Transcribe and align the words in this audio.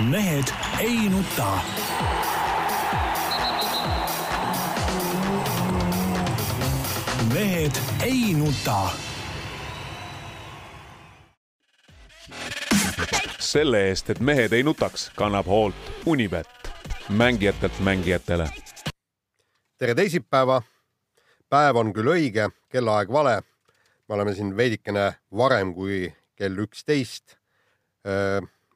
mehed 0.00 0.44
ei 0.80 1.08
nuta. 1.08 1.58
mehed 7.34 7.72
ei 8.04 8.34
nuta. 8.34 8.90
selle 13.38 13.88
eest, 13.88 14.10
et 14.10 14.20
mehed 14.20 14.52
ei 14.52 14.62
nutaks, 14.62 15.10
kannab 15.16 15.46
hoolt 15.46 15.74
Unibet, 16.06 16.48
mängijatelt 17.08 17.80
mängijatele. 17.80 18.48
tere 19.78 19.94
teisipäeva. 19.94 20.62
päev 21.48 21.76
on 21.76 21.92
küll 21.92 22.12
õige, 22.12 22.50
kellaaeg 22.68 23.12
vale. 23.12 23.42
me 24.08 24.14
oleme 24.14 24.34
siin 24.34 24.56
veidikene 24.56 25.14
varem 25.36 25.74
kui 25.74 26.14
kell 26.36 26.58
üksteist. 26.58 27.38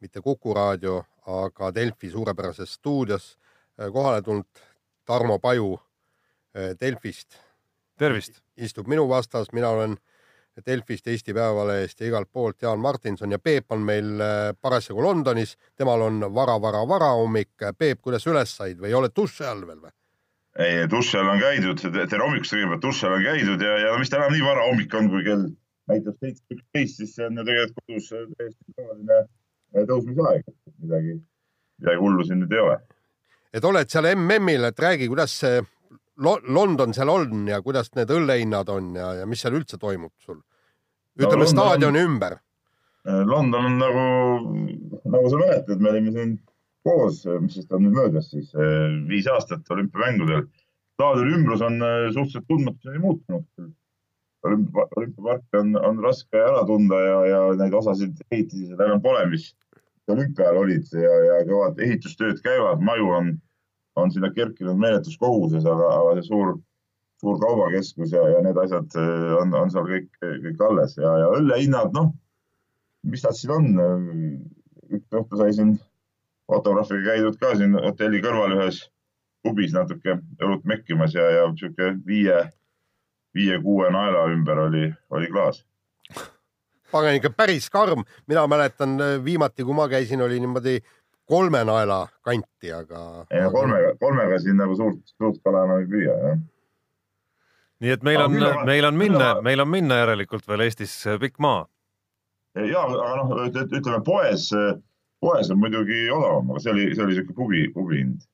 Mitte 0.00 0.20
Kuku 0.20 0.54
raadio, 0.54 1.04
aga 1.26 1.74
Delfi 1.74 2.10
suurepärases 2.10 2.74
stuudios 2.74 3.38
kohale 3.92 4.22
tulnud 4.22 4.46
Tarmo 5.04 5.38
Paju 5.38 5.80
Delfist. 6.80 7.36
tervist! 7.98 8.41
istub 8.56 8.86
minu 8.86 9.08
vastas, 9.08 9.52
mina 9.52 9.68
olen 9.68 9.96
Delfist, 10.66 11.06
Eesti 11.06 11.34
Päevalehest 11.34 12.00
ja 12.00 12.06
igalt 12.06 12.28
poolt 12.32 12.62
Jaan 12.62 12.80
Martinson 12.80 13.32
ja 13.32 13.38
Peep 13.38 13.72
on 13.72 13.80
meil 13.80 14.05
parasjagu 14.60 15.02
Londonis. 15.02 15.56
temal 15.77 16.00
on 16.00 16.34
vara-vara-vara 16.34 17.12
hommik. 17.14 17.50
Peep, 17.78 18.00
kuidas 18.02 18.27
üles 18.27 18.56
said 18.56 18.78
või 18.80 18.94
oled 18.94 19.12
duši 19.16 19.44
all 19.44 19.66
veel 19.66 19.80
või? 19.80 19.92
ei, 20.58 20.86
duši 20.91 21.19
all 21.19 21.28
on 21.28 21.41
käidud, 21.41 21.80
tere 21.80 22.22
hommikust 22.24 22.56
kõigepealt, 22.56 22.82
duši 22.82 23.06
all 23.06 23.19
on 23.19 23.24
käidud 23.24 23.62
ja, 23.62 23.77
ja 23.78 23.98
mis 23.98 24.10
ta 24.10 24.19
enam 24.19 24.32
nii 24.32 24.42
vara 24.44 24.64
hommik 24.66 24.94
on, 24.94 25.10
kui 25.12 25.24
kell 25.24 25.46
näitab 25.91 26.16
seitse 26.19 26.56
üksteist, 26.56 26.96
siis 26.96 27.14
see 27.14 27.27
on 27.27 27.38
ju 27.38 27.44
tegelikult 27.46 27.86
kodus 27.86 28.08
täiesti 28.10 28.74
tavaline 28.77 29.20
tõusmisaeg, 29.74 30.47
midagi, 30.83 31.19
midagi 31.80 32.02
hullu 32.02 32.24
siin 32.27 32.42
nüüd 32.45 32.55
ei 32.56 32.65
ole. 32.65 32.78
et 33.55 33.65
oled 33.65 33.91
seal 33.91 34.11
MM-il, 34.15 34.64
et 34.70 34.78
räägi, 34.86 35.08
kuidas 35.11 35.39
see 35.42 35.61
London 36.20 36.94
seal 36.94 37.08
on 37.08 37.48
ja 37.48 37.62
kuidas 37.64 37.91
need 37.97 38.11
õllehinnad 38.12 38.69
on 38.72 38.94
ja, 38.97 39.12
ja 39.22 39.27
mis 39.27 39.41
seal 39.41 39.56
üldse 39.56 39.78
toimub 39.81 40.12
sul? 40.20 40.41
ütleme 41.20 41.44
no, 41.44 41.50
staadioni 41.50 42.00
ümber. 42.06 42.39
London 43.05 43.67
on 43.67 43.77
nagu, 43.81 44.05
nagu 45.09 45.31
sa 45.33 45.41
mäletad, 45.41 45.81
me 45.81 45.91
olime 45.91 46.12
siin 46.14 46.34
koos, 46.87 47.22
mis 47.41 47.56
sest 47.59 47.72
on 47.77 47.84
nüüd 47.87 47.97
möödas 47.97 48.31
siis 48.33 48.53
viis 49.09 49.28
aastat 49.33 49.69
olümpiamängudel. 49.72 50.47
staadioni 50.97 51.34
ümbrus 51.39 51.64
on 51.64 51.81
suhteliselt 52.12 52.48
tundmatuseni 52.48 52.98
muutunud. 52.98 53.72
olümpiaparki 54.44 55.59
on, 55.61 55.75
on 55.77 56.05
raske 56.05 56.39
ära 56.41 56.62
tunda 56.66 57.00
ja, 57.00 57.19
ja 57.28 57.41
neid 57.61 57.75
osasid 57.77 58.22
ehitisi 58.31 58.69
seal 58.69 58.87
enam 58.87 59.03
pole, 59.05 59.27
mis 59.33 59.50
olümpia 60.09 60.48
ajal 60.48 60.62
olid 60.65 60.89
ja, 60.97 61.12
ja 61.27 61.39
kõvad 61.48 61.79
ehitustööd 61.84 62.41
käivad, 62.45 62.81
maju 62.83 63.12
on 63.19 63.31
on 63.97 64.12
sinna 64.12 64.31
kerkinud 64.34 64.79
meeletus 64.79 65.19
koguses, 65.19 65.67
aga, 65.67 65.89
aga 66.01 66.15
see 66.19 66.29
suur, 66.29 66.55
suur 67.23 67.39
kaubakeskus 67.43 68.15
ja, 68.15 68.23
ja 68.34 68.43
need 68.45 68.59
asjad 68.62 68.97
eh, 69.01 69.34
on, 69.41 69.55
on 69.56 69.73
seal 69.73 69.89
kõik, 69.89 70.11
kõik 70.23 70.65
alles 70.69 70.97
ja, 70.98 71.12
ja 71.25 71.28
õllehinnad, 71.37 71.95
noh, 71.97 72.12
mis 73.11 73.25
nad 73.27 73.39
siin 73.39 73.55
on? 73.56 73.71
üks 74.91 75.15
õhtu 75.15 75.39
sai 75.39 75.53
siin 75.55 75.77
fotograafiga 76.51 77.12
käidud 77.12 77.37
ka 77.39 77.53
siin 77.55 77.77
hotelli 77.78 78.19
kõrval 78.25 78.56
ühes 78.56 78.81
pubis 79.47 79.71
natuke 79.71 80.17
õlut 80.43 80.65
mekkimas 80.67 81.15
ja, 81.15 81.28
ja 81.31 81.45
sihuke 81.55 81.93
viie, 82.06 82.41
viie-kuue 83.39 83.87
naela 83.95 84.27
ümber 84.33 84.65
oli, 84.67 84.89
oli 85.15 85.31
klaas 85.31 85.62
pagan 86.92 87.19
ikka 87.19 87.30
päris 87.34 87.70
karm, 87.70 88.05
mina 88.28 88.46
mäletan 88.50 88.98
viimati, 89.24 89.64
kui 89.64 89.74
ma 89.74 89.88
käisin, 89.88 90.22
oli 90.22 90.41
niimoodi 90.41 90.78
kolme 91.30 91.64
naela 91.64 92.08
kanti, 92.27 92.72
aga. 92.74 93.27
ei 93.30 93.42
no 93.44 93.50
kolmega, 93.55 93.92
kolmega 94.00 94.38
siin 94.42 94.58
nagu 94.58 94.77
suurt, 94.78 95.02
suurt 95.16 95.38
kala 95.44 95.64
enam 95.66 95.84
ei 95.84 95.91
püüa, 95.91 96.16
jah. 96.24 96.41
nii 97.84 97.94
et 97.97 98.06
meil 98.06 98.24
on, 98.24 98.34
meil 98.66 98.88
on 98.88 98.98
minna, 98.98 99.31
meil 99.47 99.62
on 99.65 99.70
minna 99.70 100.00
järelikult 100.03 100.48
veel 100.50 100.66
Eestis 100.66 100.97
pikk 101.22 101.38
maa. 101.47 101.62
ja, 102.59 102.82
aga 102.82 103.12
noh, 103.20 103.36
ütleme 103.62 104.03
poes, 104.06 104.50
poes 105.22 105.54
on 105.54 105.62
muidugi 105.62 106.03
odavam, 106.10 106.50
aga 106.50 106.65
see 106.65 106.75
oli, 106.75 106.91
see 106.97 107.06
oli 107.06 107.20
siuke 107.20 107.36
pubi, 107.36 107.65
pubi 107.75 108.03
hind. 108.03 108.26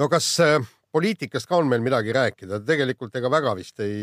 no 0.00 0.10
kas 0.10 0.32
äh, 0.42 0.58
poliitikast 0.92 1.48
ka 1.48 1.60
on 1.62 1.70
meil 1.70 1.86
midagi 1.86 2.14
rääkida, 2.16 2.64
tegelikult 2.66 3.14
ega 3.20 3.30
väga 3.30 3.54
vist 3.58 3.78
ei, 3.84 3.96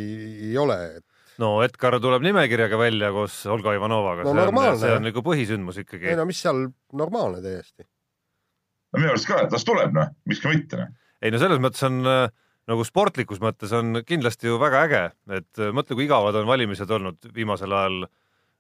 ei 0.50 0.57
ole, 0.57 0.79
et 1.02 1.06
no 1.42 1.52
Edgar 1.66 1.98
tuleb 2.02 2.25
nimekirjaga 2.25 2.80
välja 2.80 3.12
koos 3.16 3.38
Olga 3.52 3.75
Ivanovaga 3.78 4.25
no,. 4.25 4.34
see 4.34 4.72
on, 4.72 4.81
see 4.81 4.96
on 4.98 5.08
nagu 5.08 5.24
põhisündmus 5.25 5.80
ikkagi. 5.84 6.09
ei 6.12 6.18
no 6.18 6.25
mis 6.30 6.42
seal, 6.44 6.68
normaalne 6.98 7.42
täiesti. 7.44 7.86
no 7.86 9.02
minu 9.02 9.14
arust 9.14 9.30
ka, 9.30 9.42
et 9.46 9.53
las 9.53 9.66
tuleb 9.68 9.96
noh, 9.96 10.12
miks 10.30 10.44
ka 10.44 10.53
mitte 10.53 10.81
noh. 10.81 10.94
ei 11.22 11.34
no 11.34 11.42
selles 11.42 11.62
mõttes 11.64 11.86
on 11.88 12.02
äh, 12.09 12.28
nagu 12.72 12.86
sportlikus 12.88 13.42
mõttes 13.44 13.74
on 13.78 14.02
kindlasti 14.08 14.50
ju 14.50 14.59
väga 14.62 14.86
äge, 14.88 15.03
et 15.40 15.62
äh, 15.62 15.74
mõtle, 15.76 15.97
kui 15.97 16.08
igavad 16.08 16.38
on 16.40 16.50
valimised 16.50 16.92
olnud 16.92 17.30
viimasel 17.36 17.74
ajal. 17.74 18.08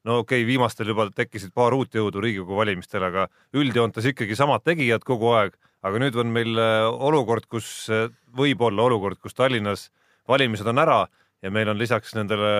no 0.07 0.19
okei 0.23 0.43
okay,, 0.43 0.47
viimastel 0.47 0.93
juba 0.93 1.09
tekkisid 1.15 1.53
paar 1.57 1.75
uut 1.75 1.95
jõudu 1.95 2.21
Riigikogu 2.23 2.61
valimistel, 2.61 3.03
aga 3.03 3.27
üldjoontes 3.57 4.05
ikkagi 4.13 4.37
samad 4.37 4.63
tegijad 4.63 5.03
kogu 5.07 5.33
aeg, 5.35 5.57
aga 5.81 6.03
nüüd 6.03 6.15
on 6.15 6.33
meil 6.33 6.53
äh, 6.61 6.85
olukord, 6.85 7.49
kus 7.49 7.89
võib 8.37 8.61
olla 8.61 8.85
olukord, 8.85 9.17
kus 9.19 9.33
Tallinnas 9.33 9.89
valimised 10.27 10.67
on 10.67 10.83
ära 10.83 11.05
ja 11.41 11.51
meil 11.53 11.69
on 11.69 11.77
lisaks 11.77 12.15
nendele, 12.17 12.51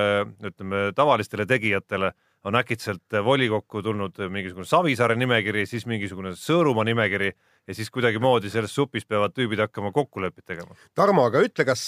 ütleme, 0.46 0.88
tavalistele 0.96 1.46
tegijatele 1.50 2.12
on 2.48 2.56
äkitselt 2.56 3.18
volikokku 3.26 3.82
tulnud 3.84 4.20
mingisugune 4.30 4.66
Savisaare 4.66 5.16
nimekiri, 5.18 5.66
siis 5.68 5.86
mingisugune 5.90 6.32
Sõõrumaa 6.38 6.86
nimekiri 6.88 7.32
ja 7.68 7.76
siis 7.76 7.90
kuidagimoodi 7.92 8.52
selles 8.54 8.76
supis 8.76 9.06
peavad 9.06 9.34
tüübid 9.36 9.60
hakkama 9.66 9.92
kokkulepet 9.96 10.46
tegema. 10.46 10.78
Tarmo, 10.96 11.26
aga 11.28 11.42
ütle, 11.44 11.66
kas 11.68 11.88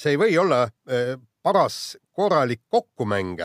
see 0.00 0.14
ei 0.14 0.20
või 0.20 0.38
olla 0.40 0.64
eh, 0.88 1.14
paras 1.44 1.96
korralik 2.12 2.64
kokkumäng, 2.72 3.44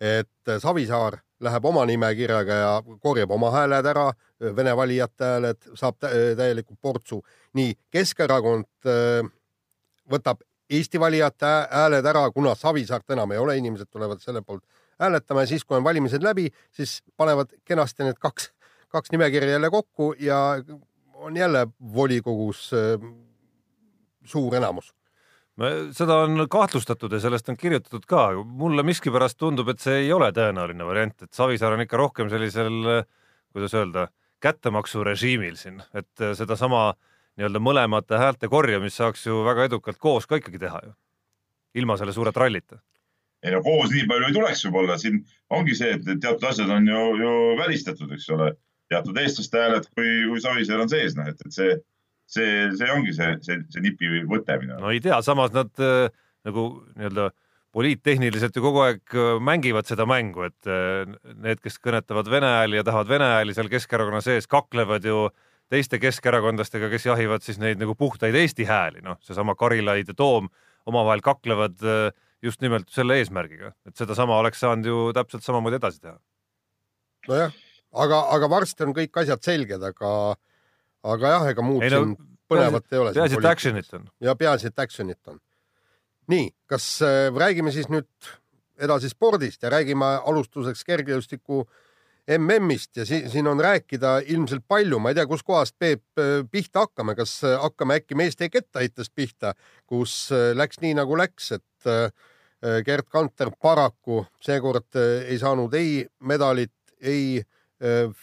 et 0.00 0.54
Savisaar 0.62 1.20
läheb 1.44 1.66
oma 1.68 1.84
nimekirjaga 1.86 2.56
ja 2.58 2.72
korjab 3.02 3.34
oma 3.36 3.52
hääled 3.54 3.92
ära, 3.92 4.12
Vene 4.56 4.74
valijate 4.76 5.24
hääled, 5.24 5.68
saab 5.78 6.00
täielikult 6.02 6.80
portsu. 6.82 7.20
nii, 7.54 7.76
Keskerakond 7.92 8.90
eh, 8.90 9.22
võtab 10.10 10.42
Eesti 10.70 11.00
valijate 11.00 11.46
hääled 11.70 12.06
ära, 12.08 12.24
kuna 12.32 12.54
Savisaart 12.54 13.10
enam 13.12 13.32
ei 13.34 13.38
ole, 13.38 13.56
inimesed 13.60 13.90
tulevad 13.92 14.22
selle 14.22 14.42
poolt 14.42 14.64
hääletama 15.00 15.44
ja 15.44 15.50
siis, 15.50 15.64
kui 15.64 15.76
on 15.76 15.84
valimised 15.84 16.22
läbi, 16.24 16.48
siis 16.72 17.02
panevad 17.16 17.52
kenasti 17.64 18.06
need 18.06 18.18
kaks, 18.22 18.50
kaks 18.88 19.12
nimekirja 19.12 19.58
jälle 19.58 19.70
kokku 19.70 20.14
ja 20.18 20.38
on 21.14 21.36
jälle 21.36 21.66
volikogus 21.94 22.70
äh, 22.74 23.08
suur 24.24 24.54
enamus 24.54 24.94
seda 25.94 26.16
on 26.24 26.46
kahtlustatud 26.50 27.12
ja 27.12 27.20
sellest 27.22 27.48
on 27.48 27.56
kirjutatud 27.56 28.02
ka. 28.10 28.26
mulle 28.44 28.82
miskipärast 28.82 29.38
tundub, 29.38 29.68
et 29.70 29.78
see 29.78 30.00
ei 30.00 30.12
ole 30.12 30.32
tõenäoline 30.34 30.86
variant, 30.86 31.22
et 31.22 31.32
Savisaar 31.32 31.76
on 31.76 31.84
ikka 31.84 31.96
rohkem 31.96 32.30
sellisel, 32.32 33.04
kuidas 33.54 33.74
öelda, 33.78 34.08
kättemaksurežiimil 34.42 35.54
siin, 35.56 35.78
et 35.94 36.24
sedasama 36.34 36.88
äh, 36.88 37.13
nii-öelda 37.38 37.62
mõlemate 37.62 38.18
häälte 38.20 38.50
korjamist 38.50 39.00
saaks 39.00 39.26
ju 39.26 39.42
väga 39.46 39.68
edukalt 39.68 39.98
koos 40.02 40.26
ka 40.30 40.38
ikkagi 40.38 40.60
teha 40.62 40.80
ju, 40.86 40.92
ilma 41.82 41.96
selle 41.98 42.14
suure 42.16 42.32
trallita. 42.34 42.78
ei 43.44 43.52
no 43.52 43.60
koos 43.62 43.90
nii 43.92 44.06
palju 44.08 44.28
ei 44.30 44.36
tuleks 44.36 44.62
võib-olla, 44.66 44.98
siin 45.00 45.18
ongi 45.52 45.74
see, 45.76 45.96
et 45.98 46.06
teatud 46.06 46.46
asjad 46.48 46.70
on 46.72 46.86
ju, 46.88 47.00
ju 47.20 47.32
välistatud, 47.58 48.12
eks 48.16 48.28
ole, 48.32 48.54
teatud 48.88 49.18
eestlaste 49.20 49.60
hääled, 49.60 49.88
kui, 49.96 50.12
kui 50.30 50.40
Savisaar 50.40 50.84
on 50.84 50.92
sees, 50.92 51.16
noh, 51.18 51.28
et, 51.28 51.42
et 51.44 51.56
see, 51.56 51.74
see, 52.36 52.52
see 52.78 52.92
ongi 52.94 53.12
see, 53.16 53.32
see, 53.44 53.58
see 53.74 53.84
nipi 53.84 54.22
võte 54.30 54.60
minu 54.60 54.76
arvates. 54.76 54.84
no 54.86 54.94
ei 54.94 55.02
tea, 55.04 55.18
samas 55.26 55.52
nad 55.56 55.72
äh, 55.82 56.06
nagu 56.46 56.68
nii-öelda 56.94 57.32
poliittehniliselt 57.74 58.54
ju 58.56 58.62
kogu 58.62 58.84
aeg 58.86 59.18
äh, 59.18 59.34
mängivad 59.42 59.90
seda 59.90 60.06
mängu, 60.08 60.46
et 60.46 60.70
äh, 60.70 61.02
need, 61.34 61.60
kes 61.60 61.76
kõnetavad 61.82 62.30
vene 62.30 62.54
hääli 62.60 62.78
ja 62.78 62.86
tahavad 62.86 63.10
vene 63.10 63.32
hääli 63.34 63.56
seal 63.56 63.68
Keskerakonna 63.72 64.22
sees, 64.24 64.48
kaklevad 64.48 65.04
ju 65.04 65.26
äh, 65.26 65.53
teiste 65.72 65.98
keskerakondlastega, 66.02 66.90
kes 66.92 67.06
jahivad 67.08 67.44
siis 67.44 67.58
neid 67.62 67.80
nagu 67.80 67.94
puhtaid 67.98 68.36
Eesti 68.38 68.66
hääli, 68.68 69.02
noh, 69.04 69.18
seesama 69.24 69.56
Karilaid 69.58 70.10
ja 70.12 70.16
Toom 70.16 70.50
omavahel 70.86 71.22
kaklevad 71.24 71.80
äh, 71.84 72.10
just 72.44 72.60
nimelt 72.64 72.90
selle 72.92 73.16
eesmärgiga, 73.20 73.72
et 73.88 73.96
sedasama 73.96 74.36
oleks 74.42 74.60
saanud 74.60 74.88
ju 74.88 74.98
täpselt 75.16 75.46
samamoodi 75.46 75.80
edasi 75.80 76.02
teha. 76.02 76.18
nojah, 77.28 77.56
aga, 78.04 78.20
aga 78.36 78.50
varsti 78.52 78.84
on 78.84 78.94
kõik 78.96 79.22
asjad 79.22 79.44
selged, 79.46 79.88
aga, 79.88 80.12
aga 81.14 81.34
jah, 81.36 81.48
ega 81.54 81.64
muud 81.64 81.84
ei, 81.86 81.92
no, 81.94 82.02
siin 82.02 82.16
põnevat 82.50 82.92
ei 82.92 83.00
ole. 83.00 83.14
peaasi, 83.16 83.40
et 83.40 83.50
action'it 83.54 83.98
on. 83.98 84.08
ja 84.28 84.36
peaasi, 84.36 84.72
et 84.72 84.84
action'it 84.86 85.32
on. 85.32 85.40
nii, 86.32 86.50
kas 86.70 86.90
äh, 87.06 87.30
räägime 87.32 87.72
siis 87.72 87.88
nüüd 87.92 88.34
edasi 88.84 89.08
spordist 89.08 89.62
ja 89.64 89.72
räägime 89.72 90.18
alustuseks 90.28 90.84
kergejõustiku 90.84 91.62
äh, 91.64 91.80
MM-ist 92.28 92.96
ja 92.96 93.04
siin, 93.06 93.30
siin 93.30 93.46
on 93.46 93.60
rääkida 93.60 94.18
ilmselt 94.32 94.64
palju, 94.68 94.98
ma 94.98 95.12
ei 95.12 95.18
tea, 95.18 95.26
kuskohast 95.28 95.76
Peep 95.78 96.20
äh, 96.20 96.40
pihta 96.50 96.86
hakkame, 96.86 97.14
kas 97.18 97.36
äh, 97.44 97.58
hakkame 97.60 97.98
äkki 98.00 98.16
meeste 98.16 98.48
kettaheitest 98.48 99.12
pihta, 99.14 99.52
kus 99.86 100.32
äh, 100.32 100.52
läks 100.56 100.80
nii 100.80 100.94
nagu 101.00 101.18
läks, 101.20 101.52
et 101.58 101.64
Gerd 102.64 103.10
Kanter 103.12 103.50
paraku 103.60 104.22
seekord 104.40 104.96
ei 104.96 105.36
saanud 105.36 105.74
ei 105.76 106.06
medalit, 106.24 106.72
ei 106.96 107.42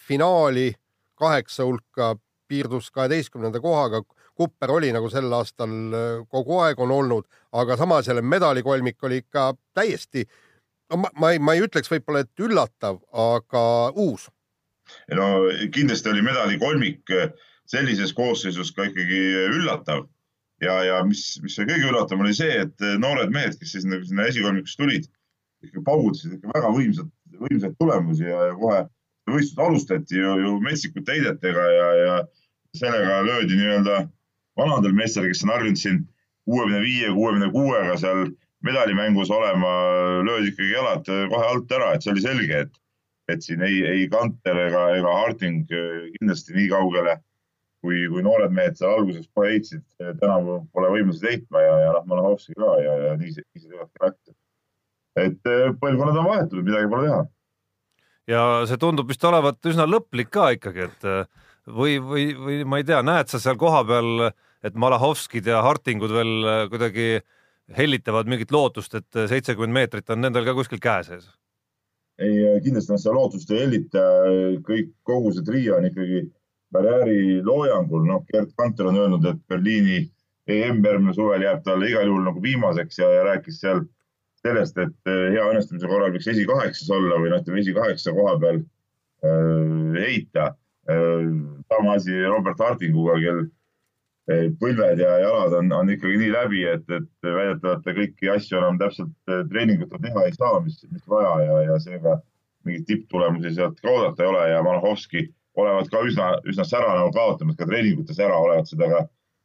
finaali. 0.08 0.72
kaheksa 1.14 1.68
hulka, 1.68 2.16
piirdus 2.50 2.90
kaheteistkümnenda 2.92 3.60
kohaga. 3.62 4.02
Kupper 4.34 4.72
oli 4.72 4.90
nagu 4.92 5.10
sel 5.14 5.30
aastal 5.38 5.70
kogu 6.26 6.58
aeg 6.64 6.80
on 6.82 6.92
olnud, 6.92 7.28
aga 7.54 7.78
samas 7.78 8.08
jälle 8.08 8.22
medalikolmik 8.26 9.04
oli 9.04 9.22
ikka 9.22 9.54
täiesti, 9.78 10.26
no 10.92 11.02
ma, 11.04 11.12
ma 11.20 11.32
ei, 11.34 11.40
ma 11.40 11.56
ei 11.56 11.64
ütleks 11.66 11.92
võib-olla, 11.92 12.26
et 12.26 12.46
üllatav, 12.46 13.02
aga 13.12 13.64
uus. 13.96 14.28
no 15.16 15.28
kindlasti 15.74 16.12
oli 16.12 16.24
medalikolmik 16.26 17.16
sellises 17.72 18.12
koosseisus 18.14 18.74
ka 18.76 18.90
ikkagi 18.90 19.22
üllatav 19.48 20.06
ja, 20.62 20.78
ja 20.84 21.02
mis, 21.08 21.24
mis 21.44 21.58
oli 21.60 21.72
kõige 21.72 21.90
üllatavam, 21.90 22.26
oli 22.26 22.36
see, 22.38 22.62
et 22.66 22.88
noored 23.02 23.34
mehed, 23.34 23.58
kes 23.60 23.76
siis 23.76 23.88
nagu 23.88 24.06
sinna 24.08 24.28
esikolmikusse 24.30 24.80
tulid, 24.82 25.08
ikka 25.66 25.84
paugutasid 25.86 26.38
ikka 26.38 26.52
väga 26.56 26.72
võimsat, 26.76 27.12
võimsaid 27.42 27.78
tulemusi 27.80 28.28
ja, 28.28 28.48
ja 28.52 28.58
kohe 28.60 28.82
võistlust 29.32 29.62
alustati 29.62 30.18
ju, 30.18 30.36
ju 30.44 30.56
metsikute 30.64 31.16
heidetega 31.16 31.66
ja, 31.72 31.90
ja 32.02 32.16
sellega 32.78 33.22
löödi 33.26 33.58
nii-öelda 33.58 34.04
vanadel 34.60 34.96
meestel, 34.98 35.30
kes 35.30 35.44
on 35.46 35.54
harjunud 35.54 35.80
siin 35.80 36.02
kuuekümne 36.50 36.82
viie, 36.84 37.12
kuuekümne 37.14 37.52
kuuega 37.54 37.98
seal 38.02 38.26
medalimängus 38.66 39.32
olema, 39.34 39.72
löödi 40.26 40.52
ikkagi 40.52 40.72
jalad 40.76 41.08
kohe 41.08 41.48
alt 41.48 41.74
ära, 41.74 41.94
et 41.96 42.06
see 42.06 42.14
oli 42.14 42.24
selge, 42.24 42.64
et, 42.68 42.80
et 43.32 43.44
siin 43.46 43.64
ei, 43.66 43.82
ei 43.88 44.08
Kanter 44.12 44.60
ega, 44.68 44.88
ega 45.00 45.18
Harding 45.22 45.66
kindlasti 45.68 46.58
nii 46.58 46.70
kaugele 46.72 47.18
kui, 47.82 48.06
kui 48.14 48.24
noored 48.26 48.54
mehed 48.56 48.78
seal 48.78 48.94
alguses 48.94 49.28
kohe 49.36 49.56
heitsid, 49.56 49.84
tänavu 49.98 50.62
pole 50.74 50.92
võimelised 50.94 51.26
heitma 51.28 51.64
ja, 51.64 51.74
ja 51.86 51.94
noh, 51.98 52.08
Malahovski 52.10 52.56
ka 52.58 52.76
ja, 52.84 52.96
ja 53.08 53.14
nii 53.20 53.34
see, 53.36 53.46
nii 53.50 53.64
see 53.64 53.74
tulebki 53.74 54.04
rääkida. 54.06 54.36
et 55.26 55.52
eh, 55.52 55.70
põlvkonnad 55.82 56.20
on 56.22 56.30
vahetunud, 56.30 56.68
midagi 56.68 56.92
pole 56.92 57.10
teha. 57.10 57.22
ja 58.36 58.44
see 58.70 58.82
tundub 58.82 59.10
vist 59.10 59.26
olevat 59.28 59.72
üsna 59.74 59.88
lõplik 59.90 60.30
ka 60.34 60.52
ikkagi, 60.58 60.88
et 60.88 61.10
või, 61.66 61.98
või, 61.98 62.30
või 62.38 62.62
ma 62.66 62.82
ei 62.82 62.88
tea, 62.88 63.02
näed 63.06 63.34
sa 63.34 63.42
seal 63.42 63.58
kohapeal, 63.62 64.30
et 64.62 64.78
Malahovskid 64.78 65.50
ja 65.50 65.64
Hartingud 65.66 66.14
veel 66.14 66.34
kuidagi 66.70 67.16
hellitavad 67.78 68.30
mingit 68.30 68.52
lootust, 68.52 68.96
et 68.96 69.22
seitsekümmend 69.30 69.78
meetrit 69.78 70.10
on 70.14 70.22
nendel 70.24 70.48
ka 70.48 70.58
kuskil 70.58 70.82
käe 70.82 71.04
sees? 71.08 71.30
ei, 72.22 72.62
kindlasti 72.62 72.94
nad 72.94 73.02
seda 73.02 73.16
lootust 73.16 73.52
ei 73.52 73.64
hellita, 73.64 74.02
kõik, 74.68 74.92
kogu 75.08 75.32
see 75.34 75.46
trio 75.48 75.78
on 75.80 75.88
ikkagi 75.88 76.26
karjääri 76.72 77.42
loojangul, 77.46 78.04
noh, 78.08 78.22
Gerd 78.32 78.52
Kanter 78.58 78.92
on 78.92 79.00
öelnud, 79.00 79.26
et 79.28 79.40
Berliini 79.50 80.04
EM 80.52 80.84
järgmine 80.86 81.14
suvel 81.16 81.46
jääb 81.46 81.64
talle 81.66 81.90
igal 81.90 82.08
juhul 82.10 82.24
nagu 82.26 82.44
viimaseks 82.44 83.02
ja, 83.02 83.10
ja 83.16 83.26
rääkis 83.28 83.60
seal 83.62 83.84
sellest, 84.42 84.78
et 84.82 85.12
eh, 85.12 85.28
hea 85.36 85.48
õnnestumise 85.52 85.90
korral 85.90 86.14
võiks 86.16 86.30
esikaheksas 86.32 86.90
olla 86.96 87.20
või 87.22 87.32
noh, 87.34 87.42
ütleme 87.44 87.62
esikaheksa 87.62 88.14
koha 88.16 88.38
peal 88.42 88.62
äh, 88.62 90.00
heita 90.02 90.52
äh,. 90.90 91.28
sama 91.72 91.98
asi 91.98 92.16
Robert 92.26 92.60
Hartinguga, 92.60 93.20
kel 93.22 93.44
põlved 94.62 95.00
ja 95.02 95.16
jalad 95.24 95.54
on, 95.58 95.72
on 95.74 95.90
ikkagi 95.90 96.20
nii 96.22 96.32
läbi, 96.32 96.62
et, 96.70 96.84
et 96.94 97.26
väidetavalt 97.26 97.82
ta 97.86 97.94
kõiki 97.98 98.30
asju 98.32 98.60
enam 98.60 98.78
täpselt 98.80 99.32
treeningute 99.50 99.98
teha 100.04 100.26
ei 100.28 100.36
saa, 100.36 100.60
mis, 100.66 100.78
mis 100.92 101.08
vaja 101.10 101.34
ja, 101.46 101.62
ja 101.72 101.80
seega 101.82 102.20
mingeid 102.66 102.86
tipptulemusi 102.88 103.56
sealt 103.56 103.80
ka 103.82 103.90
oodata 103.90 104.24
ei 104.24 104.30
ole 104.30 104.44
ja 104.52 104.62
Malahovski 104.64 105.26
olevat 105.58 105.90
ka 105.92 106.04
üsna, 106.08 106.28
üsna 106.48 106.66
sära 106.68 106.94
nagu 106.96 107.12
kaotamas 107.16 107.58
ka 107.60 107.68
treeningutes 107.68 108.20
ära, 108.22 108.38
olevat 108.38 108.70
seda 108.70 108.88
ka 108.92 109.02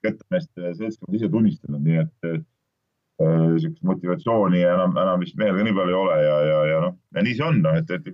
kettameeste 0.07 0.75
seltskond 0.79 1.17
ise 1.17 1.31
tunnistanud, 1.33 1.83
nii 1.83 2.03
et 2.03 2.29
äh, 2.29 2.37
niisugust 3.23 3.83
äh, 3.83 3.89
motivatsiooni 3.91 4.63
enam, 4.63 4.97
enam 5.01 5.25
vist 5.25 5.39
mehel 5.41 5.57
ka 5.57 5.67
nii 5.67 5.77
palju 5.79 5.95
ei 5.95 6.01
ole 6.03 6.19
ja, 6.23 6.37
ja, 6.51 6.61
ja 6.71 6.83
noh, 6.85 6.99
ja 7.17 7.25
nii 7.27 7.39
see 7.39 7.47
on, 7.49 7.63
noh, 7.65 7.79
et, 7.81 7.91
et 7.97 8.13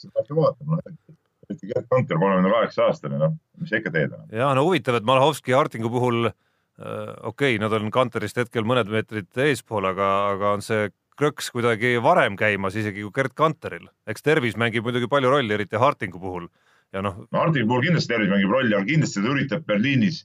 seda 0.00 0.14
peabki 0.16 0.38
vaatama, 0.38 0.78
noh, 0.78 1.18
eriti 1.50 1.72
Gerd 1.72 1.90
Kanter, 1.90 2.20
kolmekümne 2.20 2.54
kaheksa 2.54 2.86
aastane, 2.88 3.18
noh, 3.20 3.34
mis 3.60 3.72
sa 3.72 3.80
ikka 3.80 3.92
teed 3.94 4.08
enam. 4.12 4.30
ja 4.34 4.52
no 4.56 4.64
huvitav, 4.68 5.00
et 5.00 5.06
Malahovski 5.08 5.54
ja 5.54 5.60
Hartingu 5.60 5.90
puhul 5.92 6.30
äh, 6.30 6.32
okei 6.80 7.56
okay,, 7.56 7.60
nad 7.62 7.74
on 7.76 7.92
Kanterist 7.94 8.40
hetkel 8.40 8.66
mõned 8.68 8.90
meetrid 8.92 9.44
eespool, 9.46 9.90
aga, 9.90 10.10
aga 10.36 10.56
on 10.56 10.64
see 10.64 10.88
krõks 11.20 11.50
kuidagi 11.52 11.98
varem 12.00 12.38
käimas 12.40 12.78
isegi 12.80 13.04
kui 13.04 13.14
Gerd 13.18 13.36
Kanteril. 13.36 13.90
eks 14.08 14.24
tervis 14.24 14.56
mängib 14.56 14.86
muidugi 14.86 15.10
palju 15.10 15.32
rolli, 15.32 15.54
eriti 15.54 15.80
Hartingu 15.80 16.22
puhul 16.22 16.48
ja 16.94 17.02
noh. 17.04 17.22
Hardi 17.34 17.64
puhul 17.66 17.84
kindlasti 17.86 18.14
tervis 18.14 18.30
mängib 18.32 18.52
rolli, 18.54 18.74
aga 18.74 18.88
kindlasti 18.88 19.22
ta 19.22 19.32
üritab 19.34 19.66
Berliinis 19.68 20.24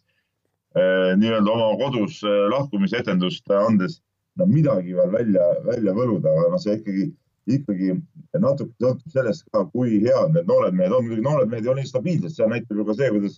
eh, 0.78 1.12
nii-öelda 1.20 1.54
oma 1.54 1.70
kodus 1.82 2.22
eh, 2.24 2.46
lahkumisetendust 2.54 3.52
andes 3.60 4.00
no 4.40 4.48
midagi 4.50 4.96
veel 4.98 5.12
välja, 5.14 5.46
välja 5.68 5.94
võluda, 5.96 6.32
aga 6.32 6.54
noh, 6.54 6.62
see 6.62 6.78
ikkagi, 6.80 7.10
ikkagi 7.48 7.96
natuke 8.42 8.74
sõltub 8.82 9.12
sellest 9.14 9.46
ka, 9.54 9.66
kui 9.74 10.00
head 10.04 10.34
need 10.34 10.48
noored 10.50 10.78
mehed 10.78 10.94
on. 10.94 11.06
muidugi 11.06 11.26
noored 11.26 11.52
mehed 11.52 11.68
ei 11.68 11.74
ole 11.74 11.84
nii 11.84 11.92
stabiilsed, 11.92 12.34
see 12.36 12.50
näitab 12.52 12.82
ju 12.82 12.88
ka 12.88 12.98
see, 12.98 13.12
kuidas 13.14 13.38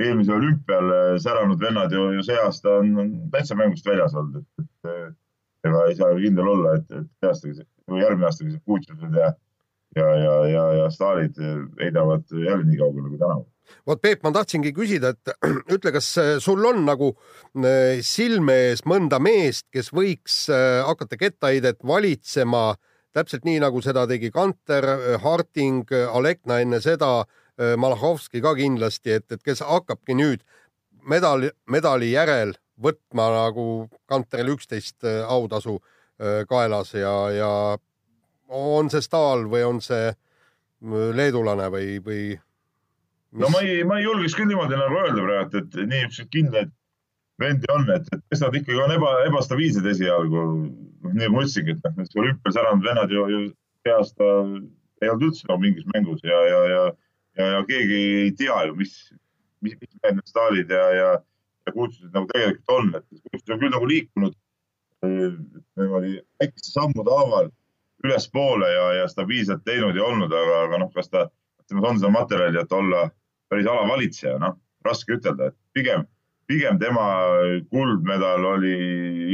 eelmisel 0.00 0.38
olümpial 0.38 0.92
eh, 0.96 1.12
säranud 1.22 1.60
vennad 1.60 1.92
ju, 1.92 2.08
ju 2.16 2.26
see 2.26 2.38
aasta 2.42 2.80
on, 2.80 2.94
täitsa 3.32 3.58
mängust 3.58 3.86
väljas 3.86 4.16
olnud, 4.18 4.42
et, 4.42 4.66
et 4.88 5.68
ega 5.68 5.86
ei 5.88 5.96
saa 5.98 6.10
ju 6.12 6.24
kindel 6.26 6.50
olla, 6.56 6.76
et, 6.80 6.90
et 6.90 7.08
see 7.20 7.30
aasta 7.30 7.54
või 7.90 8.02
järgmine 8.02 8.30
aasta, 8.30 8.46
kui 8.48 8.60
Kutšev 8.64 9.18
ja 9.20 9.32
ja, 9.94 10.06
ja, 10.18 10.36
ja, 10.50 10.62
ja 10.74 10.86
staarid 10.90 11.36
heidavad 11.80 12.24
jälle 12.32 12.64
nii 12.66 12.78
kaugele 12.80 13.08
kui 13.08 13.18
tänavu. 13.18 13.46
Vot 13.86 14.00
Peep, 14.02 14.22
ma 14.24 14.32
tahtsingi 14.32 14.72
küsida, 14.76 15.12
et 15.14 15.32
ütle, 15.76 15.92
kas 15.94 16.08
äh, 16.20 16.32
sul 16.42 16.64
on 16.68 16.84
nagu 16.86 17.12
äh, 17.14 18.00
silme 18.04 18.56
ees 18.70 18.84
mõnda 18.88 19.20
meest, 19.22 19.66
kes 19.74 19.90
võiks 19.94 20.44
äh, 20.52 20.82
hakata 20.86 21.18
kettaheidet 21.20 21.84
valitsema 21.86 22.74
täpselt 23.14 23.46
nii, 23.46 23.60
nagu 23.62 23.80
seda 23.82 24.06
tegi 24.10 24.30
Kanter, 24.34 24.86
Harting, 25.22 25.86
Alekna 26.10 26.60
enne 26.64 26.80
seda, 26.82 27.24
Malachovski 27.78 28.42
ka 28.42 28.56
kindlasti, 28.58 29.12
et, 29.14 29.26
et 29.30 29.42
kes 29.46 29.62
hakkabki 29.62 30.16
nüüd 30.18 30.42
medali, 31.06 31.52
medali 31.70 32.10
järel 32.10 32.56
võtma 32.82 33.28
nagu 33.30 33.86
Kanteril 34.10 34.56
üksteist 34.56 35.06
autasu 35.06 35.76
kaelas 36.50 36.90
ja, 36.98 37.14
ja 37.30 37.52
on 38.50 38.90
see 38.90 39.06
Stahl 39.06 39.46
või 39.50 39.62
on 39.66 39.78
see 39.82 40.08
äh, 40.10 40.18
leedulane 40.90 41.68
või, 41.70 41.98
või 42.04 42.22
no 43.32 43.50
ma 43.52 43.62
ei, 43.64 43.84
ma 43.84 43.98
ei 43.98 44.04
julgeks 44.04 44.36
küll 44.36 44.50
niimoodi 44.50 44.78
nagu 44.78 44.98
öelda 45.00 45.26
praegu, 45.26 45.62
et 45.62 45.78
niisuguseid 45.88 46.30
kindlaid 46.32 46.72
vendi 47.42 47.70
on, 47.74 47.88
et, 47.94 48.06
et 48.14 48.22
kes 48.30 48.42
nad 48.44 48.54
ikkagi 48.54 48.80
on 48.84 48.94
eba, 48.94 49.10
ebastabiilsed 49.28 49.86
esialgu. 49.90 50.44
noh, 51.04 51.10
nii 51.10 51.24
nagu 51.24 51.36
ma 51.36 51.44
ütlesingi, 51.44 51.74
et 51.74 51.84
noh, 51.84 51.96
need 51.98 52.18
olümpial 52.22 52.56
säranud 52.56 52.86
vennad 52.86 53.12
ju, 53.12 53.26
ju 53.32 53.40
see 53.84 53.94
aasta 53.94 54.30
ei 55.02 55.10
olnud 55.10 55.28
üldse 55.28 55.48
nagu 55.50 55.60
mingis 55.60 55.88
mängus 55.92 56.22
ja, 56.24 56.38
ja, 56.48 56.62
ja, 56.70 56.84
ja, 57.38 57.50
ja 57.56 57.64
keegi 57.68 58.00
ei 58.22 58.32
tea 58.38 58.60
ju, 58.68 58.76
mis, 58.78 58.94
mis, 59.64 59.76
mis 59.80 59.98
need 60.04 60.22
staalid 60.30 60.70
ja, 60.72 60.86
ja, 60.98 61.10
ja 61.66 61.74
kutsused 61.74 62.14
nagu 62.14 62.30
tegelikult 62.30 62.74
on, 62.76 62.94
et 63.00 63.28
kutsused 63.32 63.54
on 63.56 63.62
küll 63.64 63.74
nagu 63.74 63.90
liikunud 63.90 64.38
niimoodi 65.04 66.14
väikeste 66.40 66.70
sammude 66.72 67.12
haaval 67.12 67.50
ülespoole 68.04 68.68
ja, 68.72 68.86
ja 69.00 69.08
stabiilselt 69.08 69.64
teinud 69.64 69.96
ja 69.96 70.04
olnud, 70.04 70.32
aga, 70.32 70.62
aga 70.68 70.80
noh, 70.80 70.90
kas 70.94 71.10
ta, 71.12 71.26
temas 71.68 71.88
on 71.88 72.00
seda 72.00 72.12
materjali, 72.12 72.60
et 72.60 72.72
olla 72.72 73.06
päris 73.52 73.68
alavalitseja, 73.70 74.38
noh, 74.40 74.58
raske 74.84 75.16
ütelda, 75.16 75.50
et 75.50 75.56
pigem, 75.76 76.04
pigem 76.48 76.78
tema 76.80 77.06
kuldmedal 77.72 78.44
oli 78.54 78.74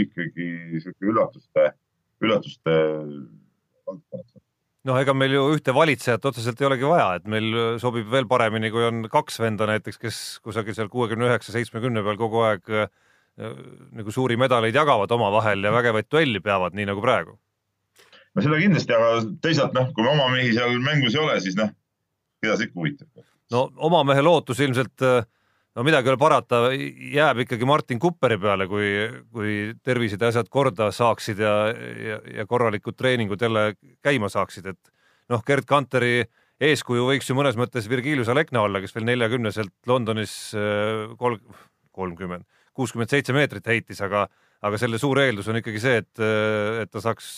ikkagi 0.04 0.50
sihuke 0.82 1.10
üllatuste, 1.12 1.72
üllatuste 2.22 2.76
valdkonnas 3.88 4.38
noh, 4.88 4.96
ega 4.96 5.12
meil 5.16 5.34
ju 5.34 5.44
ühte 5.54 5.74
valitsejat 5.76 6.24
otseselt 6.30 6.60
ei 6.62 6.68
olegi 6.70 6.88
vaja, 6.88 7.12
et 7.18 7.28
meil 7.28 7.76
sobib 7.82 8.08
veel 8.12 8.28
paremini, 8.30 8.70
kui 8.72 8.86
on 8.86 9.04
kaks 9.12 9.40
venda 9.42 9.68
näiteks, 9.68 10.00
kes 10.00 10.20
kusagil 10.44 10.76
seal 10.76 10.88
kuuekümne 10.92 11.28
üheksa, 11.28 11.52
seitsmekümne 11.56 12.04
peal 12.06 12.18
kogu 12.20 12.44
aeg 12.46 12.72
äh, 12.72 12.88
nagu 13.96 14.14
suuri 14.14 14.38
medaleid 14.40 14.76
jagavad 14.76 15.12
omavahel 15.16 15.64
ja 15.64 15.72
vägevaid 15.74 16.08
duelli 16.10 16.40
peavad, 16.44 16.76
nii 16.76 16.88
nagu 16.90 17.04
praegu 17.04 17.36
no 18.34 18.44
seda 18.44 18.60
kindlasti, 18.60 18.94
aga 18.94 19.10
teisalt 19.42 19.76
noh, 19.76 19.90
kui 19.96 20.06
oma 20.06 20.30
mehi 20.32 20.54
seal 20.56 20.78
mängus 20.84 21.16
ei 21.16 21.22
ole, 21.24 21.36
siis 21.42 21.58
noh, 21.58 21.72
keda 22.42 22.56
see 22.56 22.70
ikka 22.70 22.80
huvitab? 22.80 23.26
no 23.54 23.66
oma 23.90 24.02
mehe 24.06 24.24
lootus 24.24 24.62
ilmselt, 24.62 25.06
no 25.76 25.84
midagi 25.86 26.08
ei 26.08 26.14
ole 26.14 26.20
parata, 26.20 26.60
jääb 27.14 27.44
ikkagi 27.44 27.68
Martin 27.68 28.00
Kupperi 28.02 28.38
peale, 28.42 28.66
kui, 28.70 28.90
kui 29.32 29.54
tervised 29.86 30.20
ja 30.20 30.30
asjad 30.32 30.50
korda 30.50 30.90
saaksid 30.94 31.40
ja, 31.42 31.54
ja, 31.70 32.20
ja 32.40 32.46
korralikud 32.50 32.98
treeningud 32.98 33.42
jälle 33.42 33.74
käima 34.04 34.30
saaksid, 34.32 34.70
et 34.72 34.94
noh, 35.30 35.44
Gerd 35.46 35.68
Kanteri 35.68 36.24
eeskuju 36.60 37.06
võiks 37.08 37.30
ju 37.30 37.36
mõnes 37.38 37.56
mõttes 37.56 37.88
Virgilius 37.88 38.28
Alekna 38.32 38.64
olla, 38.66 38.82
kes 38.82 38.94
veel 38.96 39.06
neljakümneselt 39.08 39.72
Londonis 39.88 40.34
kolm, 41.20 41.40
kolmkümmend, 41.96 42.44
kuuskümmend 42.76 43.12
seitse 43.12 43.34
meetrit 43.36 43.66
heitis, 43.70 44.02
aga, 44.04 44.26
aga 44.66 44.80
selle 44.80 45.00
suur 45.00 45.22
eeldus 45.22 45.48
on 45.48 45.60
ikkagi 45.62 45.82
see, 45.82 46.02
et, 46.02 46.26
et 46.82 46.92
ta 46.92 47.02
saaks 47.04 47.30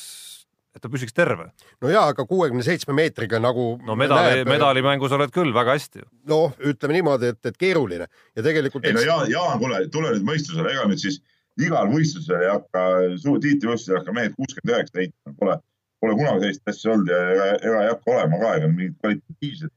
et 0.73 0.81
ta 0.83 0.89
püsiks 0.93 1.15
terve. 1.15 1.51
no 1.83 1.91
ja, 1.93 2.07
aga 2.13 2.25
kuuekümne 2.29 2.65
seitsme 2.65 2.95
meetriga 2.97 3.41
nagu. 3.43 3.67
no 3.87 3.97
medali, 3.99 4.45
medalimängus 4.49 5.13
oled 5.13 5.33
küll 5.35 5.53
väga 5.55 5.77
hästi. 5.77 6.07
noh, 6.31 6.57
ütleme 6.73 6.99
niimoodi, 6.99 7.33
et, 7.35 7.41
et 7.47 7.59
keeruline 7.61 8.09
ja 8.09 8.47
tegelikult. 8.47 8.87
ei 8.89 8.97
no 8.97 9.05
Jaan, 9.05 9.29
Jaan, 9.31 9.61
kuule, 9.61 9.85
tule 9.93 10.15
nüüd 10.17 10.27
mõistusele, 10.29 10.73
ega 10.73 10.87
nüüd 10.89 11.03
siis 11.03 11.21
igal 11.61 11.91
võistlusel 11.93 12.41
ei 12.47 12.51
hakka, 12.55 12.87
tiitlivõistlusel 13.21 13.97
ei 13.97 14.01
hakka 14.01 14.17
mehed 14.17 14.35
kuuskümmend 14.39 14.75
üheksa 14.77 15.03
heitma, 15.03 15.37
pole, 15.39 15.59
pole 16.01 16.17
kunagi 16.21 16.47
sellist 16.47 16.75
asja 16.75 16.95
olnud 16.95 17.13
ja 17.13 17.21
ega, 17.35 17.49
ega 17.61 17.85
ei 17.85 17.93
hakka 17.93 18.17
olema 18.17 18.43
ka, 18.43 18.57
ega 18.61 18.73
mingid 18.73 18.99
kvalitatiivsed 19.03 19.75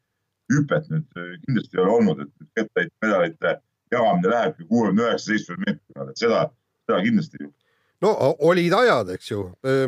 hüpet 0.54 0.90
nüüd 0.94 1.20
äh, 1.20 1.32
kindlasti 1.44 1.78
ei 1.78 1.84
ole 1.84 1.96
olnud, 2.00 2.24
et 2.24 2.50
kettaid 2.60 2.94
medalite 3.04 3.58
jagamine 3.92 4.32
lähebki 4.32 4.68
kuuekümne 4.70 5.10
üheksa, 5.10 5.32
seitsmekümne 5.32 5.72
meetri 5.72 5.98
peale, 5.98 6.16
et 6.16 6.24
seda, 6.24 6.42
seda 6.86 7.04
kindlasti 7.04 7.42
ei 7.42 7.48
juhtu 7.48 7.65
no 8.04 8.12
olid 8.50 8.74
ajad, 8.76 9.14
eks 9.16 9.32
ju, 9.32 9.42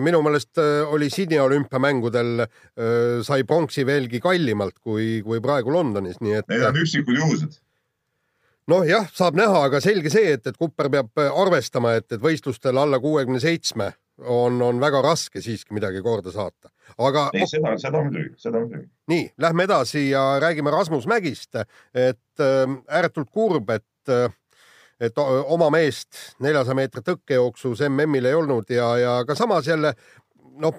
minu 0.03 0.21
meelest 0.25 0.59
oli 0.93 1.09
Sydney 1.11 1.41
olümpiamängudel 1.43 2.45
sai 3.27 3.43
pronksi 3.47 3.85
veelgi 3.85 4.21
kallimalt 4.23 4.77
kui, 4.79 5.21
kui 5.25 5.41
praegu 5.43 5.73
Londonis, 5.75 6.21
nii 6.23 6.37
et. 6.39 6.47
Need 6.51 6.67
on 6.69 6.81
üksikud 6.83 7.19
juhused. 7.19 7.59
noh, 8.71 8.87
jah, 8.87 9.07
saab 9.15 9.37
näha, 9.39 9.67
aga 9.69 9.83
selge 9.83 10.11
see, 10.13 10.33
et, 10.37 10.47
et 10.47 10.57
Kupper 10.57 10.91
peab 10.93 11.23
arvestama, 11.27 11.97
et, 11.99 12.07
et 12.11 12.23
võistlustel 12.23 12.79
alla 12.79 12.99
kuuekümne 13.03 13.43
seitsme 13.43 13.91
on, 14.17 14.61
on 14.61 14.79
väga 14.81 15.01
raske 15.05 15.41
siiski 15.41 15.75
midagi 15.77 16.01
korda 16.05 16.31
saata, 16.33 16.71
aga. 16.97 17.27
ei, 17.37 17.47
seda, 17.49 17.75
seda 17.81 18.01
muidugi, 18.01 18.33
seda 18.41 18.61
muidugi. 18.61 18.87
nii, 19.11 19.29
lähme 19.43 19.67
edasi 19.67 20.07
ja 20.09 20.23
räägime 20.41 20.73
Rasmus 20.73 21.07
Mägist, 21.09 21.55
et 21.93 22.43
äh, 22.43 22.77
ääretult 22.87 23.29
kurb, 23.31 23.69
et 23.69 24.13
äh, 24.13 24.33
et 24.99 25.17
oma 25.17 25.69
meest 25.73 26.37
neljasaja 26.43 26.75
meetri 26.77 27.03
tõkkejooksus 27.05 27.83
MM-il 27.89 28.25
ei 28.25 28.37
olnud 28.37 28.69
ja, 28.73 28.87
ja 28.97 29.13
ka 29.27 29.35
samas 29.37 29.67
jälle 29.67 29.93
noh, 30.57 30.73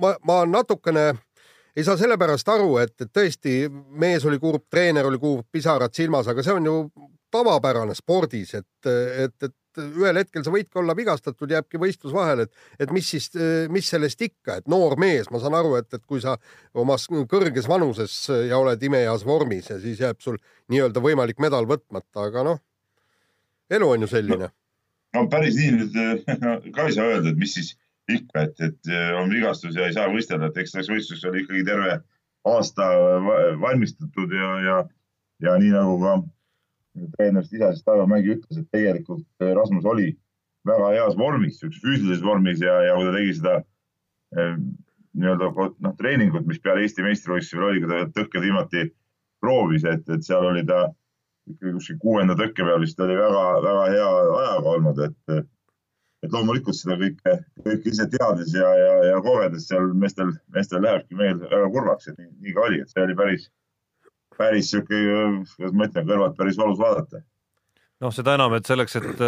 ma, 0.00 0.14
ma 0.24 0.42
natukene 0.46 1.12
ei 1.76 1.84
saa 1.86 1.96
sellepärast 2.00 2.48
aru, 2.50 2.72
et, 2.82 2.96
et 3.00 3.10
tõesti 3.14 3.60
mees 3.70 4.24
oli 4.26 4.40
kurb, 4.42 4.64
treener 4.70 5.06
oli 5.06 5.20
kurb, 5.22 5.46
pisarad 5.52 5.94
silmas, 5.94 6.26
aga 6.28 6.42
see 6.42 6.56
on 6.58 6.66
ju 6.66 6.76
tavapärane 7.30 7.94
spordis, 7.94 8.54
et, 8.58 8.88
et, 8.88 9.34
et 9.44 9.54
ühel 9.78 10.18
hetkel 10.18 10.42
sa 10.42 10.50
võidki 10.50 10.80
olla 10.80 10.96
vigastatud, 10.96 11.50
jääbki 11.54 11.78
võistlus 11.78 12.14
vahele, 12.16 12.48
et, 12.48 12.64
et 12.82 12.94
mis 12.94 13.06
siis, 13.14 13.28
mis 13.70 13.86
sellest 13.86 14.24
ikka, 14.26 14.58
et 14.58 14.70
noor 14.70 14.96
mees, 14.98 15.28
ma 15.30 15.38
saan 15.42 15.54
aru, 15.58 15.76
et, 15.78 15.90
et 15.94 16.02
kui 16.08 16.22
sa 16.24 16.34
omas 16.74 17.06
kõrges 17.30 17.68
vanuses 17.70 18.16
ja 18.48 18.58
oled 18.58 18.82
imeheas 18.82 19.26
vormis 19.28 19.70
ja 19.70 19.78
siis 19.82 20.02
jääb 20.02 20.24
sul 20.24 20.40
nii-öelda 20.72 21.04
võimalik 21.04 21.38
medal 21.44 21.68
võtmata, 21.68 22.26
aga 22.26 22.46
noh 22.50 22.64
elu 23.70 23.90
on 23.90 24.06
ju 24.06 24.10
selline 24.10 24.48
no,. 24.48 24.54
no 25.16 25.26
päris 25.32 25.58
nii 25.58 25.74
nüüd 25.76 26.72
ka 26.74 26.88
ei 26.88 26.96
saa 26.96 27.10
öelda, 27.12 27.32
et 27.32 27.40
mis 27.40 27.54
siis 27.58 27.74
ikka, 28.08 28.46
et, 28.46 28.60
et 28.64 28.92
eh, 28.92 29.10
on 29.20 29.30
vigastus 29.32 29.76
ja 29.76 29.86
ei 29.86 29.96
saa 29.96 30.08
võistelda, 30.12 30.48
et 30.48 30.60
eks 30.62 30.74
selleks 30.74 30.92
võistluseks 30.92 31.28
oli 31.28 31.44
ikkagi 31.44 31.64
terve 31.68 31.98
aasta 32.48 32.88
valmistatud 33.60 34.32
ja, 34.32 34.50
ja, 34.64 34.76
ja 35.44 35.56
nii 35.60 35.74
nagu 35.74 35.98
ka 36.00 36.14
treenerist 37.16 37.52
ise 37.52 37.72
siis 37.74 37.84
Taivo 37.84 38.06
Mägi 38.08 38.36
ütles, 38.36 38.60
et 38.60 38.70
tegelikult 38.74 39.26
eh, 39.44 39.52
Rasmus 39.56 39.88
oli 39.88 40.12
väga 40.68 40.92
heas 40.96 41.16
vormis, 41.18 41.58
sihukeses 41.58 41.84
füüsilises 41.84 42.24
vormis 42.24 42.62
ja, 42.64 42.78
ja 42.86 42.94
kui 42.96 43.08
ta 43.08 43.16
tegi 43.18 43.34
seda 43.40 43.56
eh, 44.36 44.54
nii-öelda 45.18 45.50
noh, 45.84 45.98
treeningut, 45.98 46.46
mis 46.48 46.62
peale 46.62 46.84
Eesti 46.86 47.04
meistrivõistlusel 47.04 47.68
oli, 47.68 47.82
kui 47.82 47.92
ta 47.92 48.06
tõkked 48.16 48.44
viimati 48.44 48.88
proovis, 49.42 49.84
et, 49.88 50.08
et 50.08 50.24
seal 50.24 50.48
oli 50.48 50.64
ta 50.68 50.86
ikkagi 51.54 51.74
kuskil 51.76 52.00
kuuenda 52.02 52.36
tõkke 52.38 52.66
peal 52.66 52.82
vist 52.82 53.00
oli 53.04 53.16
väga-väga 53.18 53.86
hea 53.92 54.08
ajaga 54.40 54.74
olnud, 54.74 55.00
et, 55.06 55.38
et 56.24 56.34
loomulikult 56.34 56.76
seda 56.78 56.98
kõike, 57.00 57.36
kõike 57.64 57.92
ise 57.92 58.08
teades 58.12 58.52
ja, 58.56 58.68
ja, 58.82 58.92
ja 59.12 59.22
kogedes 59.24 59.68
seal 59.70 59.90
meestel, 59.94 60.34
meestel 60.54 60.84
lähebki 60.84 61.18
meel 61.18 61.40
väga 61.44 61.70
kurvaks, 61.74 62.10
et 62.10 62.20
nii, 62.20 62.30
nii 62.44 62.54
ka 62.56 62.66
oli, 62.68 62.82
et 62.84 62.92
see 62.92 63.04
oli 63.04 63.16
päris, 63.18 63.48
päris 64.38 64.70
sihuke, 64.72 65.02
kuidas 65.56 65.74
ma 65.74 65.90
ütlen, 65.90 66.08
kõrvalt 66.12 66.38
päris 66.38 66.60
valus 66.60 66.80
vaadata. 66.82 67.24
noh, 68.04 68.14
seda 68.14 68.38
enam, 68.38 68.56
et 68.58 68.70
selleks, 68.70 68.98
et, 69.00 69.26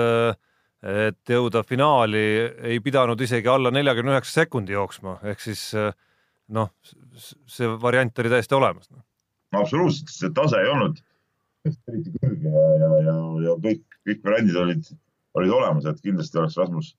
et 1.10 1.34
jõuda 1.34 1.64
finaali, 1.66 2.24
ei 2.72 2.80
pidanud 2.84 3.20
isegi 3.20 3.50
alla 3.50 3.72
neljakümne 3.74 4.16
üheksa 4.16 4.42
sekundi 4.42 4.76
jooksma, 4.76 5.18
ehk 5.32 5.42
siis 5.42 5.68
noh, 6.50 6.72
see 7.50 7.70
variant 7.82 8.18
oli 8.18 8.32
täiesti 8.32 8.58
olemas. 8.58 8.90
absoluutselt, 9.54 10.10
see 10.14 10.34
tase 10.34 10.58
ei 10.62 10.70
olnud 10.70 10.98
eriti 11.68 12.12
kõrge 12.16 12.50
ja, 12.50 12.64
ja, 12.80 12.90
ja, 13.04 13.14
ja 13.44 13.54
kõik, 13.66 13.84
kõik 14.08 14.24
variandid 14.24 14.58
olid, 14.60 14.90
olid 15.38 15.54
olemas, 15.58 15.86
et 15.88 16.02
kindlasti 16.04 16.40
oleks 16.40 16.58
Rasmus 16.60 16.90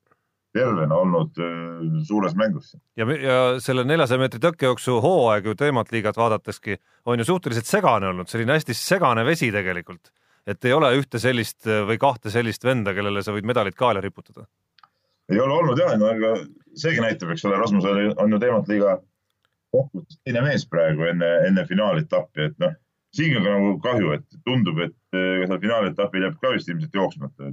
tervena 0.55 0.97
olnud 0.99 1.37
äh, 1.39 1.83
suures 2.07 2.35
mängus. 2.35 2.73
ja, 2.99 3.07
ja 3.07 3.37
selle 3.63 3.85
neljasaja 3.87 4.19
meetri 4.19 4.41
tõkkejooksu 4.43 4.97
hooaeg 5.03 5.47
ju 5.47 5.55
teemat 5.57 5.93
liigat 5.95 6.19
vaadateski 6.19 6.77
on 7.05 7.21
ju 7.21 7.27
suhteliselt 7.29 7.69
segane 7.69 8.11
olnud, 8.11 8.29
selline 8.29 8.57
hästi 8.57 8.75
segane 8.77 9.25
vesi 9.25 9.51
tegelikult, 9.53 10.11
et 10.45 10.65
ei 10.67 10.75
ole 10.75 10.91
ühte 10.99 11.21
sellist 11.23 11.69
või 11.87 11.97
kahte 12.01 12.33
sellist 12.33 12.67
venda, 12.67 12.93
kellele 12.97 13.23
sa 13.23 13.35
võid 13.35 13.47
medalit 13.47 13.77
kaela 13.79 14.03
riputada. 14.03 14.45
ei 15.31 15.39
ole 15.39 15.55
olnud 15.55 15.79
jah, 15.79 15.95
no 15.97 16.11
aga 16.11 16.35
seegi 16.75 17.01
näitab, 17.01 17.31
eks 17.31 17.47
ole, 17.47 17.57
Rasmus 17.57 17.87
on 17.87 18.35
ju 18.35 18.43
teemat 18.43 18.67
liiga 18.67 18.99
kokkuvõttes 19.71 20.19
teine 20.25 20.43
mees 20.43 20.67
praegu 20.67 21.07
enne, 21.07 21.29
enne 21.47 21.63
finaaletappi, 21.67 22.51
et 22.51 22.57
noh 22.59 22.75
siin 23.15 23.35
on 23.37 23.43
ka 23.43 23.55
nagu 23.57 23.75
kahju, 23.83 24.13
et 24.15 24.39
tundub, 24.47 24.79
et 24.85 25.17
ega 25.17 25.49
seal 25.49 25.61
finaaletapil 25.65 26.25
jääb 26.25 26.39
ka 26.41 26.53
vist 26.55 26.71
ilmselt 26.71 26.95
jooksmata. 26.95 27.51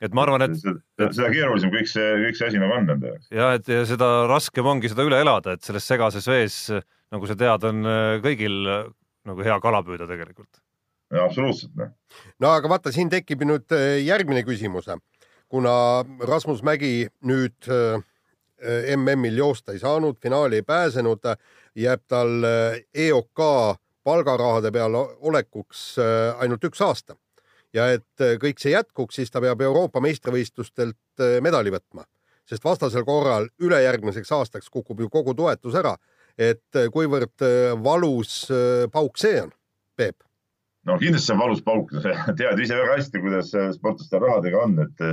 et 0.00 0.14
ma 0.16 0.24
arvan, 0.26 0.44
et 0.46 0.58
seda, 0.60 1.08
seda 1.12 1.30
keerulisem 1.32 1.72
kõik 1.72 1.88
see, 1.90 2.06
kõik 2.24 2.38
see 2.38 2.50
asi 2.50 2.60
nagu 2.60 2.76
on 2.76 2.86
nende 2.88 3.12
jaoks. 3.12 3.30
ja 3.32 3.52
et 3.58 3.68
ja 3.68 3.82
seda 3.88 4.10
raskem 4.30 4.68
ongi 4.72 4.92
seda 4.92 5.06
üle 5.08 5.20
elada, 5.24 5.56
et 5.56 5.64
selles 5.64 5.88
segases 5.88 6.28
vees, 6.28 6.60
nagu 7.12 7.28
sa 7.28 7.36
tead, 7.38 7.68
on 7.68 7.84
äh, 7.88 8.16
kõigil 8.24 8.62
äh, 8.72 8.86
nagu 9.28 9.44
hea 9.44 9.58
kala 9.60 9.82
püüda 9.86 10.08
tegelikult. 10.08 10.62
absoluutselt. 11.12 11.76
noh. 11.76 11.92
no 12.40 12.56
aga 12.56 12.72
vaata, 12.72 12.92
siin 12.94 13.12
tekib 13.12 13.44
nüüd 13.48 13.72
äh, 13.76 14.00
järgmine 14.06 14.44
küsimus, 14.48 14.88
kuna 15.52 15.72
Rasmus 16.26 16.64
Mägi 16.66 17.08
nüüd 17.22 17.68
MM-il 18.96 19.36
joosta 19.36 19.74
ei 19.76 19.78
saanud, 19.78 20.16
finaali 20.18 20.62
ei 20.62 20.64
pääsenud, 20.64 21.28
jääb 21.76 22.00
tal 22.08 22.46
EOK 22.96 23.42
palgarahade 24.06 24.70
peal 24.74 24.94
olekuks 24.96 25.96
äh, 25.98 26.34
ainult 26.42 26.64
üks 26.68 26.82
aasta 26.84 27.16
ja 27.74 27.88
et 27.96 28.22
äh, 28.22 28.36
kõik 28.42 28.60
see 28.62 28.74
jätkuks, 28.74 29.18
siis 29.18 29.32
ta 29.32 29.42
peab 29.42 29.62
Euroopa 29.66 30.02
meistrivõistlustelt 30.04 31.22
äh, 31.22 31.38
medali 31.44 31.72
võtma, 31.74 32.06
sest 32.46 32.64
vastasel 32.64 33.06
korral 33.08 33.50
ülejärgmiseks 33.62 34.30
aastaks 34.38 34.70
kukub 34.70 35.02
ju 35.02 35.10
kogu 35.12 35.34
toetus 35.34 35.78
ära. 35.82 35.96
et 36.36 36.76
kuivõrd 36.92 37.42
valus 37.80 38.32
pauk 38.92 39.16
see 39.16 39.38
on, 39.40 39.50
Peep? 39.96 40.20
no 40.84 40.98
kindlasti 41.00 41.30
see 41.30 41.34
on 41.34 41.40
valus 41.40 41.62
pauk, 41.64 41.94
sa 42.02 42.12
tead 42.38 42.60
ise 42.60 42.76
väga 42.76 42.98
hästi, 42.98 43.22
kuidas 43.24 43.54
sportlaste 43.78 44.20
rahadega 44.20 44.60
on, 44.62 44.76
et, 44.84 45.06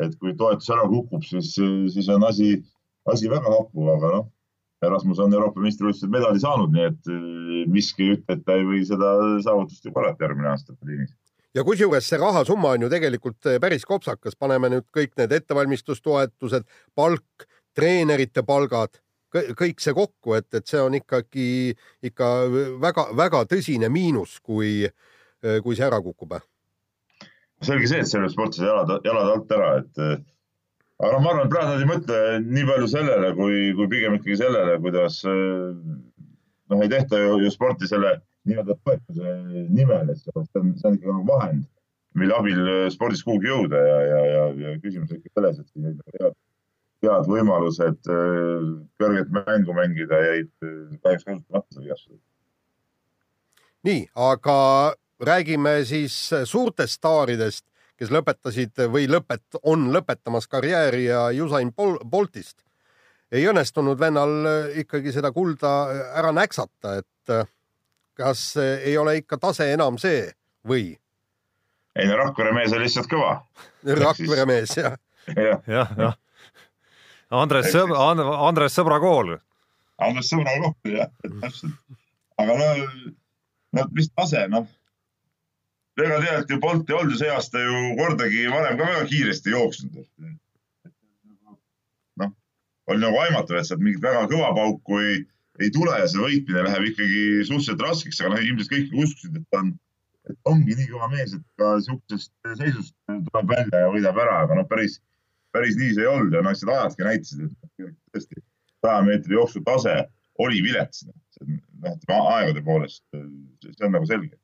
et 0.00 0.16
kui 0.18 0.32
toetus 0.34 0.70
ära 0.72 0.88
kukub, 0.88 1.22
siis, 1.28 1.52
siis 1.92 2.08
on 2.08 2.24
asi, 2.24 2.56
asi 3.12 3.28
väga 3.30 3.52
hapu, 3.58 3.90
aga 3.92 4.14
noh, 4.16 4.30
Rasmus 4.90 5.20
on 5.22 5.32
Euroopa 5.32 5.62
meistrivõistlusel 5.64 6.12
medali 6.12 6.40
saanud, 6.40 6.72
nii 6.74 6.88
et 6.88 7.12
miski 7.70 8.08
ei 8.08 8.16
ütle, 8.18 8.38
et 8.38 8.46
ta 8.46 8.56
ei 8.58 8.66
või 8.68 8.84
seda 8.88 9.14
saavutust 9.44 9.84
ju 9.86 9.92
korrata 9.94 10.26
järgmine 10.26 10.52
aasta 10.52 10.76
Berliinis 10.76 11.14
ja 11.54 11.64
kusjuures 11.64 12.08
see 12.08 12.18
rahasumma 12.20 12.74
on 12.74 12.86
ju 12.86 12.90
tegelikult 12.92 13.48
äh, 13.50 13.60
päris 13.62 13.86
kopsakas, 13.88 14.36
paneme 14.38 14.70
nüüd 14.72 14.86
kõik 14.94 15.14
need 15.20 15.34
ettevalmistustoetused, 15.38 16.66
palk, 16.98 17.46
treenerite 17.74 18.44
palgad, 18.46 19.00
kõik 19.34 19.82
see 19.82 19.94
kokku, 19.94 20.36
et, 20.38 20.48
et 20.54 20.66
see 20.70 20.82
on 20.82 20.94
ikkagi 20.94 21.46
ikka 22.06 22.30
väga-väga 22.82 23.44
tõsine 23.50 23.90
miinus, 23.90 24.38
kui, 24.42 24.84
äh, 24.86 25.58
kui 25.62 25.78
see 25.78 25.86
ära 25.86 26.02
kukub. 26.02 26.38
selge 27.64 27.88
see, 27.88 28.02
et 28.02 28.10
seal 28.10 28.26
võib 28.26 28.34
sportlased 28.34 28.66
jalad, 28.66 28.96
jalad 29.06 29.34
alt 29.34 29.52
ära, 29.56 29.68
et 29.80 30.02
aga 31.04 31.18
ma 31.18 31.30
arvan, 31.30 31.46
et 31.46 31.52
praegu 31.54 31.70
nad 31.70 31.82
ei 31.82 31.90
mõtle 31.90 32.18
nii 32.44 32.66
palju 32.70 32.90
sellele, 32.90 33.30
kui, 33.38 33.60
kui 33.78 33.90
pigem 33.90 34.18
ikkagi 34.18 34.36
sellele, 34.42 34.76
kuidas 34.82 35.22
noh, 36.70 36.82
ei 36.82 36.90
tehta 36.92 37.20
ju, 37.20 37.38
ju 37.44 37.52
sporti 37.52 37.88
selle 37.90 38.16
nii-öelda 38.48 38.76
toetuse 38.84 39.36
nimel, 39.72 40.10
et 40.12 40.20
see 40.20 40.34
on, 40.36 40.48
see 40.48 40.88
on 40.88 40.98
ikkagi 40.98 41.12
nagu 41.12 41.26
vahend, 41.28 41.64
mille 42.20 42.36
abil 42.36 42.72
spordis 42.94 43.24
kuhugi 43.26 43.50
jõuda 43.50 43.80
ja, 43.80 44.00
ja, 44.08 44.24
ja, 44.30 44.42
ja 44.64 44.74
küsimus 44.82 45.12
on 45.12 45.20
ikka 45.20 45.32
selles, 45.40 45.62
et 45.62 46.18
head, 46.20 46.36
head 47.06 47.30
võimalused 47.30 48.10
kõrget 49.00 49.32
mängu 49.34 49.76
mängida 49.76 50.20
jäid 50.28 50.52
kahjuks 50.60 51.24
kasutamata 51.24 51.66
selle 51.70 51.88
vigastusega. 51.88 52.22
nii, 53.88 54.02
aga 54.14 54.58
räägime 55.24 55.78
siis 55.88 56.18
suurtest 56.44 57.00
staaridest 57.00 57.64
kes 58.00 58.10
lõpetasid 58.10 58.84
või 58.90 59.08
lõpet-, 59.10 59.60
on 59.62 59.88
lõpetamas 59.94 60.48
karjääri 60.50 61.06
ja 61.06 61.28
Usain 61.44 61.72
Boltist. 61.74 62.63
Ei 63.34 63.46
õnnestunud 63.50 63.98
vennal 64.00 64.34
äh, 64.48 64.80
ikkagi 64.84 65.12
seda 65.14 65.32
kulda 65.34 65.72
äh, 65.90 66.02
ära 66.20 66.32
näksata, 66.34 66.98
et 67.02 67.32
äh, 67.34 67.48
kas 68.18 68.52
ei 68.60 68.94
ole 68.98 69.16
ikka 69.22 69.40
tase 69.42 69.72
enam 69.74 69.98
see 69.98 70.28
või? 70.68 70.92
ei 71.98 72.10
no 72.10 72.18
Rakvere 72.18 72.54
mees 72.54 72.72
oli 72.74 72.88
lihtsalt 72.88 73.10
kõva. 73.10 73.40
Rakvere 73.86 74.46
mees 74.50 74.76
jah. 74.78 74.96
jah, 75.30 75.60
jah 75.66 75.98
ja. 75.98 76.12
Andres 77.34 77.72
Sõbra, 77.74 78.12
Andres 78.46 78.74
Sõbra 78.76 79.00
kool. 79.02 79.34
Andres 80.02 80.30
Sõbra 80.30 80.54
kool 80.62 80.94
jah, 80.94 81.10
täpselt. 81.40 81.74
aga 82.38 82.56
no, 82.58 82.70
no 83.78 83.86
mis 83.94 84.10
tase, 84.14 84.46
noh 84.50 84.66
ega 86.02 86.18
tegelikult 86.18 86.50
ju 86.50 86.60
Bolt 86.62 86.90
ei 86.90 86.96
olnud 86.98 87.14
ju 87.14 87.20
see 87.20 87.30
aasta 87.30 87.60
ju 87.62 87.82
kordagi 87.98 88.46
varem 88.50 88.78
ka 88.78 88.88
väga 88.88 89.04
kiiresti 89.10 89.54
jooksnud. 89.54 90.06
Noh, 92.84 92.94
oli 92.94 93.00
nagu 93.00 93.20
aimatav, 93.22 93.58
et 93.58 93.68
sealt 93.68 93.82
mingit 93.82 94.02
väga 94.02 94.26
kõva 94.30 94.52
pauku 94.56 95.00
ei, 95.00 95.24
ei 95.62 95.70
tule 95.74 95.96
ja 95.98 96.06
see 96.10 96.20
võitmine 96.20 96.64
läheb 96.66 96.90
ikkagi 96.90 97.22
suhteliselt 97.48 97.82
raskeks, 97.82 98.20
aga 98.20 98.34
noh, 98.34 98.44
ilmselt 98.44 98.72
kõik 98.72 98.94
uskusid, 99.04 99.40
et 99.40 99.46
ta 99.50 99.62
on, 99.62 99.72
et 100.30 100.38
ongi 100.50 100.76
nii 100.76 100.90
kõva 100.92 101.10
mees, 101.12 101.34
et 101.36 101.44
ka 101.60 101.74
niisugusest 101.78 102.32
seisust 102.60 102.94
tuleb 103.08 103.50
välja 103.54 103.84
ja 103.84 103.90
võidab 103.92 104.20
ära, 104.24 104.42
aga 104.44 104.60
noh, 104.60 104.68
päris, 104.68 105.00
päris 105.54 105.78
nii 105.80 105.94
see 105.96 106.04
ei 106.04 106.12
olnud 106.12 106.34
ja 106.34 106.44
noh, 106.44 106.56
need 106.56 106.74
ajadki 106.76 107.08
näitasid, 107.08 107.50
et 107.88 107.98
tõesti 108.14 108.44
saja 108.84 109.02
meetri 109.06 109.38
jooksu 109.38 109.64
tase 109.64 109.98
oli 110.44 110.62
vilets, 110.64 111.04
noh, 111.06 112.00
aegade 112.20 112.64
poolest, 112.64 113.04
see 113.12 113.86
on 113.86 113.94
nagu 113.96 114.08
selge 114.10 114.36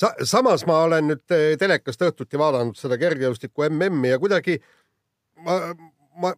Sa. 0.00 0.08
samas 0.24 0.64
ma 0.66 0.78
olen 0.86 1.10
nüüd 1.10 1.34
eh, 1.36 1.52
telekast 1.60 2.00
õhtuti 2.02 2.38
vaadanud 2.40 2.78
seda 2.80 2.96
kergejõustiku 2.98 3.66
MM-i 3.68 4.14
ja 4.14 4.18
kuidagi 4.18 4.56
ma, 5.44 5.58
ma 6.16 6.32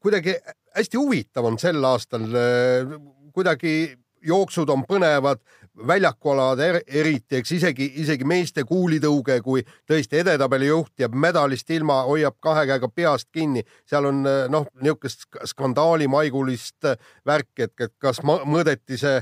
kuidagi 0.00 0.34
hästi 0.78 0.98
huvitav 0.98 1.46
on 1.48 1.58
sel 1.58 1.84
aastal, 1.84 2.26
eh, 2.34 2.98
kuidagi 3.34 3.96
jooksud 4.26 4.68
on 4.68 4.82
põnevad, 4.88 5.40
väljakualad 5.86 6.60
er, 6.60 6.80
eriti, 6.86 7.38
eks 7.38 7.52
isegi, 7.54 7.86
isegi 8.02 8.26
meeste 8.26 8.64
kuulitõuge, 8.66 9.36
kui 9.44 9.62
tõesti 9.86 10.18
edetabeli 10.24 10.66
juht 10.66 10.98
jääb 10.98 11.14
medalist 11.14 11.70
ilma, 11.70 12.00
hoiab 12.08 12.34
kahe 12.42 12.66
käega 12.66 12.88
peast 12.90 13.28
kinni, 13.32 13.62
seal 13.86 14.10
on 14.10 14.24
eh, 14.26 14.46
noh, 14.50 14.66
niisugust 14.82 15.28
skandaalimaigulist 15.52 16.90
värki, 17.26 17.68
et, 17.68 17.76
et 17.80 17.94
kas 17.98 18.22
mõõdeti 18.24 18.98
see 18.98 19.20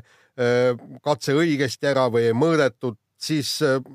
katse 1.01 1.33
õigesti 1.33 1.89
ära 1.89 2.11
või 2.13 2.27
ei 2.29 2.35
mõõdetud, 2.37 2.99
siis 3.17 3.55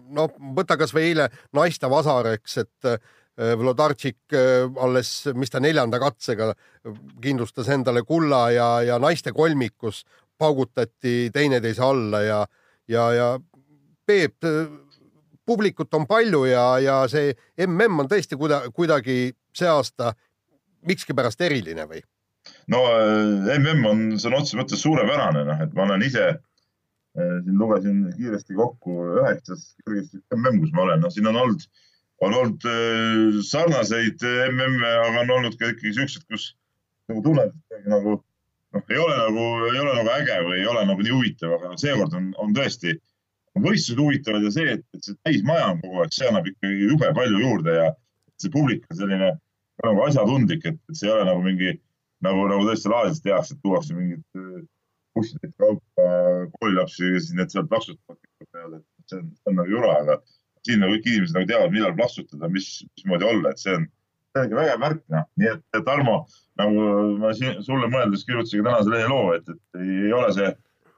noh, 0.09 0.31
võta 0.57 0.73
kasvõi 0.73 1.11
eile 1.11 1.27
naiste 1.53 1.85
vasar, 1.85 2.31
eks, 2.31 2.55
et 2.63 2.89
Äh, 3.39 3.55
Vlodartšik 3.57 4.33
äh, 4.33 4.67
alles, 4.83 5.25
mis 5.39 5.49
ta 5.49 5.61
neljanda 5.63 6.01
katsega 6.03 6.49
kindlustas 7.23 7.69
endale 7.71 8.03
kulla 8.03 8.49
ja, 8.51 8.67
ja 8.83 8.97
naiste 8.99 9.31
kolmikus 9.31 10.01
paugutati 10.37 11.29
teineteise 11.31 11.83
alla 11.85 12.19
ja, 12.25 12.39
ja, 12.91 13.05
ja 13.15 13.27
Peep, 14.05 14.43
äh, 14.43 14.67
publikut 15.47 15.93
on 15.95 16.09
palju 16.09 16.43
ja, 16.49 16.65
ja 16.83 16.97
see 17.07 17.31
mm 17.55 18.03
on 18.03 18.09
tõesti 18.11 18.35
kuida, 18.35 18.65
kuidagi 18.75 19.31
see 19.55 19.69
aasta 19.71 20.11
mikskipärast 20.87 21.41
eriline 21.47 21.85
või? 21.87 22.01
no 22.67 22.81
mm 23.47 23.85
on 23.87 24.01
sõna 24.19 24.41
otseses 24.41 24.59
mõttes 24.59 24.83
suurepärane, 24.83 25.45
noh, 25.47 25.61
et 25.63 25.71
ma 25.77 25.87
olen 25.87 26.03
ise 26.03 26.33
siin 27.15 27.55
lugesin 27.59 28.03
kiiresti 28.17 28.59
kokku 28.59 28.97
üheksas 29.21 29.71
mm, 29.87 30.59
kus 30.59 30.75
ma 30.75 30.83
olen, 30.83 30.99
noh, 31.05 31.15
siin 31.15 31.31
on 31.31 31.39
olnud 31.45 31.63
on 32.21 32.33
olnud 32.37 32.65
äh, 32.69 33.39
sarnaseid 33.45 34.23
äh, 34.23 34.49
MM-e, 34.51 34.91
aga 35.05 35.23
on 35.23 35.37
olnud 35.37 35.57
ka 35.59 35.71
ikkagi 35.73 35.95
siuksed, 35.97 36.25
kus 36.29 36.51
nagu 37.09 37.23
tunned 37.25 37.55
nagu 37.89 38.17
noh, 38.19 38.83
ei 38.89 38.99
ole 39.01 39.15
nagu, 39.17 39.45
ei 39.71 39.79
ole 39.81 39.95
nagu 39.97 40.11
äge 40.15 40.41
või 40.47 40.59
ei 40.59 40.67
ole 40.69 40.83
nagu 40.89 41.05
nii 41.05 41.15
huvitav, 41.15 41.55
aga 41.57 41.77
seekord 41.81 42.17
on, 42.17 42.31
on 42.41 42.53
tõesti 42.57 42.95
võistlused 43.59 43.99
huvitavad 43.99 44.45
ja 44.47 44.51
see, 44.53 44.75
et, 44.77 44.83
et 44.95 45.07
see 45.07 45.17
täismaja 45.25 45.71
on 45.73 45.81
kogu 45.81 46.03
aeg, 46.03 46.13
see 46.15 46.27
annab 46.29 46.47
ikkagi 46.51 46.91
jube 46.91 47.09
palju 47.17 47.41
juurde 47.41 47.77
ja 47.77 47.87
see 48.41 48.53
publik 48.53 48.85
on 48.89 48.99
selline 49.01 49.31
nagu 49.81 50.03
asjatundlik, 50.05 50.67
et, 50.69 50.77
et 50.77 50.97
see 50.97 51.09
ei 51.09 51.15
ole 51.15 51.25
nagu 51.27 51.41
mingi 51.43 51.73
nagu, 52.25 52.45
nagu 52.51 52.67
tõesti 52.69 52.91
laadidest 52.91 53.25
tehakse, 53.25 53.57
et 53.57 53.65
tuuakse 53.65 53.97
mingid 53.97 54.39
äh, 54.39 54.61
bussidest 55.17 55.57
kaupa 55.59 56.05
koolilapsi 56.59 57.15
siis 57.17 57.33
need 57.35 57.51
seal 57.51 57.67
plaksutavad. 57.67 58.21
see 59.09 59.17
on, 59.19 59.33
see 59.35 59.51
on 59.51 59.57
nagu 59.59 59.73
jura, 59.73 59.97
aga 60.03 60.21
siin 60.67 60.81
nagu 60.83 60.95
kõik 60.95 61.09
inimesed 61.09 61.37
nagu 61.37 61.49
teavad, 61.49 61.73
millal 61.73 61.97
plaksutada, 61.97 62.49
mis, 62.53 62.69
mismoodi 62.97 63.27
olla, 63.27 63.51
et 63.51 63.61
see 63.61 63.75
on, 63.77 63.85
see 64.31 64.43
ongi 64.43 64.57
vägev 64.59 64.81
märk, 64.81 65.03
noh. 65.13 65.27
nii 65.41 65.51
et 65.53 65.79
Tarmo, 65.87 66.17
nagu 66.61 66.87
ma 67.21 67.33
siin, 67.37 67.61
sulle 67.65 67.89
mõeldes 67.91 68.25
kirjutasin 68.27 68.63
ka 68.63 68.69
tänase 68.69 68.93
lehe 68.93 69.07
loo, 69.11 69.31
et, 69.37 69.49
et 69.49 69.81
ei 69.81 70.13
ole 70.15 70.33
see 70.37 70.51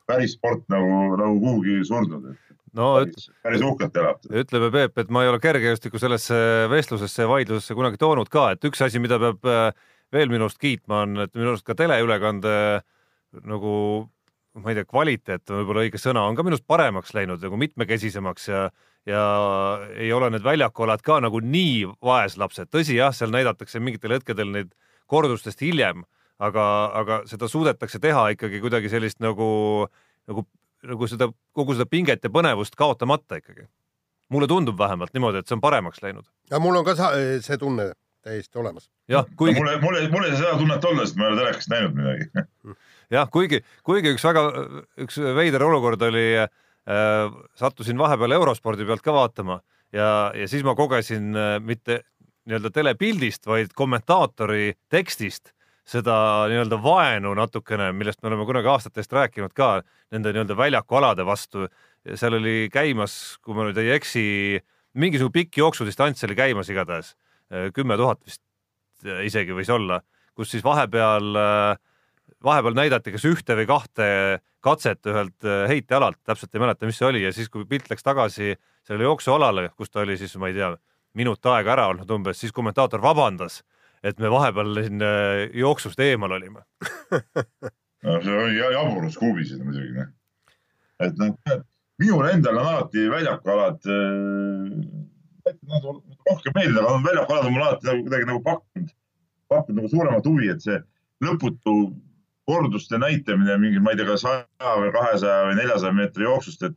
päris 0.10 0.36
sport 0.36 0.65
nagu, 0.74 1.15
nagu 1.20 1.39
kuhugi 1.39 1.79
surnud, 1.88 2.34
et 2.34 2.60
no 2.77 2.89
päris, 3.00 3.29
päris 3.46 3.65
uhkelt 3.65 4.00
elab. 4.01 4.24
ütleme, 4.43 4.72
Peep, 4.74 5.03
et 5.03 5.13
ma 5.13 5.24
ei 5.24 5.32
ole 5.32 5.41
kergejõustikku 5.43 6.01
sellesse 6.01 6.39
vestlusesse 6.72 7.24
ja 7.24 7.32
vaidlusesse 7.32 7.77
kunagi 7.77 8.01
toonud 8.01 8.31
ka, 8.33 8.50
et 8.55 8.68
üks 8.68 8.83
asi, 8.83 9.01
mida 9.03 9.20
peab 9.22 9.48
äh, 9.48 9.70
veel 10.14 10.33
minu 10.33 10.50
arust 10.50 10.61
kiitma, 10.61 11.05
on, 11.05 11.24
et 11.25 11.33
minu 11.38 11.53
arust 11.53 11.66
ka 11.68 11.77
teleülekande 11.77 12.57
nagu 13.42 13.75
ma 14.61 14.70
ei 14.70 14.77
tea, 14.77 14.85
kvaliteet 14.85 15.50
on 15.50 15.61
võib-olla 15.61 15.85
õige 15.88 16.01
sõna, 16.01 16.27
on 16.29 16.38
ka 16.38 16.46
minust 16.46 16.66
paremaks 16.70 17.14
läinud 17.18 17.42
nagu 17.42 17.57
mitmekesisemaks 17.57 18.50
ja 18.51 18.68
ja 19.05 19.24
ei 19.96 20.13
ole 20.13 20.29
need 20.33 20.44
väljakualad 20.44 21.03
ka 21.03 21.20
nagu 21.24 21.42
nii 21.44 21.85
vaeslapsed, 22.03 22.72
tõsi 22.72 22.98
jah, 22.98 23.13
seal 23.16 23.33
näidatakse 23.33 23.81
mingitel 23.83 24.16
hetkedel 24.16 24.51
neid 24.53 24.72
kordustest 25.11 25.61
hiljem, 25.61 26.05
aga, 26.39 26.66
aga 27.01 27.22
seda 27.29 27.50
suudetakse 27.51 28.00
teha 28.03 28.29
ikkagi 28.35 28.61
kuidagi 28.63 28.92
sellist 28.92 29.20
nagu, 29.24 29.87
nagu, 30.29 30.46
nagu 30.87 31.09
seda 31.11 31.29
kogu 31.55 31.75
seda 31.75 31.89
pinget 31.89 32.24
ja 32.24 32.31
põnevust 32.33 32.79
kaotamata 32.79 33.42
ikkagi. 33.42 33.68
mulle 34.33 34.48
tundub 34.48 34.79
vähemalt 34.79 35.13
niimoodi, 35.13 35.44
et 35.44 35.48
see 35.48 35.57
on 35.57 35.61
paremaks 35.61 36.01
läinud. 36.01 36.25
ja 36.50 36.59
mul 36.59 36.75
on 36.75 36.85
ka 36.85 36.96
see 36.96 37.57
tunne 37.57 37.92
täiesti 38.24 38.57
olemas. 38.59 38.89
jah, 39.07 39.27
kuigi 39.35 39.59
no,. 39.59 39.66
mul, 39.66 39.81
mul, 39.81 40.09
mul 40.16 40.24
ei 40.24 40.31
saa 40.31 40.39
seda 40.39 40.57
tunnet 40.57 40.85
olla, 40.85 41.05
sest 41.05 41.20
ma 41.20 41.27
ei 41.27 41.33
ole 41.33 41.42
telekast 41.44 41.75
näinud 41.75 42.00
midagi 42.00 42.75
jah, 43.11 43.29
kuigi, 43.29 43.63
kuigi 43.83 44.16
üks 44.16 44.24
väga, 44.24 44.48
üks 45.03 45.20
veider 45.35 45.68
olukord 45.68 46.01
oli 46.07 46.27
Äh, 46.39 46.50
sattusin 47.55 47.98
vahepeal 47.98 48.35
eurospordi 48.35 48.83
pealt 48.83 49.01
ka 49.05 49.13
vaatama 49.15 49.61
ja, 49.93 50.31
ja 50.35 50.48
siis 50.50 50.63
ma 50.65 50.75
kogesin 50.75 51.33
äh, 51.37 51.57
mitte 51.63 52.01
nii-öelda 52.43 52.74
telepildist, 52.75 53.46
vaid 53.48 53.72
kommentaatori 53.77 54.74
tekstist 54.91 55.53
seda 55.87 56.15
nii-öelda 56.51 56.79
vaenu 56.83 57.33
natukene, 57.35 57.89
millest 57.96 58.22
me 58.24 58.31
oleme 58.31 58.48
kunagi 58.48 58.72
aastate 58.72 59.03
eest 59.03 59.15
rääkinud 59.15 59.53
ka 59.55 59.75
nende 60.11 60.31
nii-öelda 60.31 60.57
väljakualade 60.57 61.25
vastu. 61.27 61.67
seal 62.15 62.35
oli 62.35 62.69
käimas, 62.72 63.37
kui 63.43 63.55
ma 63.55 63.67
nüüd 63.67 63.79
ei 63.79 63.93
eksi, 63.96 64.24
mingisugune 65.00 65.35
pikk 65.37 65.57
jooksudistants 65.57 66.24
oli 66.27 66.35
käimas 66.35 66.72
igatahes, 66.72 67.15
äh, 67.51 67.69
kümme 67.75 67.98
tuhat 68.00 68.19
vist 68.25 68.41
isegi 69.03 69.51
võis 69.55 69.72
olla, 69.72 70.01
kus 70.35 70.51
siis 70.51 70.63
vahepeal 70.63 71.35
äh, 71.39 71.77
vahepeal 72.44 72.75
näidati 72.77 73.14
kas 73.14 73.25
ühte 73.27 73.56
või 73.58 73.68
kahte 73.70 74.08
katset 74.64 75.06
ühelt 75.12 75.48
äh, 75.48 75.66
heitealalt, 75.72 76.20
täpselt 76.24 76.56
ei 76.56 76.64
mäleta, 76.64 76.88
mis 76.88 77.00
see 77.00 77.10
oli 77.10 77.24
ja 77.24 77.34
siis, 77.36 77.50
kui 77.51 77.66
pilt 77.70 77.90
läks 77.92 78.06
tagasi 78.06 78.53
sellele 78.88 79.10
jooksualale, 79.10 79.70
kus 79.77 79.92
ta 79.92 80.03
oli 80.03 80.18
siis, 80.20 80.36
ma 80.40 80.50
ei 80.51 80.58
tea, 80.58 80.74
minut 81.20 81.46
aega 81.51 81.75
ära 81.75 81.90
olnud 81.92 82.10
umbes, 82.16 82.40
siis 82.42 82.56
kommentaator 82.56 83.03
vabandas, 83.03 83.62
et 84.03 84.20
me 84.24 84.32
vahepeal 84.32 84.79
siin 84.79 85.03
äh, 85.03 85.46
jooksust 85.60 86.00
eemal 86.03 86.36
olime 86.40 86.64
no 88.03 88.20
see 88.24 88.36
oli 88.36 88.58
jaburus 88.60 89.20
kuubisid 89.20 89.64
muidugi, 89.64 89.94
noh. 89.98 90.10
et 91.03 91.20
noh, 91.20 91.36
minule 92.01 92.32
endale 92.36 92.64
on 92.64 92.72
alati 92.72 93.06
väljakualad 93.12 93.92
äh, 93.92 95.53
rohkem 96.29 96.56
meeldivad, 96.56 96.88
aga 96.88 97.03
väljakualad 97.10 97.46
on 97.48 97.53
mulle 97.56 97.68
alati 97.68 97.92
nagu 97.92 98.08
kuidagi 98.08 98.32
nagu 98.32 98.44
pakkunud, 98.48 98.90
pakkunud 99.51 99.82
nagu 99.82 99.92
suuremat 99.92 100.32
huvi, 100.32 100.50
et 100.56 100.64
see 100.64 100.79
lõputu 101.24 101.75
korduste 102.46 103.00
näitamine 103.00 103.58
mingi, 103.58 103.79
ma 103.79 103.94
ei 103.94 104.00
tea, 104.00 104.08
kas 104.08 104.24
saja 104.25 104.72
või 104.79 104.92
kahesaja 104.96 105.50
või 105.50 105.60
neljasaja 105.60 105.96
meetri 105.96 106.27
jooksust, 106.27 106.66
et, 106.68 106.75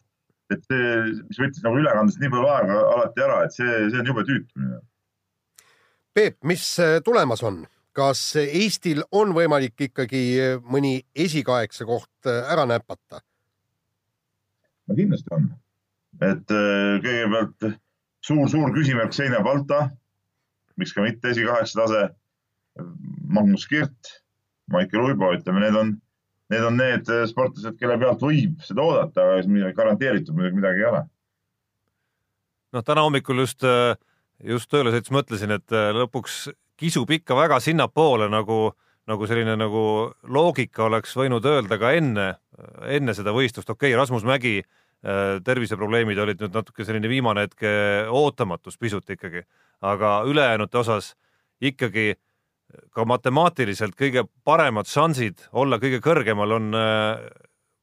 et 0.55 0.67
see, 0.69 0.91
mis 1.27 1.41
võttis 1.43 1.65
nagu 1.65 1.81
ülekandest 1.81 2.21
nii 2.23 2.33
palju 2.35 2.51
aega 2.53 2.83
alati 2.97 3.25
ära, 3.27 3.39
et 3.47 3.57
see, 3.57 3.73
see 3.91 4.03
on 4.03 4.13
jube 4.13 4.27
tüütu. 4.29 4.69
Peep, 6.17 6.39
mis 6.49 6.69
äh, 6.83 6.99
tulemas 7.05 7.45
on? 7.47 7.65
kas 7.97 8.21
Eestil 8.37 8.99
on 9.17 9.31
võimalik 9.33 9.87
ikkagi 9.87 10.21
äh, 10.37 10.59
mõni 10.69 10.99
esikaheksa 11.17 11.87
koht 11.89 12.29
äh, 12.29 12.45
ära 12.53 12.67
näpata? 12.69 13.23
no 14.87 14.95
kindlasti 14.95 15.33
on, 15.35 15.49
et 16.23 16.53
kõigepealt 17.03 17.67
suur-suur 18.27 18.71
küsimärk 18.75 19.17
Seina 19.17 19.41
Balta, 19.43 19.89
miks 20.79 20.95
ka 20.95 21.03
mitte 21.03 21.33
esikaheksa 21.35 21.81
tase. 21.83 22.05
Magnus 23.33 23.65
Kirt 23.67 24.13
Maicel 24.73 25.05
Uibo, 25.05 25.31
ütleme, 25.37 25.63
need 25.63 25.77
on, 25.79 25.93
need 26.53 26.65
on 26.67 26.79
need 26.81 27.11
sportlased, 27.31 27.77
kelle 27.81 27.99
pealt 28.01 28.23
võib 28.25 28.63
seda 28.67 28.83
oodata, 28.83 29.27
aga 29.37 29.73
garanteeritud 29.77 30.35
muidugi 30.35 30.61
midagi 30.61 30.83
ei 30.83 30.89
ole. 30.91 31.03
noh, 32.75 32.85
täna 32.85 33.07
hommikul 33.07 33.45
just, 33.45 33.63
just 34.45 34.71
tööle 34.71 34.93
sõites 34.95 35.15
mõtlesin, 35.15 35.55
et 35.55 35.77
lõpuks 35.97 36.47
kisub 36.77 37.11
ikka 37.15 37.37
väga 37.39 37.61
sinnapoole 37.63 38.29
nagu, 38.29 38.75
nagu 39.09 39.29
selline 39.31 39.55
nagu 39.57 39.85
loogika 40.29 40.91
oleks 40.91 41.15
võinud 41.17 41.47
öelda 41.47 41.79
ka 41.81 41.95
enne, 41.97 42.27
enne 42.91 43.15
seda 43.17 43.33
võistlust, 43.37 43.71
okei 43.71 43.95
okay,, 43.95 44.01
Rasmus 44.01 44.27
Mägi 44.29 44.59
terviseprobleemid 45.47 46.19
olid 46.19 46.41
nüüd 46.43 46.57
natuke 46.57 46.85
selline 46.85 47.09
viimane 47.09 47.47
hetk 47.47 47.63
ootamatus 48.11 48.79
pisut 48.81 49.09
ikkagi, 49.13 49.45
aga 49.85 50.19
ülejäänute 50.27 50.81
osas 50.81 51.13
ikkagi 51.61 52.15
ka 52.95 53.05
matemaatiliselt 53.07 53.95
kõige 53.99 54.27
paremad 54.45 54.89
šansid 54.91 55.47
olla 55.53 55.79
kõige 55.83 56.01
kõrgemal 56.05 56.57
on 56.57 56.75
äh, 56.75 57.27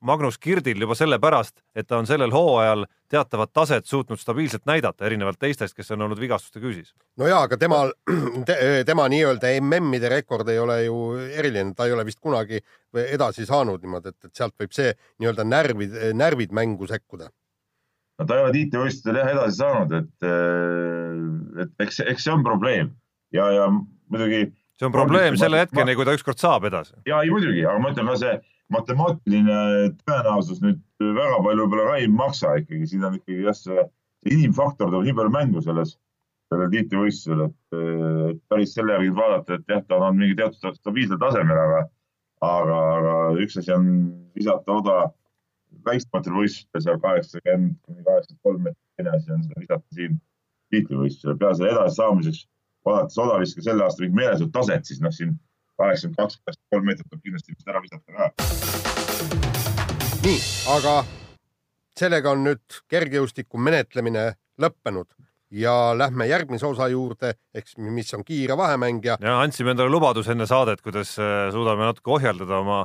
Magnus 0.03 0.35
Kirdil 0.37 0.81
juba 0.83 0.97
sellepärast, 0.99 1.61
et 1.75 1.87
ta 1.87 1.95
on 2.01 2.07
sellel 2.07 2.33
hooajal 2.35 2.83
teatavat 3.11 3.53
taset 3.55 3.85
suutnud 3.87 4.19
stabiilselt 4.19 4.65
näidata, 4.67 5.05
erinevalt 5.07 5.39
teistest, 5.39 5.75
kes 5.77 5.93
on 5.95 6.03
olnud 6.03 6.19
vigastuste 6.19 6.59
küüsis. 6.59 6.91
no 7.17 7.29
jaa, 7.29 7.45
aga 7.47 7.57
temal 7.57 7.93
te,, 8.49 8.57
tema 8.85 9.05
nii-öelda 9.11 9.53
MM-ide 9.61 10.11
rekord 10.11 10.49
ei 10.51 10.59
ole 10.59 10.81
ju 10.83 10.97
eriline, 11.37 11.71
ta 11.77 11.87
ei 11.87 11.95
ole 11.95 12.03
vist 12.05 12.19
kunagi 12.19 12.59
edasi 13.05 13.47
saanud 13.47 13.85
niimoodi, 13.85 14.11
et, 14.11 14.27
et 14.27 14.35
sealt 14.35 14.57
võib 14.59 14.75
see 14.75 14.91
nii-öelda 15.23 15.47
närvid, 15.47 15.95
närvid 16.19 16.51
mängu 16.51 16.89
sekkuda. 16.89 17.31
no 18.19 18.27
ta 18.27 18.37
ei 18.39 18.47
ole 18.47 18.57
tiitlivõistlustel 18.57 19.21
jah 19.21 19.31
edasi 19.37 19.61
saanud, 19.61 19.95
et, 20.01 20.27
äh, 20.27 21.63
et 21.63 21.87
eks, 21.87 22.03
eks 22.03 22.27
see 22.27 22.35
on 22.35 22.43
probleem 22.43 22.91
ja, 23.31 23.47
ja 23.55 23.71
muidugi. 23.71 24.49
See 24.79 24.87
on 24.89 24.95
probleem 24.95 25.37
selle 25.39 25.63
hetkeni, 25.63 25.95
kui 25.97 26.07
ta 26.07 26.15
ükskord 26.17 26.41
saab 26.41 26.67
edasi. 26.69 26.95
ja 27.09 27.21
ei 27.23 27.31
muidugi, 27.33 27.65
aga 27.65 27.79
ma 27.81 27.93
ütlen 27.93 28.11
ka 28.11 28.19
see 28.21 28.37
matemaatiline 28.73 29.57
tõenäosus 30.07 30.61
nüüd 30.63 30.79
väga 31.03 31.41
palju 31.45 31.65
võib-olla 31.65 31.89
ka 31.91 31.99
ei 32.01 32.09
maksa 32.09 32.55
ikkagi, 32.61 32.87
siin 32.89 33.05
on 33.07 33.19
ikkagi 33.19 33.45
jah, 33.45 33.57
see 33.57 33.85
inimfaktor 34.31 34.89
tuleb 34.89 35.07
nii 35.07 35.17
palju 35.17 35.33
mängu 35.33 35.63
selles, 35.65 35.97
sellel 36.51 36.71
tiitlivõistlusel, 36.73 37.49
et, 37.49 38.37
päris 38.51 38.75
selle 38.77 38.95
järgi 38.95 39.11
vaadata, 39.17 39.57
et 39.59 39.73
jah, 39.75 39.83
ta 39.87 39.99
on 39.99 40.19
mingi 40.19 40.37
teatud 40.39 40.79
stabiilsel 40.79 41.19
tasemel, 41.21 41.59
aga, 41.65 41.81
aga, 42.47 42.79
aga 42.99 43.17
üks 43.43 43.59
asi 43.61 43.73
on 43.75 43.89
visata 44.37 44.79
oda 44.79 44.97
väiksematel 45.87 46.37
võistlustel 46.37 46.85
seal 46.85 46.99
kaheksakümmend 47.03 47.75
kuni 47.83 48.05
kaheksakümmend 48.05 48.43
kolm 48.45 48.67
teine 48.97 49.15
asi 49.17 49.33
on 49.33 49.43
seda 49.43 49.63
visata 49.63 49.97
siin 49.97 50.19
tiitlivõistlusel, 50.73 51.37
peale 51.41 51.57
selle 51.59 51.73
edasisaamiseks, 51.75 52.45
vaadates 52.85 53.17
oda 53.17 53.39
viska 53.41 53.61
selle 53.65 53.83
aasta 53.85 54.03
mingit 54.03 54.19
meelesut 54.19 54.51
taset, 54.53 54.85
siis 54.85 55.01
noh, 55.03 55.13
siin 55.15 55.35
kaheksakümmend 55.79 56.17
kaks, 56.19 56.39
kaheksakümmend 56.43 56.71
kolm 56.75 56.85
meetrit 56.89 57.09
tuleb 57.09 57.23
kindlasti 57.27 57.55
vist 57.55 57.67
ära 57.73 57.81
visata 57.83 58.09
ka. 58.13 58.23
nii, 60.23 60.39
aga 60.77 60.95
sellega 61.99 62.33
on 62.33 62.47
nüüd 62.47 62.79
kergejõustiku 62.91 63.61
menetlemine 63.61 64.31
lõppenud 64.61 65.09
ja 65.53 65.93
lähme 65.97 66.25
järgmise 66.27 66.65
osa 66.65 66.87
juurde, 66.89 67.35
eks 67.53 67.77
mis 67.77 68.13
on 68.17 68.25
kiire 68.25 68.57
vahemäng 68.57 69.05
ja. 69.05 69.17
ja 69.21 69.39
andsime 69.41 69.73
endale 69.73 69.91
lubaduse 69.93 70.33
enne 70.33 70.47
saadet, 70.49 70.81
kuidas 70.81 71.15
äh, 71.21 71.47
suudame 71.53 71.85
natuke 71.85 72.15
ohjeldada 72.17 72.59
oma 72.63 72.83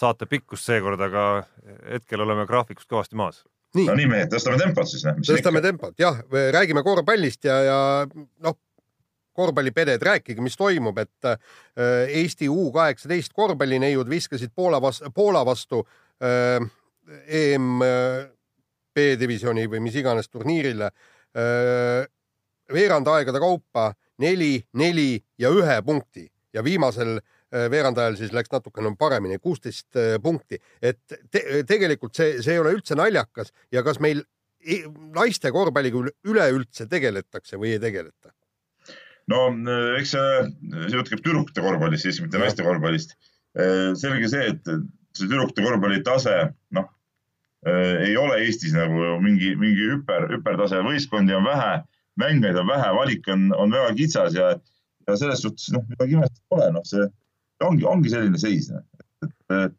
saate 0.00 0.26
pikkust 0.30 0.68
seekord, 0.68 1.00
aga 1.04 1.24
hetkel 1.90 2.24
oleme 2.24 2.46
graafikust 2.48 2.88
kõvasti 2.88 3.18
maas. 3.20 3.42
nii. 3.76 3.86
no 3.86 3.94
nii 3.98 4.08
mehed, 4.10 4.32
tõstame 4.32 4.58
tempot 4.58 4.88
siis. 4.88 5.04
tõstame 5.28 5.60
tempot, 5.62 5.94
jah, 6.00 6.22
räägime 6.56 6.82
korvpallist 6.86 7.44
ja, 7.44 7.60
ja 7.66 7.78
noh, 8.42 8.56
korvpallipeded, 9.36 10.02
rääkige, 10.02 10.42
mis 10.42 10.56
toimub, 10.58 10.98
et 10.98 11.28
äh, 11.28 11.38
Eesti 12.20 12.48
U 12.50 12.70
kaheksateist 12.74 13.34
korvpallineiud 13.36 14.08
viskasid 14.10 14.52
Poola 14.54 14.80
vastu, 14.82 15.10
Poola 15.14 15.44
vastu 15.46 15.82
äh, 16.22 16.58
EM 17.26 17.82
B-divisjoni 18.94 19.66
või 19.70 19.82
mis 19.86 19.96
iganes 19.98 20.28
turniirile 20.28 20.90
äh, 20.90 22.06
veerandaegade 22.72 23.40
kaupa 23.42 23.90
neli, 24.22 24.58
neli 24.78 25.12
ja 25.38 25.50
ühe 25.54 25.80
punkti 25.86 26.28
ja 26.54 26.64
viimasel 26.64 27.18
veerandajal 27.50 28.14
siis 28.14 28.30
läks 28.30 28.52
natukene 28.52 28.92
paremini, 28.98 29.40
kuusteist 29.42 29.96
punkti, 30.22 30.54
et 30.78 31.00
te 31.34 31.64
tegelikult 31.66 32.14
see, 32.14 32.36
see 32.44 32.54
ei 32.54 32.60
ole 32.62 32.76
üldse 32.76 32.94
naljakas 32.94 33.50
ja 33.74 33.82
kas 33.82 33.98
meil 33.98 34.22
naiste 35.16 35.50
korvpalliga 35.50 36.04
üleüldse 36.30 36.86
tegeletakse 36.86 37.58
või 37.58 37.74
ei 37.74 37.82
tegeleta? 37.82 38.30
No 39.30 39.42
eks 39.98 40.14
see, 40.14 40.38
see 40.86 40.96
jutt 40.96 41.10
käib 41.10 41.22
tüdrukute 41.24 41.64
korvpallist 41.64 42.06
siis, 42.06 42.20
mitte 42.22 42.40
naiste 42.40 42.66
korvpallist. 42.66 43.16
selge 44.00 44.30
see, 44.30 44.54
et 44.54 44.66
see 44.66 45.26
tüdrukute 45.26 45.64
korvpalli 45.64 46.02
tase, 46.06 46.34
noh, 46.76 46.88
ei 47.66 48.16
ole 48.16 48.40
Eestis 48.46 48.74
nagu 48.76 49.16
mingi, 49.24 49.52
mingi 49.60 49.88
hüper, 49.92 50.28
hüpertase, 50.32 50.80
võistkondi 50.86 51.34
on 51.36 51.46
vähe, 51.48 51.80
mängijaid 52.20 52.60
on 52.62 52.70
vähe, 52.70 52.92
valik 52.96 53.28
on, 53.32 53.50
on 53.56 53.74
väga 53.74 53.92
kitsas 53.98 54.36
ja, 54.38 54.52
ja 55.08 55.16
selles 55.20 55.42
suhtes 55.44 55.68
noh, 55.74 55.84
midagi 55.90 56.16
imestada 56.16 56.46
pole, 56.52 56.70
noh, 56.76 56.86
see 56.88 57.06
ongi, 57.66 57.86
ongi 57.88 58.12
selline 58.12 58.40
seis. 58.40 58.70
Noh. 58.72 58.86
et, 59.26 59.34
et, 59.58 59.74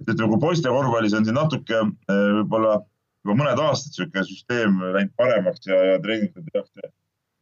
et 0.00 0.14
ütleme, 0.14 0.30
kui 0.32 0.44
poiste 0.46 0.72
korvpallis 0.72 1.16
on 1.18 1.26
siin 1.28 1.36
natuke 1.36 1.82
võib-olla 2.08 2.78
juba 3.26 3.36
mõned 3.42 3.60
aastad 3.60 3.92
niisugune 3.92 4.24
süsteem 4.30 4.80
läinud 4.94 5.14
paremaks 5.20 5.66
ja, 5.68 5.82
ja 5.92 6.00
treeningud 6.04 6.48
tehakse 6.52 6.92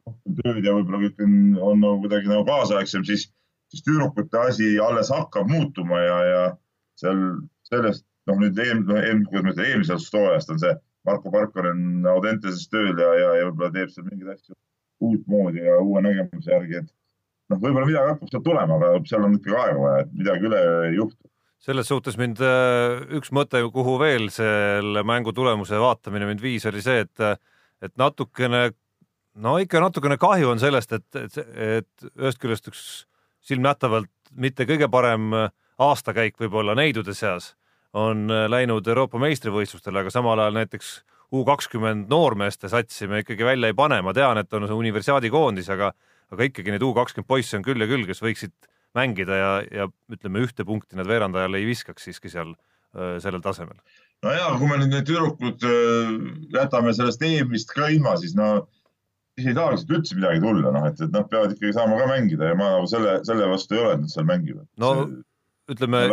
rohkem 0.07 0.37
tööd 0.41 0.65
ja 0.65 0.75
võib-olla 0.77 1.01
kõik 1.05 1.23
on, 1.25 1.35
on 1.71 1.83
nagu 1.83 2.01
kuidagi 2.05 2.31
nagu 2.31 2.45
kaasaegsem, 2.47 3.05
siis, 3.07 3.27
siis 3.73 3.85
tüdrukute 3.85 4.41
asi 4.41 4.73
alles 4.83 5.11
hakkab 5.13 5.49
muutuma 5.51 6.01
ja, 6.03 6.17
ja 6.31 6.43
seal 6.99 7.23
sellest, 7.69 8.05
noh 8.27 8.39
nüüd 8.41 8.59
eelmine, 8.59 9.01
eelmine, 9.03 9.29
kuidas 9.29 9.45
ma 9.45 9.55
ütlen, 9.55 9.71
eelmisest 9.71 10.17
hooajast 10.17 10.53
on 10.55 10.61
see 10.63 10.75
Marko 11.07 11.31
Parkonen 11.31 12.07
Audenteses 12.11 12.67
tööl 12.71 12.95
ja, 12.99 13.11
ja, 13.21 13.33
ja 13.39 13.49
võib-olla 13.49 13.71
teeb 13.75 13.91
seal 13.93 14.07
mingeid 14.09 14.33
asju 14.35 14.57
uutmoodi 15.07 15.61
ja 15.61 15.77
uue 15.79 16.01
nägemuse 16.03 16.51
järgi, 16.51 16.81
et 16.81 16.89
noh, 17.51 17.59
võib-olla 17.61 17.87
midagi 17.87 18.13
hakkab 18.13 18.31
sealt 18.31 18.45
tulema, 18.47 18.77
aga 18.79 19.01
seal 19.09 19.25
on 19.27 19.37
ikkagi 19.37 19.59
aega 19.61 19.83
vaja, 19.83 20.05
et 20.05 20.15
midagi 20.23 20.49
üle 20.49 20.61
ei 20.87 20.95
juhtu. 20.97 21.29
Selles 21.67 21.89
suhtes 21.89 22.17
mind 22.19 22.41
äh, 22.45 22.99
üks 23.17 23.31
mõte, 23.33 23.61
kuhu 23.73 23.95
veel 24.01 24.27
selle 24.33 25.01
mängu 25.07 25.33
tulemuse 25.35 25.79
vaatamine 25.81 26.27
mind 26.29 26.43
viis, 26.43 26.67
oli 26.69 26.83
see, 26.85 27.05
et, 27.05 27.45
et 27.83 27.93
natukene 27.97 28.69
no 29.43 29.57
ikka 29.61 29.81
natukene 29.83 30.17
kahju 30.21 30.51
on 30.53 30.61
sellest, 30.61 30.93
et, 30.97 31.07
et, 31.15 31.37
et 31.81 32.09
ühest 32.17 32.41
küljest 32.41 32.71
üks 32.71 32.83
silmnähtavalt 33.47 34.11
mitte 34.35 34.67
kõige 34.67 34.89
parem 34.91 35.31
aastakäik 35.77 36.39
võib-olla 36.41 36.75
neidude 36.77 37.13
seas 37.15 37.53
on 37.97 38.27
läinud 38.49 38.87
Euroopa 38.87 39.19
meistrivõistlustele, 39.21 40.03
aga 40.03 40.11
samal 40.13 40.39
ajal 40.43 40.57
näiteks 40.59 40.97
U 41.35 41.41
kakskümmend 41.43 42.07
noormeeste 42.07 42.69
satsi 42.71 43.07
me 43.11 43.19
ikkagi 43.19 43.43
välja 43.43 43.67
ei 43.67 43.75
pane, 43.75 43.97
ma 43.99 44.13
tean, 44.15 44.39
et 44.39 44.53
on 44.55 44.63
see 44.63 44.77
universiaadi 44.77 45.27
koondis, 45.31 45.67
aga, 45.73 45.89
aga 46.31 46.47
ikkagi 46.47 46.71
neid 46.71 46.85
U 46.87 46.93
kakskümmend 46.95 47.27
poisse 47.27 47.57
on 47.57 47.65
küll 47.65 47.83
ja 47.83 47.87
küll, 47.89 48.05
kes 48.07 48.23
võiksid 48.23 48.53
mängida 48.95 49.35
ja, 49.35 49.49
ja 49.67 49.87
ütleme, 50.13 50.45
ühte 50.45 50.63
punkti 50.65 50.95
nad 50.95 51.09
veerandajale 51.09 51.59
ei 51.59 51.67
viskaks 51.67 52.07
siiski 52.07 52.31
seal 52.31 52.55
sellel 53.21 53.43
tasemel. 53.43 53.75
no 54.23 54.31
ja 54.31 54.47
kui 54.57 54.69
me 54.69 54.77
nüüd 54.79 54.93
need 54.93 55.09
tüdrukud 55.09 55.65
jätame 56.55 56.93
sellest 56.95 57.21
EM-ist 57.27 57.75
ka 57.75 57.91
ilma, 57.93 58.15
siis 58.17 58.33
no 58.37 58.69
siis 59.37 59.51
ei 59.51 59.55
tahaks 59.57 59.85
üldse 59.85 60.17
midagi 60.17 60.41
tulla, 60.41 60.73
noh, 60.73 60.89
et, 60.89 60.99
et 61.03 61.13
nad 61.13 61.29
peavad 61.29 61.53
ikkagi 61.53 61.75
saama 61.75 61.99
ka 61.99 62.09
mängida 62.09 62.51
ja 62.51 62.57
ma 62.57 62.73
nagu 62.73 62.89
selle, 62.89 63.19
selle 63.27 63.47
vastu 63.51 63.77
ei 63.77 63.83
ole, 63.83 63.95
et 63.95 64.03
nad 64.03 64.13
seal 64.13 64.27
mängivad. 64.29 64.65
no 64.81 64.91
ütleme. 65.69 66.03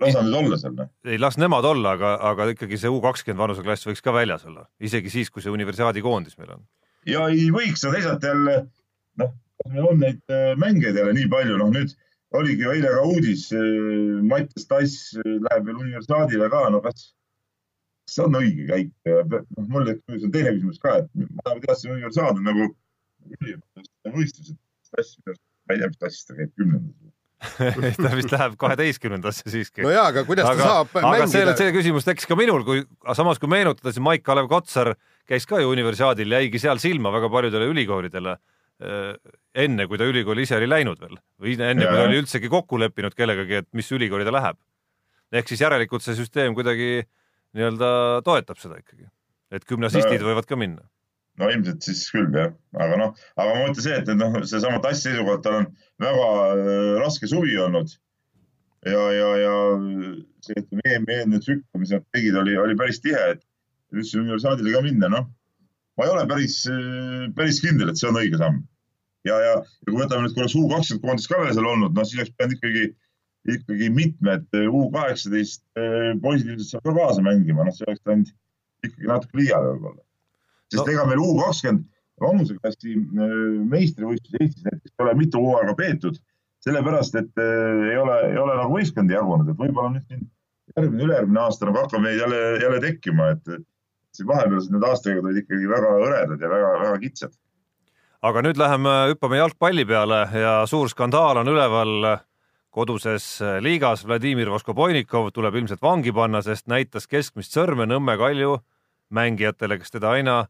las 0.00 0.16
nad 0.16 0.28
nüüd 0.28 0.38
olla 0.40 0.58
seal, 0.62 0.76
noh. 0.78 0.90
ei, 1.04 1.20
las 1.20 1.36
nemad 1.40 1.68
olla, 1.68 1.94
aga, 1.98 2.14
aga 2.30 2.48
ikkagi 2.54 2.80
see 2.80 2.92
U 2.92 3.02
kakskümmend 3.04 3.42
vanuseklass 3.44 3.88
võiks 3.88 4.04
ka 4.04 4.14
väljas 4.16 4.46
olla, 4.48 4.64
isegi 4.80 5.12
siis, 5.12 5.32
kui 5.32 5.44
see 5.44 5.52
universiaadi 5.52 6.04
koondis 6.04 6.38
meil 6.40 6.56
on. 6.56 6.64
ja 7.08 7.26
ei 7.28 7.50
võiks, 7.52 7.84
aga 7.84 7.98
teisalt 7.98 8.28
jälle 8.30 8.56
noh, 9.20 9.34
meil 9.68 9.90
on 9.92 10.00
neid 10.00 10.32
äh, 10.32 10.54
mängijaid 10.60 11.02
jälle 11.02 11.16
nii 11.18 11.28
palju, 11.32 11.60
noh 11.60 11.74
nüüd 11.76 11.92
oligi 12.38 12.64
ju 12.64 12.72
eile 12.72 12.94
ka 12.96 13.06
uudis, 13.10 13.48
äh, 13.52 14.20
Mattias 14.24 14.68
Tass 14.70 15.16
äh, 15.20 15.36
läheb 15.50 15.68
veel 15.68 15.82
universiaadile 15.84 16.48
ka, 16.52 16.68
no 16.72 16.80
kas 16.84 17.10
see 18.14 18.26
on 18.26 18.38
õige 18.40 18.66
käik. 18.68 18.90
noh, 19.06 19.46
mul 19.70 19.88
see 19.92 20.26
on 20.26 20.34
teine 20.34 20.54
küsimus 20.56 20.82
ka, 20.82 20.98
et 21.02 21.30
ma 21.44 21.54
teadsin 21.62 21.94
universaal 21.94 22.40
nagu 22.42 22.68
võistlused. 24.16 24.58
ma 24.90 25.76
ei 25.76 25.82
tea, 25.82 25.88
mis 25.88 26.00
tassist 26.00 26.30
ta 26.30 26.36
käib 26.38 26.52
kümnendas 26.58 27.16
ta 27.96 28.10
vist 28.12 28.32
läheb 28.34 28.56
kaheteistkümnendasse 28.60 29.48
siiski. 29.48 29.84
no 29.86 29.92
jaa, 29.94 30.10
aga 30.12 30.26
kuidas 30.28 30.48
aga, 30.50 30.60
ta 30.60 30.72
saab 30.74 30.96
aga 30.98 31.12
mängida? 31.14 31.30
see, 31.32 31.54
see 31.62 31.74
küsimus 31.78 32.04
tekkis 32.04 32.28
ka 32.28 32.36
minul, 32.36 32.64
kui 32.66 32.82
samas 33.16 33.40
kui 33.40 33.48
meenutada, 33.48 33.94
siis 33.94 34.04
Maik-Kalev 34.04 34.50
Kotsar 34.50 34.92
käis 35.30 35.48
ka 35.48 35.62
ju 35.62 35.70
universiaadil, 35.72 36.36
jäigi 36.36 36.60
seal 36.60 36.82
silma 36.82 37.12
väga 37.14 37.30
paljudele 37.32 37.70
ülikoolidele 37.72 38.34
eh, 38.36 39.14
enne, 39.64 39.86
kui 39.88 40.00
ta 40.00 40.08
ülikooli 40.10 40.44
ise 40.44 40.58
oli 40.58 40.68
läinud 40.68 41.00
veel 41.00 41.16
või 41.40 41.56
enne, 41.56 41.86
kui 41.86 41.96
ta 41.96 42.04
oli 42.10 42.20
üldsegi 42.20 42.52
kokku 42.52 42.82
leppinud 42.82 43.16
kellegagi, 43.16 43.62
et 43.62 43.70
mis 43.78 43.88
ülikooli 43.96 44.28
ta 44.28 44.36
läheb. 44.36 44.60
ehk 45.32 45.48
siis 45.48 45.64
järelikult 45.64 46.04
see 46.04 46.18
süsteem 46.18 46.52
kuidagi 46.58 46.92
äh, 46.98 47.08
nii-öelda 47.56 47.90
toetab 48.26 48.60
seda 48.62 48.78
ikkagi, 48.80 49.08
et 49.54 49.66
gümnasistid 49.68 50.20
no, 50.20 50.28
võivad 50.30 50.48
ka 50.48 50.58
minna. 50.60 50.84
no 51.40 51.48
ilmselt 51.50 51.86
siis 51.86 52.04
küll 52.12 52.30
jah, 52.36 52.52
aga 52.76 53.00
noh, 53.00 53.18
aga 53.36 53.48
ma 53.48 53.64
mõtlen 53.64 53.84
see, 53.86 53.96
et, 53.96 54.08
et 54.08 54.18
noh, 54.18 54.38
seesama 54.46 54.80
Tassi 54.84 55.08
seisukohalt 55.08 55.44
tal 55.46 55.58
on 55.62 55.68
väga 56.04 56.30
äh, 56.30 56.94
raske 57.02 57.30
suvi 57.30 57.58
olnud. 57.66 57.92
ja, 58.86 59.04
ja, 59.16 59.28
ja 59.44 59.54
see, 60.46 60.56
ütleme, 60.62 60.86
eelmine 60.86 61.42
tsükkel, 61.42 61.82
mis 61.82 61.94
nad 61.94 62.06
tegid, 62.14 62.38
oli, 62.40 62.56
oli 62.60 62.78
päris 62.78 63.02
tihe, 63.04 63.26
et 63.34 63.44
üldse 63.92 64.20
universaadile 64.20 64.74
ka 64.76 64.84
minna, 64.86 65.10
noh. 65.12 65.30
ma 65.98 66.06
ei 66.06 66.14
ole 66.14 66.26
päris, 66.30 66.62
äh, 66.70 67.28
päris 67.36 67.62
kindel, 67.64 67.90
et 67.90 68.00
see 68.00 68.10
on 68.12 68.20
õige 68.22 68.40
samm. 68.40 68.62
ja, 69.26 69.36
ja, 69.36 69.58
ja 69.58 69.88
kui 69.90 69.98
võtame 69.98 70.26
nüüd 70.26 70.36
korraks 70.38 70.56
U 70.56 70.68
kakskümmend 70.70 71.06
koondis 71.06 71.30
ka 71.30 71.42
veel 71.42 71.56
seal 71.56 71.72
olnud, 71.74 71.96
noh 71.96 72.06
siis 72.06 72.22
oleks 72.22 72.36
pidanud 72.36 72.58
ikkagi 72.60 72.90
ikkagi 73.48 73.88
mitmed 73.94 74.48
U 74.68 74.86
kaheksateist 74.92 75.62
eh, 75.80 76.12
poisid 76.22 76.50
ilmselt 76.50 76.74
saab 76.74 76.88
ka 76.88 76.96
kaasa 76.98 77.24
mängima, 77.24 77.64
noh, 77.64 77.74
see 77.74 77.86
oleks 77.88 78.02
läinud 78.08 78.32
ikkagi 78.84 79.08
natuke 79.08 79.40
liiale 79.40 79.72
võib-olla. 79.74 80.02
sest 80.72 80.84
no. 80.84 80.92
ega 80.92 81.06
meil 81.08 81.22
U 81.24 81.30
kakskümmend 81.40 81.86
vanuseklassi 82.20 82.98
eh, 82.98 83.38
meistrivõistlus 83.72 84.36
Eestis 84.40 84.66
näiteks 84.66 84.92
ei 84.92 85.06
ole 85.06 85.16
mitu 85.22 85.40
hooaega 85.40 85.74
peetud, 85.78 86.20
sellepärast 86.66 87.16
et 87.22 87.42
eh, 87.44 87.88
ei 87.94 87.98
ole, 88.02 88.20
ei 88.28 88.38
ole 88.44 88.60
nagu 88.60 88.76
võistkondi 88.76 89.16
jagunud, 89.16 89.48
et 89.48 89.60
võib-olla 89.64 89.94
nüüd 89.96 90.06
siin 90.08 90.26
järgmine, 90.76 91.04
ülejärgmine 91.08 91.44
aasta 91.46 91.68
nagu 91.68 91.80
hakkab 91.80 92.04
neid 92.04 92.20
jälle, 92.20 92.40
jälle 92.62 92.80
tekkima, 92.84 93.32
et 93.36 93.54
siin 94.16 94.28
vahepealsed 94.28 94.74
need 94.74 94.84
aastakäigud 94.86 95.30
olid 95.30 95.44
ikkagi 95.44 95.68
väga 95.70 95.94
hõredad 95.96 96.42
ja 96.42 96.50
väga-väga 96.50 96.98
kitsad. 97.06 97.32
aga 98.20 98.42
nüüd 98.44 98.58
läheme 98.60 98.96
hüppame 99.14 99.38
jalgpalli 99.40 99.84
peale 99.88 100.26
ja 100.36 100.58
suur 100.68 100.90
skandaal 100.92 101.40
on 101.40 101.48
üleval 101.48 102.20
koduses 102.70 103.40
liigas. 103.60 104.06
Vladimir 104.06 104.50
Voskobojnikov 104.50 105.30
tuleb 105.34 105.60
ilmselt 105.60 105.82
vangi 105.82 106.12
panna, 106.14 106.42
sest 106.42 106.68
näitas 106.70 107.08
keskmist 107.10 107.56
sõrme 107.56 107.88
Nõmme 107.90 108.16
Kalju 108.18 108.58
mängijatele, 109.10 109.78
kes 109.78 109.90
teda 109.90 110.14
aina 110.14 110.44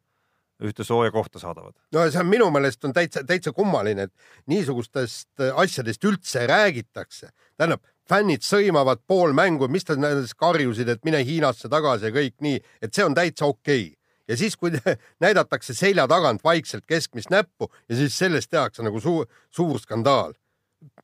ühte 0.61 0.85
sooja 0.85 1.11
kohta 1.11 1.40
saadavad. 1.40 1.74
no 1.92 2.04
see 2.11 2.20
on 2.20 2.28
minu 2.28 2.50
meelest 2.52 2.85
on 2.85 2.92
täitsa, 2.92 3.22
täitsa 3.26 3.52
kummaline, 3.56 4.09
et 4.09 4.12
niisugustest 4.46 5.40
asjadest 5.56 6.04
üldse 6.04 6.46
räägitakse. 6.46 7.30
tähendab, 7.56 7.80
fännid 8.09 8.44
sõimavad 8.44 9.00
pool 9.06 9.33
mängu, 9.33 9.68
mis 9.68 9.85
ta 9.85 9.96
nendest 9.96 10.37
karjusid, 10.37 10.88
et 10.88 11.04
mine 11.04 11.24
Hiinasse 11.24 11.68
tagasi 11.68 12.11
ja 12.11 12.12
kõik 12.12 12.37
nii, 12.40 12.61
et 12.83 12.94
see 12.94 13.04
on 13.04 13.14
täitsa 13.14 13.46
okei 13.46 13.87
okay. 13.87 13.96
ja 14.28 14.37
siis, 14.37 14.56
kui 14.56 14.72
näidatakse 15.24 15.74
selja 15.74 16.06
tagant 16.09 16.44
vaikselt 16.44 16.85
keskmist 16.87 17.30
näppu 17.30 17.70
ja 17.88 17.96
siis 17.96 18.18
sellest 18.18 18.50
tehakse 18.50 18.83
nagu 18.83 19.00
suur, 19.00 19.26
suur 19.50 19.80
skandaal. 19.80 20.35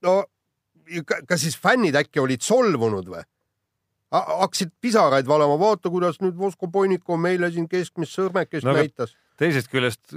no 0.02 0.24
kas 1.28 1.40
siis 1.42 1.56
fännid 1.58 1.96
äkki 1.98 2.20
olid 2.22 2.44
solvunud 2.44 3.08
või? 3.14 3.24
hakkasid 4.12 4.70
pisaraid 4.80 5.26
valama, 5.28 5.58
vaata, 5.58 5.90
kuidas 5.90 6.20
nüüd 6.22 6.36
Vosko 6.38 6.68
Poinikov 6.72 7.18
meile 7.20 7.50
siin 7.52 7.66
keskmist 7.68 8.14
sõrmekest 8.14 8.66
no, 8.66 8.74
näitas. 8.76 9.16
teisest 9.40 9.70
küljest, 9.72 10.14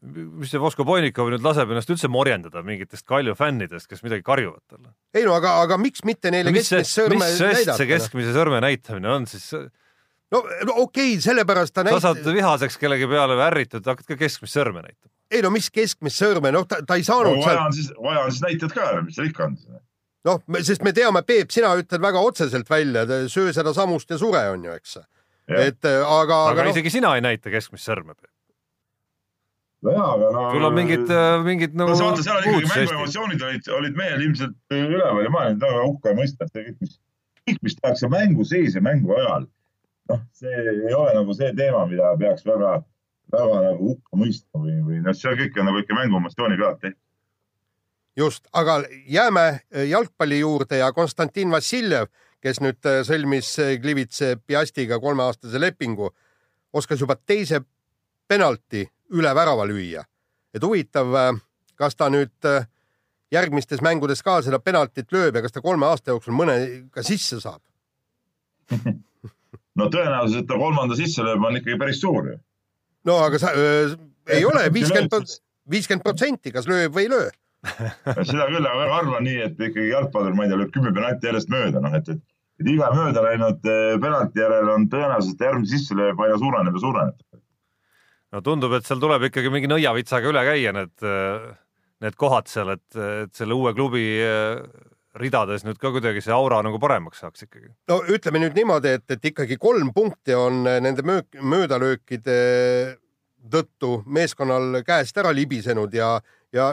mis 0.00 0.52
see 0.52 0.62
Vosko 0.62 0.86
Poinikov 0.88 1.28
nüüd 1.32 1.44
laseb 1.44 1.70
ennast 1.70 1.92
üldse 1.92 2.08
morjendada 2.12 2.64
mingitest 2.66 3.06
Kalju 3.08 3.36
fännidest, 3.38 3.90
kes 3.90 4.02
midagi 4.06 4.24
karjuvad 4.26 4.62
talle? 4.64 4.94
ei 5.14 5.26
no 5.28 5.36
aga, 5.36 5.58
aga 5.66 5.78
miks 5.80 6.04
mitte 6.08 6.32
neile 6.32 6.52
no, 6.52 6.56
keskmist 6.56 6.96
sõrme 6.96 7.20
mis 7.20 7.44
näidata? 7.44 7.76
see 7.76 7.90
keskmise 7.90 8.34
sõrme 8.36 8.62
näitamine 8.64 9.12
on 9.12 9.28
siis? 9.30 9.50
no, 9.52 10.40
no 10.40 10.80
okei 10.86 11.12
okay,, 11.12 11.20
sellepärast 11.28 11.76
ta 11.76 11.84
näitab. 11.84 12.00
sa 12.00 12.14
saad 12.14 12.34
vihaseks 12.40 12.80
kellegi 12.80 13.10
peale 13.10 13.36
või 13.36 13.46
ärritud, 13.50 13.84
hakkad 13.84 14.14
ka 14.14 14.20
keskmist 14.24 14.56
sõrme 14.56 14.86
näitama. 14.86 15.12
ei 15.30 15.44
no 15.44 15.52
mis 15.52 15.68
keskmist 15.74 16.24
sõrme, 16.24 16.56
noh, 16.56 16.64
ta, 16.64 16.80
ta 16.86 16.96
ei 16.96 17.04
saanud 17.04 17.36
no,. 17.36 17.44
vaja 17.44 17.68
on 17.68 17.76
siis, 17.76 17.92
vaja 18.00 18.24
on 18.24 18.32
siis 18.32 18.48
näitajad 18.48 18.76
ka 18.78 18.88
ära, 18.94 19.04
mis 19.04 19.20
seal 19.20 19.28
ikka 19.28 19.50
on 19.50 19.60
noh, 20.28 20.42
sest 20.66 20.84
me 20.86 20.92
teame, 20.96 21.22
Peep, 21.26 21.52
sina 21.54 21.72
ütled 21.78 22.02
väga 22.02 22.24
otseselt 22.24 22.68
välja, 22.70 23.06
söö 23.32 23.54
seda 23.56 23.72
samust 23.76 24.10
ja 24.12 24.18
sure, 24.20 24.42
on 24.52 24.66
ju, 24.66 24.74
eks. 24.76 24.98
et 25.50 25.88
äh, 25.88 26.02
aga. 26.04 26.42
aga 26.52 26.66
no, 26.66 26.74
isegi 26.74 26.92
sina 26.98 27.14
ei 27.16 27.24
näita 27.24 27.52
keskmist 27.52 27.88
sõrme, 27.88 28.16
nojaa, 29.86 30.08
aga 30.16 30.32
no. 30.34 30.48
sul 30.54 30.66
on 30.68 30.76
mingid, 30.76 31.06
äh, 31.14 31.36
mingid 31.46 31.76
nagu. 31.78 31.94
no 31.94 31.98
sa 31.98 32.10
vaata, 32.10 32.26
seal 32.26 32.42
ikkagi 32.44 32.72
mänguemotsioonid 32.74 33.46
olid, 33.48 33.70
olid 33.78 33.96
mehel 33.98 34.26
ilmselt 34.26 34.76
üleval 34.76 35.24
ja 35.24 35.32
ma 35.32 35.46
olen 35.46 35.62
väga 35.62 35.86
hukka 35.86 36.14
mõista, 36.18 36.46
et 36.46 36.52
see 36.52 36.66
kõik, 36.68 36.78
mis, 36.84 37.00
kõik, 37.48 37.64
mis 37.66 37.80
tehakse 37.80 38.12
mängu 38.12 38.46
sees 38.48 38.76
ja 38.76 38.84
mängu 38.84 39.16
ajal, 39.16 39.48
noh, 40.12 40.24
see 40.36 40.64
ei 40.76 40.96
ole 40.96 41.16
nagu 41.16 41.36
see 41.38 41.52
teema, 41.56 41.86
mida 41.90 42.12
peaks 42.20 42.44
väga, 42.46 42.76
väga 43.32 43.62
nagu 43.70 43.94
hukka 43.94 44.20
mõistma 44.20 44.66
või, 44.66 44.76
või 44.84 45.00
noh, 45.06 45.16
see 45.16 45.38
kõik 45.40 45.62
on 45.62 45.72
nagu 45.72 45.80
ikka 45.82 45.96
mänguemotsiooni 46.02 46.60
pealt 46.60 46.84
tehtud 46.84 47.06
just, 48.20 48.46
aga 48.52 48.82
jääme 49.06 49.46
äh, 49.48 49.88
jalgpalli 49.88 50.40
juurde 50.40 50.76
ja 50.76 50.92
Konstantin 50.92 51.50
Vassiljev, 51.50 52.10
kes 52.40 52.60
nüüd 52.60 52.88
äh, 52.88 53.00
sõlmis 53.06 53.52
äh, 53.62 53.76
Klivitse 53.80 54.34
Piastiga 54.46 55.00
kolmeaastase 55.00 55.60
lepingu, 55.60 56.10
oskas 56.72 57.00
juba 57.00 57.16
teise 57.16 57.62
penalti 58.28 58.84
üle 59.16 59.32
värava 59.34 59.64
lüüa. 59.66 60.04
et 60.54 60.62
huvitav, 60.62 61.14
kas 61.78 61.94
ta 61.96 62.08
nüüd 62.10 62.46
järgmistes 63.30 63.80
mängudes 63.82 64.22
ka 64.22 64.40
seda 64.42 64.58
penaltit 64.58 65.12
lööb 65.14 65.36
ja 65.36 65.42
kas 65.42 65.52
ta 65.54 65.62
kolme 65.62 65.86
aasta 65.86 66.10
jooksul 66.10 66.34
mõne 66.34 66.54
ka 66.90 67.02
sisse 67.06 67.38
saab? 67.40 67.62
no 69.78 69.86
tõenäosus, 69.86 70.40
et 70.42 70.48
ta 70.50 70.58
kolmanda 70.58 70.98
sisse 70.98 71.22
lööb, 71.22 71.42
on 71.46 71.58
ikkagi 71.58 71.78
päris 71.78 72.02
suur 72.02 72.32
ju. 72.32 72.38
no 73.06 73.18
aga 73.22 73.38
sa 73.38 73.54
öö, 73.54 73.94
ei 74.28 74.44
ole 74.44 74.66
viiskümmend, 74.74 75.38
viiskümmend 75.70 76.06
protsenti, 76.06 76.52
kas 76.54 76.66
lööb 76.70 76.94
või 76.94 77.06
ei 77.06 77.14
löö 77.14 77.30
seda 77.64 78.46
küll, 78.48 78.64
aga 78.64 78.76
väga 78.78 78.96
harva 78.96 79.22
nii, 79.24 79.38
et 79.44 79.58
ikkagi 79.60 79.90
jalgpallur, 79.90 80.36
ma 80.36 80.46
ei 80.46 80.52
tea, 80.52 80.58
lööb 80.60 80.74
kümme 80.74 80.92
penalti 80.96 81.28
järjest 81.28 81.50
mööda, 81.52 81.82
noh 81.84 81.96
et, 81.98 82.08
et, 82.08 82.22
et 82.62 82.70
iga 82.72 82.90
mööda 82.96 83.24
läinud 83.26 83.66
eh, 83.68 83.96
penalti 84.00 84.40
järel 84.42 84.70
on 84.74 84.86
tõenäosus, 84.92 85.34
et 85.34 85.44
järgmine 85.44 85.68
sisselööb 85.70 86.22
aina 86.24 86.38
suureneb 86.40 86.78
ja 86.78 86.84
suureneb. 86.84 87.42
no 88.32 88.44
tundub, 88.46 88.76
et 88.78 88.88
seal 88.88 89.02
tuleb 89.02 89.28
ikkagi 89.28 89.52
mingi 89.52 89.68
nõiavitsaga 89.70 90.32
üle 90.32 90.46
käia 90.48 90.72
need, 90.76 90.94
eh, 91.04 91.50
need 92.06 92.16
kohad 92.20 92.48
seal, 92.48 92.72
et, 92.78 92.88
et 92.96 93.34
selle 93.36 93.58
uue 93.58 93.74
klubi 93.76 94.06
eh, 94.24 94.64
ridades 95.20 95.66
nüüd 95.66 95.76
ka 95.82 95.90
kuidagi 95.92 96.22
see 96.24 96.32
aura 96.32 96.62
nagu 96.64 96.80
paremaks 96.80 97.20
saaks 97.20 97.44
ikkagi. 97.44 97.68
no 97.92 98.00
ütleme 98.08 98.40
nüüd 98.40 98.56
niimoodi, 98.56 98.96
et, 98.96 99.06
et 99.12 99.30
ikkagi 99.34 99.60
kolm 99.60 99.92
punkti 99.92 100.32
on 100.38 100.64
nende 100.64 101.04
möök, 101.04 101.42
möödalöökide 101.44 102.40
tõttu 103.50 104.00
meeskonnal 104.06 104.82
käest 104.86 105.16
ära 105.20 105.32
libisenud 105.34 105.92
ja 105.96 106.18
ja 106.52 106.70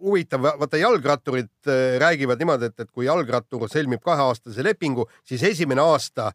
huvitav, 0.00 0.44
vaata 0.60 0.80
jalgratturid 0.80 1.68
äh, 1.68 1.96
räägivad 2.02 2.40
niimoodi, 2.40 2.70
et, 2.70 2.80
et 2.80 2.90
kui 2.90 3.06
jalgrattur 3.08 3.68
sõlmib 3.72 4.02
kaheaastase 4.04 4.64
lepingu, 4.64 5.08
siis 5.24 5.44
esimene 5.46 5.84
aasta 5.84 6.30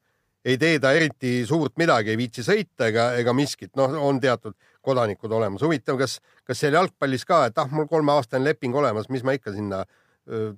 ei 0.46 0.58
tee 0.58 0.80
ta 0.82 0.94
eriti 0.98 1.44
suurt 1.46 1.76
midagi, 1.78 2.14
ei 2.14 2.18
viitsi 2.18 2.42
sõita 2.46 2.88
ega, 2.90 3.12
ega 3.22 3.34
miskit, 3.38 3.76
noh, 3.78 3.94
on 4.02 4.20
teatud 4.22 4.56
kodanikud 4.82 5.32
olemas. 5.38 5.62
huvitav, 5.62 6.00
kas, 6.02 6.18
kas 6.48 6.64
seal 6.64 6.74
jalgpallis 6.80 7.26
ka, 7.30 7.46
et 7.52 7.62
ah, 7.62 7.70
mul 7.70 7.86
kolmeaastane 7.90 8.50
leping 8.50 8.76
olemas, 8.76 9.10
mis 9.14 9.24
ma 9.24 9.38
ikka 9.38 9.54
sinna 9.54 9.84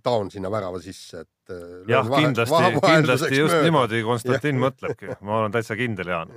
taon 0.03 0.27
sinna 0.31 0.49
värava 0.51 0.79
sisse, 0.83 1.23
et. 1.23 1.53
jah, 1.87 2.07
kindlasti, 2.07 2.81
kindlasti 2.83 3.37
just 3.37 3.53
mööda. 3.53 3.63
niimoodi 3.63 4.01
Konstantin 4.05 4.59
mõtlebki, 4.59 5.15
ma 5.23 5.37
olen 5.39 5.55
täitsa 5.55 5.77
kindel, 5.79 6.11
Jaan 6.11 6.33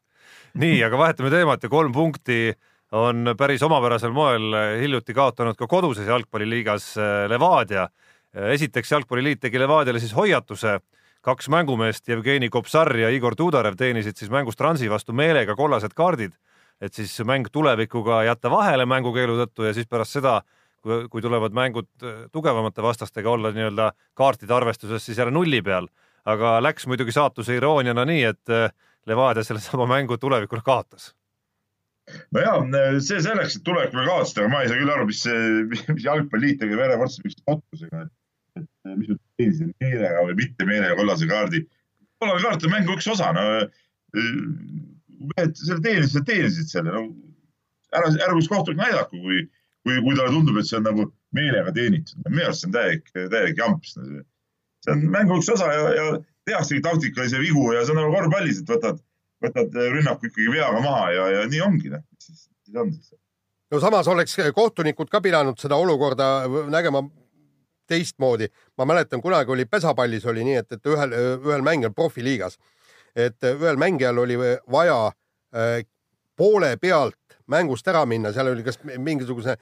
nii, 0.62 0.78
aga 0.86 0.98
vahetame 0.98 1.32
teemat 1.34 1.66
ja 1.66 1.70
kolm 1.70 1.92
punkti 1.94 2.54
on 2.92 3.34
päris 3.38 3.62
omapärasel 3.62 4.12
moel 4.12 4.54
hiljuti 4.80 5.14
kaotanud 5.14 5.58
ka 5.58 5.66
koduses 5.70 6.08
jalgpalliliigas 6.08 6.92
äh, 6.98 7.28
Levadia. 7.30 7.88
esiteks 8.34 8.92
Jalgpalliliit 8.92 9.40
tegi 9.40 9.58
Levadiale 9.58 9.98
siis 9.98 10.14
hoiatuse, 10.14 10.78
kaks 11.20 11.48
mängumeest, 11.48 12.08
Jevgeni 12.08 12.48
Kopsar 12.48 12.96
ja 12.96 13.08
Igor 13.10 13.34
Tudorev 13.34 13.74
teenisid 13.76 14.16
siis 14.16 14.30
mängus 14.30 14.56
Transi 14.56 14.90
vastu 14.90 15.12
meelega 15.12 15.56
kollased 15.56 15.94
kaardid, 15.94 16.32
et 16.80 16.94
siis 16.94 17.20
mäng 17.26 17.50
tulevikuga 17.52 18.22
jätta 18.24 18.50
vahele 18.50 18.86
mängukeelu 18.86 19.36
tõttu 19.42 19.66
ja 19.66 19.74
siis 19.74 19.90
pärast 19.90 20.18
seda, 20.18 20.40
kui, 20.82 21.22
tulevad 21.22 21.54
mängud 21.54 21.90
äh, 22.02 22.26
tugevamate 22.32 22.82
vastastega 22.82 23.30
olla 23.30 23.50
nii-öelda 23.54 23.92
kaartide 24.14 24.54
arvestuses 24.54 25.06
siis 25.06 25.18
jälle 25.18 25.34
nulli 25.34 25.62
peal. 25.62 25.88
aga 26.24 26.58
läks 26.62 26.86
muidugi 26.86 27.12
saatuse 27.12 27.54
irooniana 27.56 28.04
nii, 28.04 28.24
et 28.24 28.50
äh, 28.50 28.70
Levadia 29.06 29.44
sellesama 29.44 29.86
mängu 29.86 30.18
tulevikule 30.18 30.60
kaotas 30.64 31.14
no 32.34 32.44
ja 32.44 32.54
see 33.04 33.20
selleks, 33.24 33.58
et 33.58 33.66
tulevikule 33.66 34.06
kaotada, 34.06 34.44
aga 34.44 34.52
ma 34.52 34.62
ei 34.62 34.70
saa 34.70 34.80
küll 34.80 34.94
aru, 34.94 35.06
mis 35.10 35.22
mis 35.94 36.06
jalgpalliliit 36.06 36.62
tegi 36.62 36.78
verevordselt 36.78 37.26
mingi 37.26 37.44
otsusega, 37.54 38.06
et, 38.06 38.14
et 38.62 38.96
mis 38.96 39.12
nad 39.12 39.20
teenisid 39.40 39.74
meelega 39.84 40.24
või 40.28 40.38
mitte 40.42 40.68
meelega 40.68 40.98
kollase 41.00 41.30
kaardi. 41.30 41.64
kollane 42.20 42.44
kaart 42.44 42.66
on 42.66 42.74
mängu 42.74 42.96
üks 42.98 43.10
osa, 43.10 43.32
no 43.36 43.46
mehed 45.30 45.56
selle 45.58 45.82
teenisid, 45.84 46.24
teenisid 46.28 46.70
selle, 46.72 46.92
no 46.94 47.06
ära, 47.96 48.10
ära 48.10 48.34
kus 48.36 48.48
kohtunik 48.50 48.80
näidaku, 48.80 49.20
kui, 49.20 49.44
kui, 49.84 49.98
kui 50.04 50.16
talle 50.16 50.32
tundub, 50.34 50.58
et 50.60 50.68
see 50.68 50.78
on 50.80 50.86
nagu 50.88 51.06
meelega 51.36 51.74
teenitud. 51.76 52.18
minu 52.28 52.48
arust 52.48 52.64
see 52.64 52.70
on 52.70 52.76
täielik, 52.76 53.12
täielik 53.14 53.60
jamps. 53.60 53.94
see 54.84 54.94
on 54.94 55.06
mängu 55.12 55.38
üks 55.40 55.50
osa 55.52 55.70
ja, 55.74 55.86
ja 55.98 56.06
tehaksegi 56.48 56.82
taktikalisi 56.86 57.42
vigu 57.42 57.70
ja 57.74 57.84
see 57.84 57.94
on 57.94 58.02
nagu 58.02 58.14
korvpallis, 58.16 58.62
et 58.62 58.74
võtad 58.74 59.00
võtad 59.44 59.80
rünnaku 59.94 60.28
ikkagi 60.28 60.52
veaga 60.52 60.82
maha 60.84 61.10
ja, 61.14 61.26
ja 61.36 61.46
nii 61.48 61.62
ongi, 61.64 61.92
noh, 61.92 62.04
mis 62.10 62.30
siis, 62.30 62.46
siis 62.64 62.76
on 62.76 62.92
siis. 62.92 63.14
no 63.70 63.80
samas 63.80 64.08
oleks 64.08 64.36
kohtunikud 64.54 65.10
ka 65.12 65.20
pidanud 65.24 65.58
seda 65.60 65.78
olukorda 65.80 66.30
nägema 66.70 67.04
teistmoodi. 67.90 68.48
ma 68.78 68.84
mäletan, 68.84 69.22
kunagi 69.22 69.50
oli 69.50 69.66
pesapallis 69.66 70.26
oli 70.26 70.44
nii, 70.44 70.58
et, 70.62 70.72
et 70.72 70.86
ühel, 70.86 71.14
ühel 71.42 71.64
mängijal 71.66 71.94
profiliigas, 71.96 72.58
et 73.16 73.42
ühel 73.42 73.80
mängijal 73.80 74.18
oli 74.18 74.38
vaja 74.70 75.00
äh, 75.06 75.80
poole 76.36 76.76
pealt 76.76 77.16
mängust 77.50 77.88
ära 77.90 78.04
minna, 78.06 78.32
seal 78.32 78.52
oli 78.52 78.62
kas 78.64 78.78
mingisuguse 78.84 79.56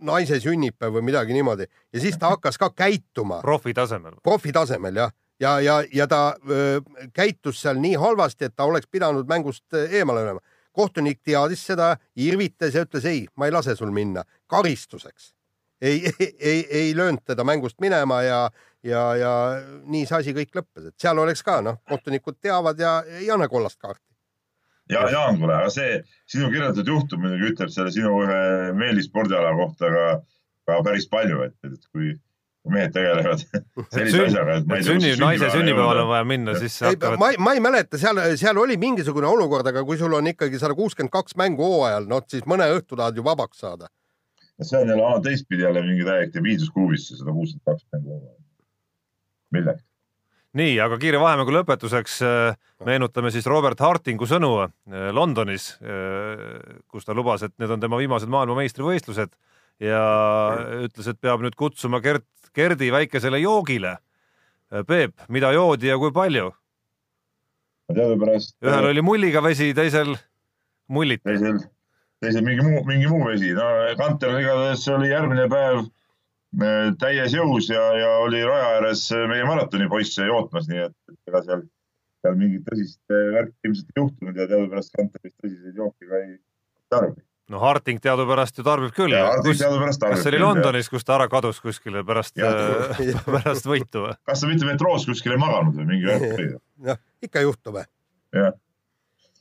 naise 0.00 0.40
sünnipäev 0.40 0.96
või 0.96 1.04
midagi 1.10 1.36
niimoodi 1.36 1.66
ja 1.68 2.02
siis 2.02 2.18
ta 2.18 2.32
hakkas 2.34 2.58
ka 2.58 2.70
käituma. 2.76 3.40
profi 3.44 3.74
tasemel. 3.76 4.16
profi 4.22 4.52
tasemel 4.52 4.96
jah, 4.96 5.12
ja, 5.40 5.60
ja, 5.60 5.84
ja 5.92 6.06
ta 6.06 6.36
öö, 6.50 6.80
käitus 7.12 7.62
seal 7.62 7.80
nii 7.80 7.94
halvasti, 7.94 8.44
et 8.44 8.56
ta 8.56 8.64
oleks 8.64 8.86
pidanud 8.90 9.28
mängust 9.28 9.74
eemale 9.90 10.22
olema. 10.22 10.40
kohtunik 10.72 11.18
teadis 11.22 11.64
seda, 11.66 11.96
irvitas 12.16 12.74
ja 12.74 12.84
ütles 12.86 13.04
ei, 13.04 13.24
ma 13.36 13.48
ei 13.48 13.52
lase 13.52 13.74
sul 13.76 13.90
minna 13.90 14.22
karistuseks. 14.46 15.34
ei, 15.82 16.12
ei, 16.20 16.36
ei, 16.50 16.66
ei 16.70 16.96
löönud 16.96 17.24
teda 17.26 17.44
mängust 17.44 17.80
minema 17.80 18.22
ja, 18.22 18.50
ja, 18.82 19.16
ja 19.16 19.32
nii 19.84 20.06
see 20.06 20.18
asi 20.18 20.36
kõik 20.36 20.54
lõppes, 20.60 20.86
et 20.90 20.94
seal 21.00 21.18
oleks 21.18 21.42
ka 21.42 21.60
noh, 21.64 21.80
kohtunikud 21.88 22.38
teavad 22.40 22.78
ja 22.78 23.00
ei 23.20 23.30
anna 23.30 23.48
kollast 23.48 23.80
kaarti. 23.80 24.06
ja 24.88 25.08
Jaan, 25.10 25.38
kuule, 25.38 25.54
aga 25.56 25.70
see 25.70 26.02
sinu 26.26 26.50
kirjeldatud 26.52 26.86
juhtum 26.86 27.24
muidugi 27.24 27.54
ütleb 27.54 27.72
selle 27.72 27.92
sinu 27.94 28.20
ühe 28.24 28.72
meelisspordiala 28.76 29.54
kohta 29.56 29.90
ka, 29.94 30.06
ka 30.66 30.82
päris 30.84 31.08
palju, 31.08 31.42
et, 31.48 31.56
et 31.64 31.86
kui 31.92 32.14
mehed 32.68 32.92
tegelevad 32.92 33.40
sellise 33.94 34.26
asjaga, 34.26 34.58
et 34.60 34.66
ma 34.68 34.76
ei 34.76 34.84
tea. 34.84 34.92
sünni, 34.92 35.12
naise 35.20 35.50
sünnipäevale 35.54 36.04
on 36.04 36.10
vaja 36.10 36.26
minna, 36.28 36.54
siis 36.60 36.76
ei, 36.82 36.92
hakkavad 36.92 37.20
ma, 37.22 37.30
ma 37.40 37.54
ei 37.56 37.62
mäleta, 37.64 38.00
seal, 38.00 38.20
seal 38.40 38.60
oli 38.60 38.76
mingisugune 38.80 39.28
olukord, 39.30 39.66
aga 39.70 39.84
kui 39.88 39.96
sul 40.00 40.12
on 40.18 40.28
ikkagi 40.32 40.60
sada 40.60 40.76
kuuskümmend 40.76 41.12
kaks 41.14 41.38
mängu 41.40 41.64
hooajal, 41.64 42.08
noh 42.10 42.24
siis 42.28 42.44
mõne 42.50 42.68
õhtu 42.76 42.98
tahad 43.00 43.16
ju 43.16 43.24
vabaks 43.24 43.64
saada. 43.64 43.88
see 44.60 44.76
on 44.76 44.92
jälle 44.92 45.04
ala 45.04 45.20
teistpidi 45.24 45.64
jälle 45.64 45.82
mingi 45.86 46.04
täiesti 46.04 46.42
viiduskuubisse 46.44 47.16
sada 47.16 47.32
kuuskümmend 47.32 47.64
kaks 47.70 47.86
mängu. 47.96 48.20
milleks? 49.56 49.86
nii, 50.60 50.74
aga 50.84 50.98
kiire 51.00 51.20
vahemängu 51.22 51.54
lõpetuseks 51.54 52.18
äh, 52.26 52.58
meenutame 52.84 53.30
siis 53.32 53.48
Robert 53.48 53.80
Hartingu 53.80 54.28
sõnu 54.28 54.52
äh, 54.66 55.08
Londonis, 55.16 55.72
kus 56.92 57.08
ta 57.08 57.16
lubas, 57.16 57.46
et 57.46 57.56
need 57.56 57.72
on 57.72 57.80
tema 57.80 57.96
viimased 57.96 58.28
maailmameistrivõistlused 58.28 59.32
ja 59.80 60.02
ütles, 60.84 61.08
et 61.08 61.20
peab 61.20 61.40
nüüd 61.44 61.56
kutsuma 61.58 62.00
Gert, 62.04 62.28
Gerdi 62.54 62.92
väikesele 62.92 63.38
joogile. 63.38 63.96
Peep, 64.86 65.14
mida 65.28 65.52
joodi 65.52 65.90
ja 65.90 65.98
kui 65.98 66.12
palju? 66.14 66.50
teadupärast 67.94 68.56
ühel 68.66 68.88
oli 68.90 69.02
mulliga 69.04 69.42
vesi, 69.44 69.70
teisel 69.74 70.14
mullit. 70.90 71.22
teisel, 71.26 71.58
teisel 72.22 72.44
mingi 72.46 72.66
muu, 72.66 72.82
mingi 72.88 73.08
muu 73.10 73.24
vesi. 73.28 73.52
no 73.56 73.66
Kanter 73.98 74.36
igatahes 74.40 74.86
oli 74.94 75.10
järgmine 75.10 75.46
päev 75.52 75.80
äh, 75.82 76.92
täies 77.02 77.34
jõus 77.36 77.70
ja, 77.72 77.82
ja 77.98 78.12
oli 78.26 78.42
raja 78.46 78.76
ääres 78.76 79.06
meie 79.32 79.46
maratonipoisse 79.48 80.28
jootmas, 80.28 80.68
nii 80.70 80.86
et 80.88 81.30
ega 81.30 81.42
seal, 81.46 81.66
seal 82.24 82.38
mingit 82.38 82.66
tõsist 82.68 83.02
äh, 83.14 83.26
värki 83.38 83.70
ilmselt 83.70 83.96
ei 83.96 84.04
juhtunud 84.04 84.44
ja 84.44 84.48
teadupärast 84.52 84.94
Kanter 84.96 85.26
vist 85.26 85.38
tõsiseid 85.42 85.82
jooke 85.82 86.10
ka 86.10 86.22
ei 86.24 86.38
tarbi. 86.92 87.22
No 87.50 87.58
Harting 87.62 88.00
teadupärast 88.02 88.58
ju 88.58 88.64
tarbib 88.66 88.94
küll. 88.94 89.14
kas 89.14 89.58
see 89.58 90.30
oli? 90.30 90.40
Londonis, 90.42 90.88
kus 90.92 91.06
ta 91.06 91.16
ära 91.18 91.28
kadus 91.32 91.60
kuskile 91.62 92.04
pärast 92.06 92.38
Jah. 92.38 93.24
pärast 93.26 93.66
võitu 93.68 94.06
või? 94.06 94.16
kas 94.28 94.44
ta 94.44 94.50
mitte 94.50 94.68
metroos 94.68 95.06
kuskil 95.08 95.34
ei 95.34 95.40
maganud 95.40 95.78
või 95.80 95.88
mingi 95.94 96.10
värk 96.10 96.44
noh, 96.90 97.00
ikka 97.26 97.44
juhtub. 97.46 97.80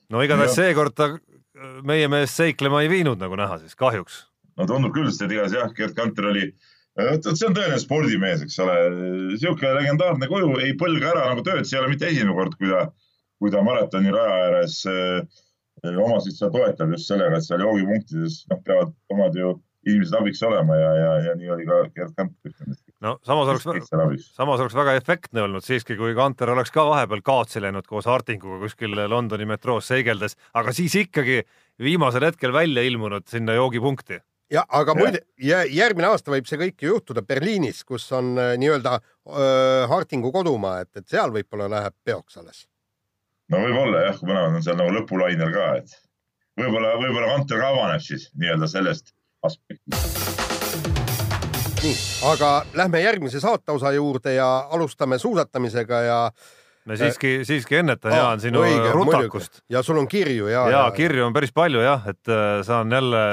no 0.09 0.23
igatahes 0.25 0.57
seekord 0.57 0.97
ta 0.97 1.11
meie 1.85 2.07
meest 2.11 2.39
seiklema 2.39 2.83
ei 2.85 2.91
viinud, 2.91 3.19
nagu 3.21 3.37
näha 3.39 3.59
siis, 3.61 3.75
kahjuks. 3.79 4.23
no 4.57 4.67
tundub 4.69 4.95
küll, 4.95 5.09
sest 5.11 5.27
et 5.27 5.35
igatahes 5.35 5.57
jah, 5.59 5.73
Gerd 5.75 5.97
Kanter 5.97 6.29
oli, 6.31 6.47
vot 6.99 7.29
see 7.29 7.47
on 7.47 7.57
tõeline 7.57 7.81
spordimees, 7.81 8.45
eks 8.45 8.57
ole, 8.63 8.79
sihuke 9.37 9.75
legendaarne 9.77 10.31
kuju, 10.31 10.55
ei 10.63 10.73
põlga 10.79 11.13
ära 11.13 11.27
nagu 11.33 11.45
tööd, 11.45 11.67
see 11.67 11.77
ei 11.77 11.83
ole 11.83 11.93
mitte 11.93 12.09
esimene 12.09 12.35
kord, 12.37 12.57
kui 12.59 12.71
ta, 12.71 12.87
kui 13.39 13.53
ta 13.53 13.63
maratoni 13.65 14.15
raja 14.15 14.39
ääres 14.47 14.79
äh, 14.89 15.43
omasid 15.87 16.37
seal 16.37 16.53
toetab 16.53 16.93
just 16.95 17.09
sellega, 17.11 17.39
et 17.39 17.47
seal 17.47 17.63
joogipunktides 17.65 18.43
noh, 18.51 18.61
peavad 18.65 18.93
omad 19.13 19.35
ju 19.39 19.55
inimesed 19.87 20.15
abiks 20.19 20.41
olema 20.43 20.75
ja, 20.75 20.89
ja, 20.95 21.11
ja 21.29 21.35
nii 21.39 21.51
oli 21.55 21.65
ka 21.67 21.79
Gerd 21.95 22.15
Kanter. 22.17 22.53
no 23.05 23.15
samas 23.25 23.51
oleks, 23.53 24.31
samas 24.35 24.63
oleks 24.63 24.75
väga 24.75 24.95
efektne 24.99 25.43
olnud 25.45 25.65
siiski, 25.65 25.95
kui 25.99 26.15
Kanter 26.17 26.51
oleks 26.53 26.73
ka 26.75 26.85
vahepeal 26.89 27.23
kaotsi 27.25 27.63
läinud 27.63 27.87
koos 27.87 28.09
Hartinguga 28.09 28.59
kuskil 28.65 28.97
Londoni 29.11 29.47
metroos 29.49 29.87
seigeldes, 29.91 30.35
aga 30.59 30.75
siis 30.75 30.97
ikkagi 30.99 31.41
viimasel 31.79 32.27
hetkel 32.27 32.53
välja 32.53 32.83
ilmunud 32.83 33.27
sinna 33.31 33.55
joogipunkti. 33.55 34.19
ja 34.51 34.65
aga 34.67 34.95
muide, 34.97 35.23
järgmine 35.39 36.11
aasta 36.11 36.33
võib 36.33 36.49
see 36.49 36.59
kõik 36.59 36.83
ju 36.83 36.95
juhtuda 36.95 37.23
Berliinis, 37.23 37.83
kus 37.87 38.09
on 38.17 38.35
äh, 38.37 38.55
nii-öelda 38.59 38.97
öö, 38.99 39.87
Hartingu 39.87 40.33
kodumaa, 40.35 40.81
et, 40.83 40.91
et 40.97 41.07
seal 41.07 41.31
võib-olla 41.31 41.69
läheb 41.71 41.95
peoks 42.03 42.37
alles. 42.41 42.65
No 43.49 43.63
võib-olla 43.63 44.05
jah, 44.05 44.19
kui 44.19 44.29
mõlemad 44.29 44.59
on 44.59 44.65
seal 44.65 44.77
nagu 44.79 44.93
lõpulainel 44.93 45.51
ka, 45.53 45.67
et 45.81 45.95
võib-olla, 46.59 46.93
võib-olla 47.01 47.33
Kanter 47.33 47.61
ka 47.61 47.71
avaneb 47.73 48.03
siis 48.03 48.29
nii-öelda 48.37 48.69
sellest 48.69 49.13
aspektist. 49.45 50.31
nii, 51.83 51.93
aga 52.31 52.51
lähme 52.77 53.01
järgmise 53.03 53.41
saateosa 53.43 53.93
juurde 53.95 54.35
ja 54.35 54.49
alustame 54.71 55.17
suusatamisega 55.21 56.01
ja. 56.05 56.19
me 56.85 56.97
siiski, 56.99 57.39
siiski 57.47 57.79
ennetan 57.81 58.13
Aa, 58.13 58.19
Jaan 58.23 58.43
sinu 58.43 58.65
õige, 58.65 58.91
rutakust. 58.93 59.63
ja 59.69 59.83
sul 59.85 60.01
on 60.01 60.07
kirju 60.07 60.51
ja. 60.51 60.67
ja 60.69 60.83
kirju 60.95 61.25
on 61.29 61.33
päris 61.33 61.55
palju 61.55 61.81
jah, 61.85 62.05
et 62.11 62.29
äh, 62.29 62.59
saan 62.67 62.91
jälle 62.91 63.23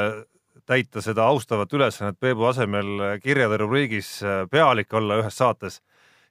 täita 0.66 1.02
seda 1.02 1.26
austavat 1.30 1.72
ülesannet 1.72 2.16
Peebu 2.20 2.46
asemel 2.48 3.20
kirjade 3.22 3.58
rubriigis 3.60 4.16
äh, 4.22 4.46
pealik 4.50 4.94
olla 4.94 5.20
ühes 5.20 5.36
saates 5.38 5.82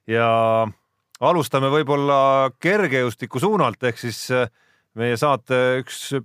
ja 0.08 0.26
alustame 1.20 1.70
võib-olla 1.72 2.50
kergejõustiku 2.60 3.40
suunalt 3.40 3.82
ehk 3.88 4.00
siis 4.00 4.26
äh, 4.34 4.50
meie 4.98 5.16
saate 5.20 5.80
üks 5.80 6.00
äh, 6.18 6.24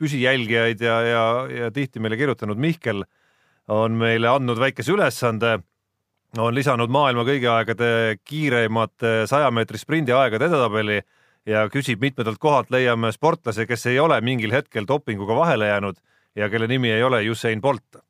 püsijälgijaid 0.00 0.80
ja, 0.84 1.00
ja, 1.04 1.24
ja 1.50 1.70
tihti 1.74 2.00
meile 2.00 2.18
kirjutanud 2.20 2.60
Mihkel 2.60 3.04
on 3.70 3.98
meile 4.00 4.30
andnud 4.30 4.58
väikese 4.58 4.94
ülesande, 4.94 5.58
on 6.38 6.54
lisanud 6.54 6.90
maailma 6.90 7.22
kõigi 7.26 7.46
aegade 7.50 7.90
kiireimate 8.26 9.26
saja 9.30 9.50
meetri 9.54 9.78
sprindi 9.78 10.14
aegade 10.14 10.48
edetabeli 10.48 11.00
ja 11.46 11.66
küsib 11.72 12.02
mitmendalt 12.02 12.40
kohalt 12.42 12.70
leiame 12.72 13.12
sportlase, 13.14 13.66
kes 13.66 13.86
ei 13.90 14.00
ole 14.02 14.18
mingil 14.24 14.54
hetkel 14.54 14.88
dopinguga 14.88 15.36
vahele 15.36 15.70
jäänud 15.70 16.00
ja 16.36 16.48
kelle 16.50 16.66
nimi 16.70 16.90
ei 16.90 17.02
ole 17.02 17.22
Usain 17.30 17.60
Bolt. 17.60 18.00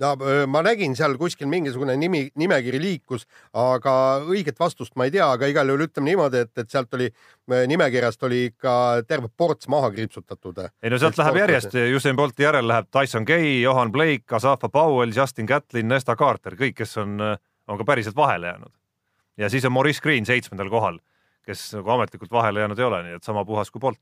Öö, 0.00 0.46
ma 0.46 0.62
nägin 0.62 0.96
seal 0.96 1.14
kuskil 1.18 1.48
mingisugune 1.50 1.96
nimi, 1.96 2.24
nimekiri 2.38 2.80
liikus, 2.80 3.26
aga 3.52 3.94
õiget 4.24 4.58
vastust 4.60 4.96
ma 4.96 5.06
ei 5.06 5.14
tea, 5.14 5.26
aga 5.30 5.46
igal 5.50 5.68
juhul 5.68 5.86
ütleme 5.86 6.10
niimoodi, 6.10 6.42
et, 6.46 6.52
et 6.58 6.70
sealt 6.70 6.94
oli, 6.94 7.10
nimekirjast 7.68 8.22
oli 8.28 8.44
ikka 8.50 8.74
terve 9.08 9.28
ports 9.36 9.68
maha 9.68 9.90
kriipsutatud. 9.94 10.58
ei 10.82 10.90
no 10.90 10.98
sealt 10.98 11.18
läheb 11.18 11.40
järjest, 11.42 11.76
Usain 11.96 12.16
Bolti 12.16 12.46
järel 12.46 12.68
läheb 12.68 12.88
Tyson 12.90 13.26
Gay, 13.28 13.60
Johan 13.60 13.92
Blake, 13.92 14.26
Asafa 14.32 14.68
Powell, 14.68 15.12
Justin 15.16 15.46
Gatlin, 15.46 15.88
Nesta 15.88 16.16
Carter, 16.16 16.56
kõik, 16.58 16.76
kes 16.82 16.96
on, 17.02 17.18
on 17.68 17.78
ka 17.78 17.84
päriselt 17.84 18.16
vahele 18.16 18.52
jäänud. 18.52 18.72
ja 19.36 19.48
siis 19.50 19.64
on 19.64 19.72
Maurice 19.72 20.02
Green 20.02 20.26
seitsmendal 20.26 20.70
kohal, 20.70 20.98
kes 21.46 21.72
nagu 21.74 21.90
ametlikult 21.90 22.30
vahele 22.30 22.60
jäänud 22.60 22.78
ei 22.78 22.84
ole, 22.84 23.02
nii 23.02 23.20
et 23.20 23.24
sama 23.24 23.44
puhas 23.44 23.70
kui 23.70 23.80
Bolt. 23.80 24.00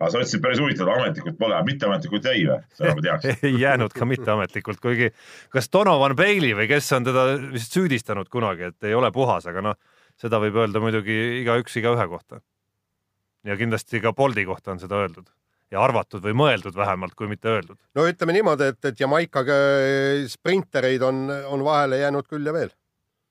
Aga 0.00 0.10
sa 0.10 0.20
ütlesid 0.22 0.42
päris 0.42 0.60
huvitav, 0.62 0.88
ametlikult 0.94 1.38
pole, 1.40 1.56
mitteametlikult 1.68 2.28
jäi 2.30 2.44
või? 2.48 2.58
seda 2.76 2.94
ma 2.96 3.04
teaks. 3.04 3.32
ei 3.48 3.56
jäänud 3.60 3.96
ka 3.96 4.08
mitteametlikult, 4.08 4.80
kuigi 4.82 5.10
kas 5.52 5.68
Donovan 5.72 6.16
Bailey 6.18 6.56
või 6.56 6.68
kes 6.70 6.88
on 6.96 7.08
teda 7.08 7.26
vist 7.52 7.76
süüdistanud 7.76 8.30
kunagi, 8.32 8.70
et 8.72 8.88
ei 8.88 8.96
ole 8.96 9.12
puhas, 9.14 9.48
aga 9.50 9.64
noh, 9.70 9.76
seda 10.20 10.40
võib 10.42 10.56
öelda 10.62 10.82
muidugi 10.82 11.18
igaüks 11.42 11.76
igaühe 11.80 12.08
kohta. 12.08 12.40
ja 13.44 13.56
kindlasti 13.56 14.00
ka 14.00 14.12
Bolti 14.12 14.44
kohta 14.44 14.72
on 14.72 14.80
seda 14.80 14.98
öeldud 15.00 15.28
ja 15.70 15.80
arvatud 15.84 16.22
või 16.24 16.34
mõeldud 16.36 16.76
vähemalt, 16.76 17.14
kui 17.14 17.28
mitte 17.30 17.48
öeldud. 17.48 17.78
no 17.94 18.06
ütleme 18.08 18.34
niimoodi, 18.36 18.72
et, 18.72 18.84
et 18.84 19.00
Jamaica 19.00 19.44
öö, 19.46 20.28
sprintereid 20.28 21.02
on, 21.02 21.28
on 21.46 21.64
vahele 21.64 22.00
jäänud 22.02 22.28
küll 22.28 22.46
ja 22.46 22.54
veel. 22.56 22.72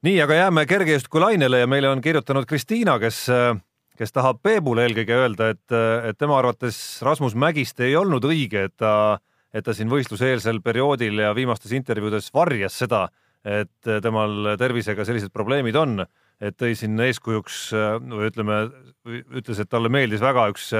nii, 0.05 0.21
aga 0.23 0.43
jääme 0.43 0.65
kergejõustiku 0.69 1.25
lainele 1.25 1.65
ja 1.65 1.67
meile 1.67 1.89
on 1.89 2.01
kirjutanud 2.01 2.47
Kristiina, 2.49 2.99
kes, 2.99 3.25
kes 3.99 4.15
tahab 4.15 4.39
Peebule 4.43 4.85
eelkõige 4.87 5.15
öelda, 5.15 5.49
et, 5.53 5.73
et 6.07 6.17
tema 6.19 6.37
arvates 6.39 6.77
Rasmus 7.03 7.35
Mägiste 7.35 7.83
ei 7.89 7.97
olnud 7.99 8.23
õige, 8.29 8.69
et 8.69 8.75
ta, 8.79 9.19
et 9.51 9.65
ta 9.65 9.75
siin 9.75 9.91
võistluseelsel 9.91 10.61
perioodil 10.63 11.19
ja 11.19 11.33
viimastes 11.35 11.73
intervjuudes 11.75 12.31
varjas 12.33 12.79
seda, 12.79 13.07
et 13.43 13.91
temal 14.03 14.53
tervisega 14.59 15.03
sellised 15.07 15.33
probleemid 15.35 15.75
on, 15.79 16.05
et 16.39 16.55
tõi 16.59 16.75
siin 16.79 16.99
eeskujuks 17.03 17.61
või 18.05 18.29
ütleme, 18.29 18.59
ütles, 19.41 19.59
et 19.59 19.69
talle 19.71 19.91
meeldis 19.91 20.23
väga 20.23 20.47
üks 20.53 20.71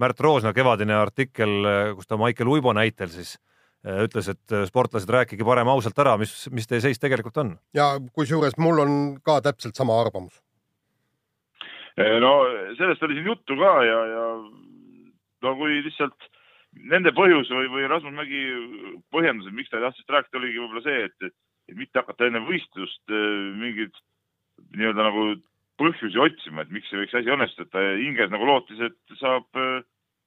Märt 0.00 0.20
Roosna 0.24 0.54
kevadine 0.56 0.94
artikkel, 0.96 1.66
kus 1.98 2.08
ta 2.08 2.16
Maicel 2.16 2.48
Uibo 2.48 2.72
näitel 2.72 3.10
siis 3.12 3.34
ütles, 3.84 4.30
et 4.32 4.54
sportlased, 4.68 5.10
rääkige 5.10 5.44
parem 5.44 5.68
ausalt 5.72 5.98
ära, 6.00 6.14
mis, 6.20 6.32
mis 6.52 6.68
teie 6.68 6.82
seis 6.84 7.00
tegelikult 7.00 7.36
on 7.42 7.54
ja 7.76 7.92
kusjuures 8.14 8.56
mul 8.60 8.84
on 8.84 8.94
ka 9.24 9.40
täpselt 9.44 9.76
sama 9.76 9.98
arvamus. 10.00 10.38
No 12.22 12.34
sellest 12.78 13.02
oli 13.06 13.18
siin 13.18 13.30
juttu 13.30 13.56
ka 13.60 13.72
ja, 13.86 13.98
ja 14.14 14.24
no 15.44 15.54
kui 15.58 15.80
lihtsalt 15.84 16.28
nende 16.90 17.12
põhjus 17.16 17.50
või, 17.52 17.68
või 17.72 17.86
Rasmus 17.90 18.14
Mägi 18.16 18.42
põhjendus, 19.14 19.48
et 19.48 19.56
miks 19.56 19.70
ta 19.70 19.78
ei 19.78 19.86
tahtnud 19.86 20.14
rääkida, 20.14 20.40
oligi 20.40 20.60
võib-olla 20.62 20.82
see, 20.84 21.06
et, 21.08 21.30
et 21.70 21.78
mitte 21.78 22.02
hakata 22.02 22.28
enne 22.28 22.42
võistlust 22.46 23.14
äh, 23.14 23.38
mingeid 23.58 23.96
nii-öelda 24.76 25.06
nagu 25.08 25.24
põhjusi 25.80 26.20
otsima, 26.20 26.62
et 26.62 26.74
miks 26.74 26.92
ei 26.92 27.02
võiks 27.02 27.16
asi 27.16 27.32
õnnestuda, 27.32 27.70
ta 27.72 27.86
hinges 27.98 28.30
nagu 28.32 28.46
lootis, 28.46 28.82
et 28.86 29.16
saab 29.18 29.58
äh, 29.58 29.80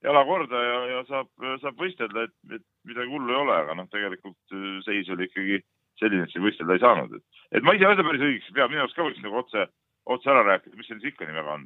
jala 0.04 0.26
korda 0.28 0.64
ja, 0.66 0.80
ja 0.92 1.04
saab, 1.08 1.30
saab 1.62 1.80
võistelda, 1.80 2.26
et, 2.28 2.36
et 2.58 2.66
midagi 2.90 3.14
hullu 3.14 3.32
ei 3.32 3.40
ole, 3.40 3.56
aga 3.62 3.78
noh, 3.80 3.88
tegelikult 3.94 4.58
seis 4.84 5.08
oli 5.14 5.30
ikkagi 5.30 5.62
selline, 6.02 6.26
et 6.26 6.34
siin 6.34 6.44
võistelda 6.44 6.76
ei 6.76 6.84
saanud, 6.84 7.16
et, 7.16 7.46
et 7.56 7.64
ma 7.64 7.76
ise 7.78 7.86
ei 7.86 7.94
ole 7.94 8.08
päris 8.10 8.26
õigeks 8.28 8.50
ei 8.50 8.58
pea, 8.58 8.68
minu 8.72 8.84
arust 8.84 8.98
ka 8.98 9.06
võiks 9.08 9.24
nagu 9.24 9.40
otse, 9.40 9.68
otse 10.06 10.30
ära 10.30 10.44
rääkida, 10.48 10.76
mis 10.78 10.88
seal 10.90 11.00
siis 11.02 11.14
ikka 11.14 11.28
nii 11.28 11.40
väga 11.40 11.58
on. 11.58 11.66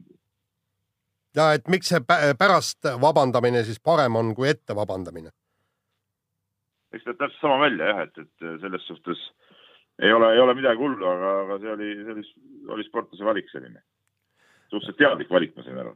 ja 1.35 1.51
et 1.57 1.67
miks 1.67 1.89
see 1.93 1.99
pä- 1.99 2.33
pärast 2.39 2.89
vabandamine 3.01 3.63
siis 3.63 3.79
parem 3.79 4.15
on 4.15 4.33
kui 4.35 4.49
ette 4.49 4.75
vabandamine? 4.75 5.33
eks 6.93 7.03
ta 7.03 7.13
täpselt 7.13 7.41
sama 7.41 7.59
välja 7.65 7.91
jah, 7.91 8.03
et, 8.07 8.17
et 8.17 8.49
selles 8.61 8.87
suhtes 8.87 9.21
ei 10.01 10.13
ole, 10.13 10.33
ei 10.33 10.39
ole 10.39 10.53
midagi 10.57 10.81
hullu, 10.81 11.05
aga, 11.09 11.31
aga 11.43 11.61
see 11.61 11.71
oli, 11.73 11.93
see 12.03 12.13
oli, 12.13 12.25
oli 12.75 12.85
sportlase 12.87 13.25
valik 13.25 13.49
selline. 13.51 13.81
suhteliselt 14.69 14.99
teadlik 14.99 15.31
valik, 15.31 15.55
ma 15.55 15.63
sain 15.63 15.79
aru. 15.79 15.93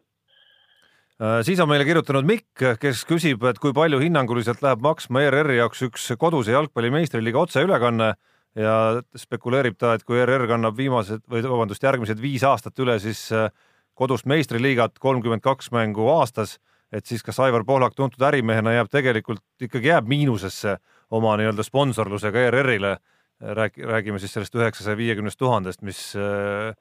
Äh, 1.21 1.41
siis 1.45 1.59
on 1.59 1.69
meile 1.69 1.85
kirjutanud 1.85 2.25
Mikk, 2.25 2.63
kes 2.81 3.03
küsib, 3.05 3.43
et 3.45 3.59
kui 3.61 3.75
palju 3.77 3.99
hinnanguliselt 4.01 4.63
läheb 4.65 4.81
maksma 4.81 5.21
ERR-i 5.27 5.59
jaoks 5.59 5.83
üks 5.89 6.07
koduse 6.17 6.55
jalgpalli 6.55 6.89
meistriliiga 6.93 7.43
otseülekanne 7.45 8.13
ja 8.55 9.01
spekuleerib 9.15 9.77
ta, 9.79 9.95
et 9.95 10.03
kui 10.07 10.19
ERR 10.19 10.47
kannab 10.49 10.77
viimased 10.77 11.23
või 11.31 11.43
vabandust, 11.45 11.83
järgmised 11.83 12.19
viis 12.21 12.43
aastat 12.47 12.79
üle, 12.83 12.97
siis 12.99 13.29
äh, 13.35 13.49
kodust 13.95 14.27
meistriliigat 14.29 14.99
kolmkümmend 14.99 15.43
kaks 15.45 15.71
mängu 15.71 16.07
aastas, 16.11 16.57
et 16.91 17.07
siis 17.07 17.23
kas 17.23 17.39
Aivar 17.39 17.63
Pohlak 17.67 17.95
tuntud 17.95 18.23
ärimehena 18.27 18.73
jääb 18.75 18.91
tegelikult 18.91 19.43
ikkagi 19.61 19.93
jääb 19.93 20.09
miinusesse 20.11 20.77
oma 21.11 21.37
nii-öelda 21.39 21.63
sponsorlusega 21.63 22.47
ERR-ile. 22.49 22.97
rääg-, 23.41 23.85
räägime 23.87 24.19
siis 24.19 24.33
sellest 24.33 24.55
üheksasaja 24.55 24.97
viiekümnest 24.97 25.39
tuhandest, 25.39 25.81
mis 25.81 26.15
äh, 26.15 26.75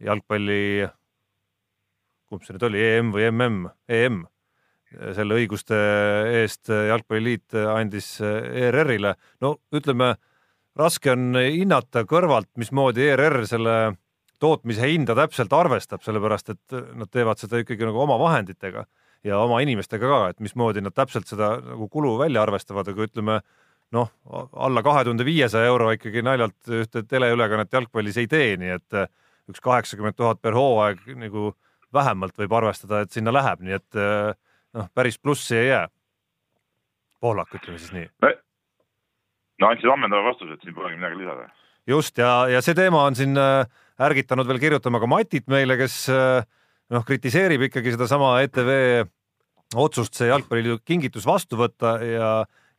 jalgpalli, 0.00 0.88
kumb 2.28 2.42
see 2.44 2.56
nüüd 2.56 2.66
oli, 2.66 2.82
EM 2.82 3.14
või 3.14 3.30
MM, 3.30 3.70
EM, 3.88 4.22
selle 5.16 5.38
õiguste 5.40 5.76
eest 6.42 6.68
Jalgpalliliit 6.68 7.54
andis 7.54 8.18
ERR-ile. 8.20 9.14
no 9.40 9.54
ütleme, 9.72 10.16
raske 10.78 11.12
on 11.12 11.36
hinnata 11.36 12.04
kõrvalt, 12.08 12.50
mismoodi 12.60 13.04
ERR 13.12 13.42
selle 13.48 13.76
tootmise 14.42 14.88
hinda 14.88 15.14
täpselt 15.16 15.52
arvestab, 15.54 16.02
sellepärast 16.02 16.52
et 16.54 16.76
nad 16.98 17.10
teevad 17.12 17.38
seda 17.38 17.60
ikkagi 17.62 17.86
nagu 17.86 18.00
oma 18.02 18.18
vahenditega 18.18 18.86
ja 19.26 19.38
oma 19.38 19.60
inimestega 19.62 20.08
ka, 20.08 20.20
et 20.32 20.40
mismoodi 20.42 20.82
nad 20.82 20.94
täpselt 20.96 21.30
seda 21.30 21.54
nagu 21.62 21.88
kulu 21.92 22.16
välja 22.18 22.42
arvestavad, 22.42 22.88
aga 22.90 23.06
ütleme 23.06 23.38
noh, 23.94 24.10
alla 24.52 24.82
kahe 24.82 25.04
tuhande 25.06 25.26
viiesaja 25.28 25.68
euro 25.70 25.90
ikkagi 25.94 26.24
naljalt 26.24 26.72
ühte 26.80 27.04
teleülekannet 27.08 27.72
jalgpallis 27.72 28.18
ei 28.22 28.30
tee, 28.30 28.54
nii 28.58 28.72
et 28.78 28.98
äh, 28.98 29.10
üks 29.52 29.62
kaheksakümmend 29.62 30.16
tuhat 30.18 30.40
per 30.42 30.56
hooaeg 30.56 31.04
nagu 31.20 31.52
vähemalt 31.92 32.38
võib 32.40 32.54
arvestada, 32.56 33.02
et 33.04 33.12
sinna 33.12 33.34
läheb, 33.34 33.62
nii 33.62 33.76
et 33.78 34.00
äh, 34.00 34.32
noh, 34.78 34.88
päris 34.96 35.20
plussi 35.20 35.58
ei 35.58 35.68
jää. 35.68 35.84
Pohlak, 37.22 37.52
ütleme 37.54 37.78
siis 37.78 37.92
nii. 37.94 38.08
no 38.24 38.32
andsid 39.68 39.90
ammendava 39.92 40.30
vastuse, 40.30 40.56
et 40.56 40.64
siin 40.64 40.74
polegi 40.76 40.98
midagi 41.00 41.22
lisada. 41.22 41.48
just 41.86 42.18
ja, 42.18 42.32
ja 42.50 42.62
see 42.64 42.76
teema 42.78 43.04
on 43.08 43.18
siin 43.18 43.38
äh, 43.38 43.64
ärgitanud 44.02 44.48
veel 44.48 44.60
kirjutama 44.62 45.00
ka 45.02 45.10
Matit 45.10 45.48
meile, 45.50 45.76
kes 45.80 45.96
noh, 46.10 47.04
kritiseerib 47.06 47.68
ikkagi 47.68 47.94
sedasama 47.94 48.34
ETV 48.42 48.72
otsust 49.78 50.18
see 50.18 50.28
jalgpalliliidu 50.28 50.80
kingitus 50.84 51.26
vastu 51.28 51.60
võtta 51.60 51.96
ja 52.02 52.32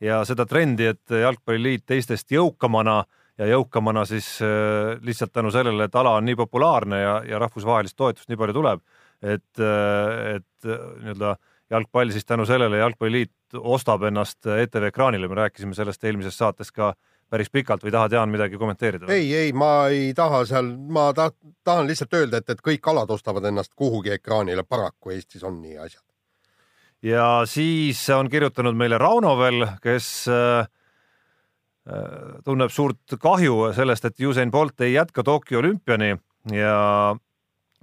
ja 0.04 0.24
seda 0.28 0.44
trendi, 0.50 0.90
et 0.92 1.14
Jalgpalliliit 1.16 1.86
teistest 1.88 2.32
jõukamana 2.34 3.04
ja 3.40 3.48
jõukamana 3.50 4.04
siis 4.10 4.28
äh, 4.46 4.94
lihtsalt 5.06 5.34
tänu 5.34 5.52
sellele, 5.54 5.88
et 5.88 5.96
ala 5.98 6.18
on 6.20 6.28
nii 6.28 6.38
populaarne 6.38 7.00
ja, 7.02 7.16
ja 7.28 7.40
rahvusvahelist 7.42 7.98
toetust 7.98 8.30
nii 8.30 8.40
palju 8.40 8.56
tuleb, 8.58 8.84
et, 9.22 9.50
äh, 9.60 10.36
et 10.38 10.68
äh, 10.70 10.84
nii-öelda 11.02 11.36
jalgpall 11.74 12.14
siis 12.14 12.28
tänu 12.30 12.46
sellele 12.46 12.78
Jalgpalliliit 12.84 13.32
ostab 13.60 14.04
ennast 14.10 14.45
ETV 14.45 14.89
ekraanile, 14.89 15.28
me 15.28 15.41
rääkisime 15.43 15.76
sellest 15.78 16.04
eelmises 16.04 16.38
saates 16.38 16.72
ka 16.72 16.93
päris 17.30 17.49
pikalt 17.49 17.84
või 17.84 17.91
tahad, 17.91 18.14
Jaan, 18.14 18.30
midagi 18.30 18.58
kommenteerida? 18.62 19.10
ei, 19.14 19.30
ei, 19.36 19.54
ma 19.54 19.88
ei 19.89 20.14
taha 20.14 20.43
seal, 20.45 20.74
ma 20.78 21.12
ta, 21.14 21.32
tahan 21.64 21.88
lihtsalt 21.89 22.14
öelda, 22.14 22.41
et, 22.41 22.49
et 22.49 22.62
kõik 22.62 22.89
alad 22.91 23.12
ostavad 23.14 23.45
ennast 23.49 23.74
kuhugi 23.76 24.14
ekraanile, 24.18 24.64
paraku 24.64 25.16
Eestis 25.16 25.43
on 25.43 25.62
nii 25.62 25.78
asjad 25.78 26.04
ja 27.04 27.43
siis 27.49 27.99
on 28.16 28.30
kirjutanud 28.32 28.78
meile 28.80 28.97
Rauno 29.01 29.36
veel, 29.39 29.66
kes 29.84 30.08
äh, 30.32 30.68
tunneb 32.45 32.72
suurt 32.72 33.18
kahju 33.20 33.74
sellest, 33.76 34.08
et 34.08 34.28
Usain 34.28 34.51
Bolt 34.51 34.82
ei 34.82 34.93
jätka 34.93 35.24
Tokyo 35.24 35.60
olümpiani 35.60 36.14
ja, 36.56 36.78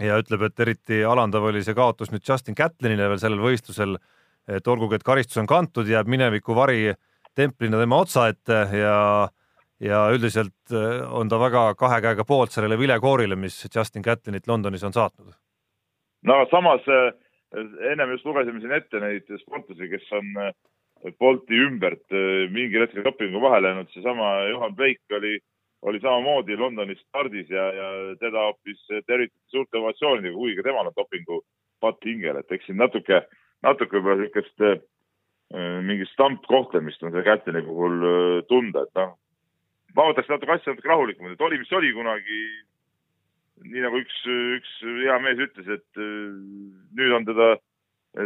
ja 0.01 0.21
ütleb, 0.23 0.47
et 0.49 0.65
eriti 0.65 1.03
alandav 1.05 1.51
oli 1.51 1.65
see 1.65 1.77
kaotus 1.77 2.13
nüüd 2.13 2.25
Justin 2.27 2.57
Catlinile 2.57 3.11
veel 3.13 3.21
sellel 3.21 3.45
võistlusel. 3.45 3.99
Et 4.49 4.67
olgugi, 4.67 4.97
et 4.97 5.07
karistus 5.07 5.39
on 5.43 5.47
kantud, 5.47 5.89
jääb 5.89 6.09
mineviku 6.09 6.55
vari 6.55 6.95
templina 7.37 7.79
tema 7.79 8.01
otsa 8.01 8.29
ette 8.29 8.61
ja, 8.79 9.29
ja 9.81 10.05
üldiselt 10.15 10.75
äh, 10.75 11.01
on 11.13 11.29
ta 11.29 11.39
väga 11.41 11.75
kahe 11.79 12.01
käega 12.01 12.25
poolt 12.25 12.53
sellele 12.53 12.79
vilekoorile, 12.79 13.37
mis 13.37 13.63
Justin 13.75 14.03
Catlinit 14.03 14.49
Londonis 14.49 14.85
on 14.85 14.93
saatnud. 14.93 15.35
no 16.23 16.47
samas 16.51 16.89
äh 16.89 17.13
ennem 17.93 18.11
just 18.15 18.27
lugesime 18.27 18.61
siin 18.63 18.75
ette 18.75 19.01
neid 19.03 19.31
sportlasi, 19.43 19.89
kes 19.91 20.13
on 20.17 20.35
äh, 20.39 20.53
Bolti 21.19 21.57
ümbert 21.57 22.13
äh, 22.15 22.47
mingil 22.53 22.85
hetkel 22.85 23.05
dopingu 23.07 23.41
vahele 23.43 23.73
jäänud, 23.73 23.91
seesama 23.95 24.31
Juhan 24.51 24.77
Pleik 24.77 25.17
oli, 25.17 25.39
oli 25.83 26.01
samamoodi 26.01 26.59
Londonis 26.61 27.01
stardis 27.07 27.51
ja, 27.51 27.67
ja 27.75 27.91
teda 28.21 28.47
hoopis 28.51 28.83
tervitati 29.07 29.55
suurte 29.55 29.81
ovatsioonidega, 29.81 30.37
kuigi 30.37 30.59
ka 30.61 30.69
temal 30.69 30.91
on 30.91 30.97
dopingu 30.97 31.41
patt 31.81 32.05
hingel, 32.05 32.39
et 32.43 32.53
eks 32.53 32.69
siin 32.69 32.79
natuke, 32.79 33.23
natuke 33.67 33.99
võib-olla 33.99 34.23
niisugust 34.23 34.67
äh, 34.67 34.81
mingit 35.85 36.11
stampkohtlemist 36.15 37.03
on 37.03 37.13
selle 37.13 37.27
Kätlini 37.27 37.65
puhul 37.67 38.05
tunda, 38.49 38.85
et 38.87 38.99
noh, 38.99 39.17
ma 39.97 40.11
võtaks 40.11 40.31
natuke 40.31 40.55
asja 40.55 40.75
natuke 40.75 40.91
rahulikumalt, 40.91 41.35
et 41.35 41.47
oli, 41.47 41.59
mis 41.61 41.73
oli 41.77 41.91
kunagi 41.97 42.43
nii 43.69 43.83
nagu 43.85 44.01
üks, 44.01 44.21
üks 44.27 44.77
hea 44.85 45.17
mees 45.23 45.43
ütles, 45.49 45.69
et 45.77 46.01
äh, 46.01 46.31
nüüd 46.97 47.17
on 47.17 47.27
teda 47.29 47.51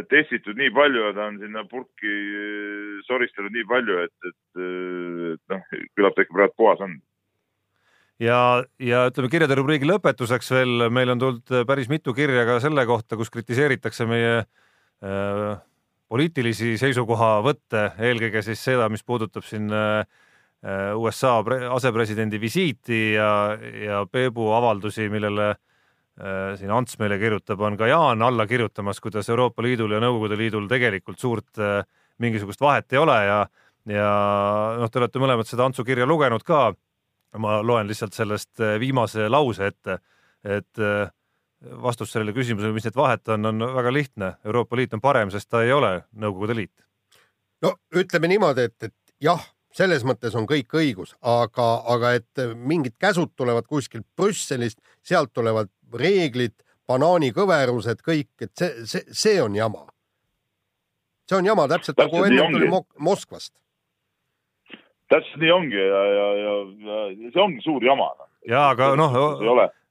testitud 0.09 0.57
nii 0.57 0.71
palju 0.73 1.03
ja 1.03 1.11
ta 1.13 1.27
on 1.29 1.41
sinna 1.41 1.65
purki 1.69 2.13
äh, 2.13 2.93
soristanud 3.09 3.53
nii 3.55 3.67
palju, 3.69 3.99
et, 4.05 4.15
et, 4.29 4.39
äh, 4.61 5.35
et 5.35 5.53
noh, 5.53 5.67
küllap 5.97 6.15
ta 6.15 6.25
ikka 6.25 6.37
praegu 6.39 6.57
puhas 6.61 6.83
on. 6.85 6.97
ja, 8.23 8.39
ja 8.79 9.05
ütleme 9.11 9.31
kirjade 9.33 9.57
rubriigi 9.59 9.89
lõpetuseks 9.89 10.53
veel, 10.55 10.87
meil 10.93 11.13
on 11.13 11.21
tulnud 11.21 11.57
päris 11.67 11.91
mitu 11.91 12.15
kirja 12.17 12.47
ka 12.47 12.61
selle 12.63 12.87
kohta, 12.87 13.19
kus 13.19 13.33
kritiseeritakse 13.33 14.07
meie 14.09 14.37
äh, 14.39 14.53
poliitilisi 16.09 16.75
seisukohavõtte, 16.81 17.91
eelkõige 18.01 18.41
siis 18.45 18.63
seda, 18.63 18.87
mis 18.89 19.03
puudutab 19.05 19.45
siin 19.45 19.67
äh, 19.73 20.05
Äh, 20.65 20.95
USA 20.97 21.43
asepresidendi 21.71 22.39
visiiti 22.41 23.13
ja, 23.13 23.57
ja 23.85 24.05
Peebu 24.11 24.47
avaldusi, 24.57 25.05
millele 25.13 25.51
äh, 25.51 26.55
siin 26.57 26.71
Ants 26.73 26.97
meile 26.97 27.19
kirjutab, 27.21 27.61
on 27.61 27.77
ka 27.77 27.85
Jaan 27.91 28.23
alla 28.25 28.47
kirjutamas, 28.49 28.97
kuidas 29.03 29.29
Euroopa 29.29 29.61
Liidul 29.61 29.93
ja 29.93 29.99
Nõukogude 30.01 30.39
Liidul 30.39 30.65
tegelikult 30.71 31.21
suurt 31.21 31.61
äh, 31.61 31.83
mingisugust 32.17 32.63
vahet 32.65 32.95
ei 32.95 33.01
ole 33.03 33.17
ja, 33.27 33.37
ja 33.93 34.09
noh, 34.79 34.89
te 34.89 35.03
olete 35.03 35.21
mõlemad 35.21 35.45
seda 35.45 35.67
Antsu 35.69 35.85
kirja 35.85 36.09
lugenud 36.09 36.41
ka. 36.47 36.71
ma 37.37 37.59
loen 37.61 37.87
lihtsalt 37.87 38.15
sellest 38.15 38.61
viimase 38.79 39.29
lause 39.29 39.67
ette, 39.67 39.97
et 40.43 40.79
vastus 41.81 42.11
sellele 42.13 42.33
küsimusele, 42.35 42.73
mis 42.75 42.85
need 42.85 42.97
vahet 42.97 43.27
on, 43.33 43.45
on 43.51 43.67
väga 43.75 43.93
lihtne. 43.93 44.33
Euroopa 44.45 44.77
Liit 44.77 44.93
on 44.93 45.01
parem, 45.01 45.31
sest 45.33 45.49
ta 45.49 45.63
ei 45.63 45.73
ole 45.73 45.97
Nõukogude 46.13 46.55
Liit. 46.55 46.73
no 47.61 47.75
ütleme 47.95 48.29
niimoodi, 48.29 48.67
et, 48.69 48.89
et 48.89 49.15
jah 49.23 49.41
selles 49.75 50.05
mõttes 50.07 50.35
on 50.39 50.47
kõik 50.47 50.71
õigus, 50.77 51.15
aga, 51.21 51.67
aga 51.91 52.13
et 52.19 52.43
mingid 52.55 52.95
käsud 53.01 53.33
tulevad 53.35 53.67
kuskilt 53.67 54.07
Brüsselist, 54.17 54.79
sealt 55.03 55.33
tulevad 55.35 55.71
reeglid, 55.99 56.55
banaanikõverused, 56.87 58.01
kõik, 58.05 58.31
et 58.45 58.51
see, 58.55 58.87
see, 58.87 59.03
see 59.23 59.41
on 59.41 59.55
jama. 59.57 59.85
see 61.29 61.37
on 61.39 61.45
jama 61.45 61.67
täpselt 61.67 61.97
nagu 61.97 62.23
enne 62.23 62.47
tuli 62.51 62.69
Moskvast. 62.99 63.53
täpselt 65.09 65.41
nii 65.41 65.51
ongi 65.51 65.81
ja, 65.81 66.03
ja, 66.17 66.27
ja, 66.43 66.53
ja 67.09 67.31
see 67.33 67.41
ongi 67.41 67.65
suur 67.65 67.83
jama. 67.83 68.11
Noh. 68.19 68.29
ja 68.47 68.69
aga 68.69 68.93
noh. 68.95 69.17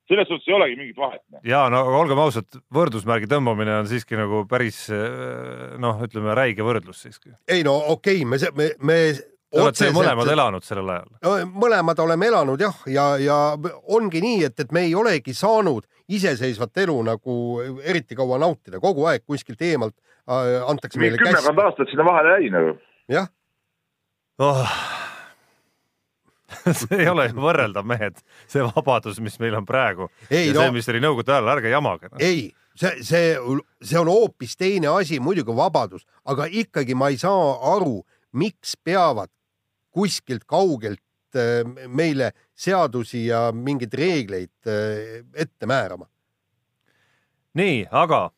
Selles 0.08 0.28
suhtes 0.28 0.48
ei 0.48 0.56
olegi 0.56 0.78
mingit 0.78 0.98
vahet. 1.00 1.22
Ja 1.48 1.64
no 1.72 1.82
olgem 2.00 2.20
ausad, 2.20 2.48
võrdusmärgi 2.74 3.28
tõmbamine 3.30 3.78
on 3.80 3.90
siiski 3.90 4.18
nagu 4.20 4.44
päris 4.50 4.86
noh, 5.80 6.02
ütleme 6.04 6.34
räige 6.36 6.66
võrdlus 6.66 7.04
siiski. 7.06 7.32
ei 7.48 7.64
no 7.66 7.76
okei 7.94 8.24
okay,, 8.24 8.28
me, 8.28 8.52
me, 8.58 8.72
me 8.80 8.98
Te 9.54 9.62
olete 9.62 9.90
mõlemad 9.94 10.30
elanud 10.32 10.64
sellel 10.66 10.88
ajal? 10.90 11.44
mõlemad 11.54 12.00
oleme 12.02 12.26
elanud 12.26 12.62
jah, 12.64 12.80
ja, 12.90 13.04
ja 13.22 13.36
ongi 13.94 14.22
nii, 14.24 14.40
et, 14.48 14.58
et 14.64 14.72
me 14.74 14.82
ei 14.88 14.94
olegi 14.98 15.34
saanud 15.36 15.86
iseseisvat 16.10 16.82
elu 16.84 16.96
nagu 17.06 17.36
eriti 17.84 18.18
kaua 18.18 18.40
nautida, 18.42 18.80
kogu 18.82 19.06
aeg 19.10 19.24
kuskilt 19.26 19.62
eemalt 19.62 19.94
äh, 19.94 20.58
antakse 20.66 21.00
meile 21.00 21.20
käsk. 21.20 21.38
kümmekond 21.38 21.64
aastat 21.68 21.92
sinna 21.92 22.08
vahele 22.08 22.36
jäi 22.38 22.50
nagu. 22.54 22.76
jah 23.14 23.30
oh. 24.42 24.76
see 26.80 27.00
ei 27.02 27.08
ole 27.10 27.28
ju 27.30 27.38
võrreldav, 27.44 27.86
mehed, 27.88 28.20
see 28.50 28.64
vabadus, 28.64 29.20
mis 29.24 29.38
meil 29.42 29.56
on 29.58 29.68
praegu 29.68 30.08
ei, 30.30 30.48
ja 30.48 30.56
no, 30.56 30.64
see, 30.64 30.74
mis 30.78 30.90
oli 30.92 31.02
nõukogude 31.04 31.34
ajal, 31.36 31.50
ärge 31.56 31.72
jamage 31.72 32.10
no.. 32.10 32.20
ei, 32.22 32.48
see, 32.78 32.92
see, 33.06 33.32
see 33.82 34.00
on 34.00 34.10
hoopis 34.12 34.56
teine 34.60 34.92
asi, 34.94 35.20
muidugi 35.22 35.56
vabadus, 35.56 36.06
aga 36.30 36.48
ikkagi 36.50 36.96
ma 36.98 37.10
ei 37.12 37.18
saa 37.20 37.54
aru, 37.74 38.00
miks 38.40 38.76
peavad 38.84 39.32
kuskilt 39.94 40.46
kaugelt 40.50 41.38
äh, 41.38 41.62
meile 41.88 42.32
seadusi 42.54 43.26
ja 43.28 43.46
mingeid 43.54 43.94
reegleid 43.94 44.70
äh, 44.70 45.20
ette 45.34 45.70
määrama. 45.70 46.08
nii, 47.54 47.84
aga 47.90 48.28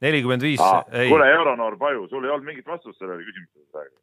nelikümmend 0.00 0.42
viis. 0.42 0.60
kuule, 1.08 1.30
Euronoor 1.32 1.76
Paju, 1.78 2.06
sul 2.08 2.24
ei 2.24 2.30
olnud 2.30 2.46
mingit 2.46 2.66
vastust 2.66 2.98
sellele 2.98 3.24
küsimusele 3.26 3.66
praegu. 3.72 3.96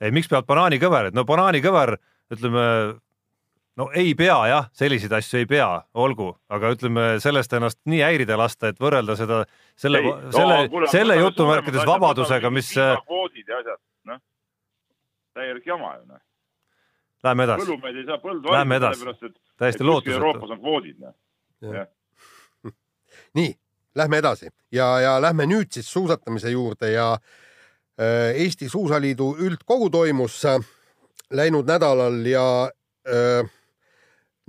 ei, 0.00 0.14
miks 0.14 0.30
peavad 0.30 0.48
banaanikõver, 0.48 1.10
et 1.10 1.16
no 1.16 1.24
banaanikõver, 1.28 1.96
ütleme, 2.30 2.64
no 3.80 3.88
ei 3.96 4.14
pea 4.18 4.38
jah, 4.50 4.70
selliseid 4.76 5.12
asju 5.18 5.42
ei 5.42 5.50
pea, 5.50 5.68
olgu, 5.94 6.32
aga 6.52 6.72
ütleme 6.76 7.06
sellest 7.22 7.52
ennast 7.58 7.80
nii 7.90 8.02
häirida 8.06 8.38
lasta, 8.38 8.70
et 8.70 8.80
võrrelda 8.80 9.16
seda 9.18 9.44
selle, 9.74 10.02
selle 10.34 10.58
no,, 10.66 10.86
selle 10.92 11.20
jutumärkides 11.20 11.86
vabadusega, 11.88 12.50
mis. 12.54 12.74
kvoodid 13.06 13.48
ja 13.48 13.62
asjad 13.62 13.80
täielik 15.34 15.66
jama 15.66 15.94
ju 15.96 16.06
noh. 16.06 16.20
Lähme 17.24 17.44
edasi, 17.44 17.66
põllumehed 17.66 17.98
ei 18.00 18.06
saa 18.08 18.20
põldu 18.22 18.48
valida, 18.48 18.92
sellepärast 18.94 19.26
et, 19.26 19.34
et 19.34 19.60
täiesti 19.60 19.82
kuskil 19.82 19.90
lootusetu. 19.90 20.16
Euroopas 20.16 20.54
on 20.54 20.60
kvoodid. 20.62 21.00
noh. 21.04 22.72
nii, 23.38 23.52
lähme 24.00 24.20
edasi 24.22 24.48
ja, 24.72 24.88
ja 25.04 25.14
lähme 25.22 25.46
nüüd 25.50 25.72
siis 25.76 25.90
suusatamise 25.92 26.52
juurde 26.54 26.92
ja 26.94 27.12
äh, 27.12 28.30
Eesti 28.40 28.68
Suusaliidu 28.68 29.34
üldkogu 29.44 29.90
toimus 29.92 30.38
äh, 30.48 30.56
läinud 31.30 31.68
nädalal 31.68 32.24
ja 32.26 32.70
äh, 33.06 33.50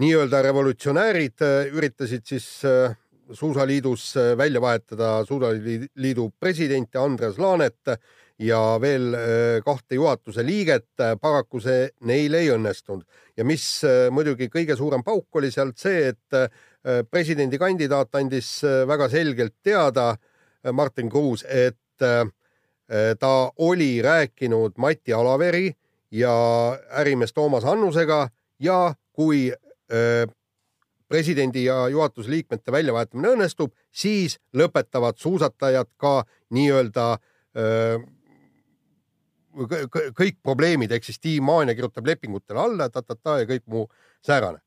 nii-öelda 0.02 0.42
revolutsionäärid 0.42 1.42
äh, 1.46 1.70
üritasid 1.74 2.26
siis 2.26 2.48
äh, 2.66 2.96
suusaliidus 3.32 4.16
välja 4.38 4.62
vahetada 4.62 5.26
Suusaliidu 5.26 6.32
presidenti 6.40 6.98
Andres 6.98 7.38
Laanet 7.40 7.94
ja 8.40 8.60
veel 8.82 9.14
kahte 9.64 9.96
juhatuse 9.96 10.44
liiget. 10.46 10.90
paraku 11.22 11.60
see 11.64 11.90
neil 12.02 12.34
ei 12.34 12.50
õnnestunud 12.52 13.06
ja 13.38 13.46
mis 13.46 13.86
muidugi 14.12 14.50
kõige 14.52 14.76
suurem 14.76 15.04
pauk 15.04 15.40
oli 15.40 15.52
sealt 15.52 15.78
see, 15.80 16.10
et 16.12 17.08
presidendikandidaat 17.12 18.20
andis 18.20 18.50
väga 18.88 19.08
selgelt 19.10 19.54
teada, 19.64 20.18
Martin 20.74 21.10
Kruus, 21.10 21.46
et 21.48 21.78
ta 23.20 23.52
oli 23.58 24.02
rääkinud 24.02 24.76
Mati 24.78 25.14
Alaveri 25.14 25.70
ja 26.12 26.34
ärimees 27.00 27.34
Toomas 27.34 27.66
Annusega 27.66 28.30
ja 28.60 28.94
kui 29.14 29.52
äh, 29.52 30.28
presidendi 31.12 31.66
ja 31.66 31.88
juhatuse 31.92 32.30
liikmete 32.32 32.72
väljavahetamine 32.72 33.34
õnnestub, 33.36 33.74
siis 33.92 34.38
lõpetavad 34.56 35.20
suusatajad 35.20 35.90
ka 36.00 36.24
nii-öelda 36.56 37.08
kõ- 39.52 39.88
kõ- 39.92 40.12
kõik 40.16 40.38
probleemid 40.44 40.92
ehk 40.96 41.04
siis 41.04 41.20
Tiim 41.20 41.44
Maania 41.44 41.76
kirjutab 41.76 42.08
lepingutele 42.08 42.64
alla 42.64 42.88
ta-ta-ta 42.90 43.42
ja 43.42 43.50
kõik 43.50 43.66
muu 43.66 43.90
säärane. 44.24 44.60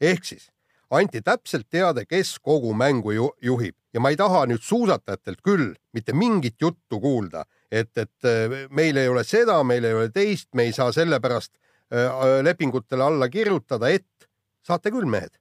ehk 0.00 0.24
siis 0.24 0.50
anti 0.90 1.20
täpselt 1.22 1.68
teada, 1.70 2.04
kes 2.04 2.38
kogu 2.38 2.72
mängu 2.74 3.12
ju 3.12 3.30
juhib 3.42 3.76
ja 3.92 4.00
ma 4.00 4.12
ei 4.12 4.18
taha 4.20 4.44
nüüd 4.48 4.62
suusatajatelt 4.64 5.40
küll 5.44 5.72
mitte 5.96 6.14
mingit 6.16 6.58
juttu 6.60 7.00
kuulda, 7.02 7.44
et, 7.70 7.90
et 7.96 8.28
äh, 8.28 8.68
meil 8.70 8.96
ei 9.00 9.08
ole 9.08 9.24
seda, 9.26 9.60
meil 9.66 9.84
ei 9.84 9.96
ole 9.96 10.12
teist, 10.14 10.50
me 10.54 10.68
ei 10.68 10.74
saa 10.76 10.92
sellepärast 10.94 11.52
äh, 11.92 12.38
lepingutele 12.44 13.04
alla 13.04 13.28
kirjutada, 13.32 13.90
et 13.90 14.28
saate 14.66 14.92
küll, 14.94 15.08
mehed. 15.08 15.34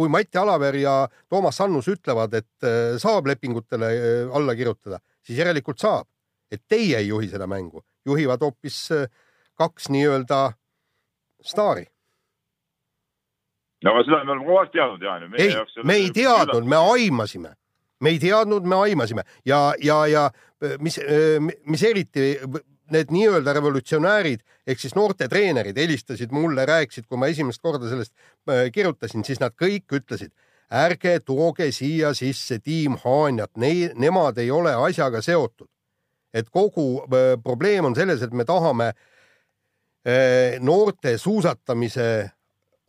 kui 0.00 0.08
Mati 0.08 0.38
Alaver 0.38 0.76
ja 0.80 0.92
Toomas 1.28 1.58
Sannus 1.60 1.88
ütlevad, 1.90 2.34
et 2.38 2.64
äh, 2.64 2.96
saab 3.00 3.26
lepingutele 3.28 3.90
äh, 3.90 4.36
alla 4.36 4.54
kirjutada, 4.56 5.00
siis 5.26 5.38
järelikult 5.38 5.80
saab. 5.80 6.08
et 6.50 6.62
teie 6.66 6.98
ei 6.98 7.06
juhi 7.06 7.28
seda 7.30 7.46
mängu, 7.46 7.84
juhivad 8.04 8.40
hoopis 8.42 8.88
äh, 8.90 9.06
kaks 9.54 9.88
nii-öelda 9.88 10.52
staari. 11.46 11.86
No 13.84 13.94
aga 13.94 14.04
seda 14.04 14.24
me 14.24 14.34
oleme 14.34 14.46
kogu 14.46 14.58
aeg 14.62 14.72
teadnud, 14.76 15.02
Jaan. 15.02 15.28
ei, 15.38 15.84
me 15.84 15.98
ei 16.00 16.10
teadnud, 16.14 16.66
me 16.68 16.80
aimasime, 16.94 17.54
me 18.00 18.14
ei 18.14 18.18
teadnud, 18.22 18.66
me 18.68 18.82
aimasime 18.86 19.24
ja, 19.44 19.72
ja, 19.82 20.02
ja 20.06 20.26
mis, 20.80 21.00
mis 21.64 21.86
eriti 21.88 22.34
need 22.90 23.12
nii-öelda 23.14 23.54
revolutsionäärid 23.54 24.42
ehk 24.66 24.80
siis 24.82 24.94
noorte 24.98 25.28
treenerid 25.30 25.78
helistasid 25.78 26.32
mulle, 26.34 26.66
rääkisid, 26.66 27.06
kui 27.08 27.18
ma 27.18 27.30
esimest 27.30 27.62
korda 27.62 27.88
sellest 27.90 28.12
äh, 28.50 28.68
kirjutasin, 28.74 29.24
siis 29.26 29.40
nad 29.42 29.54
kõik 29.58 29.90
ütlesid, 30.00 30.32
ärge 30.70 31.16
tooge 31.26 31.70
siia 31.74 32.12
sisse 32.14 32.60
tiim 32.62 32.98
Haanjat, 33.04 33.52
nemad 33.58 34.38
ei 34.38 34.50
ole 34.54 34.74
asjaga 34.86 35.22
seotud. 35.22 35.68
et 36.34 36.50
kogu 36.50 37.02
äh, 37.02 37.34
probleem 37.42 37.84
on 37.84 37.94
selles, 37.94 38.22
et 38.22 38.32
me 38.32 38.44
tahame 38.44 38.92
äh, 40.06 40.60
noorte 40.60 41.18
suusatamise 41.18 42.30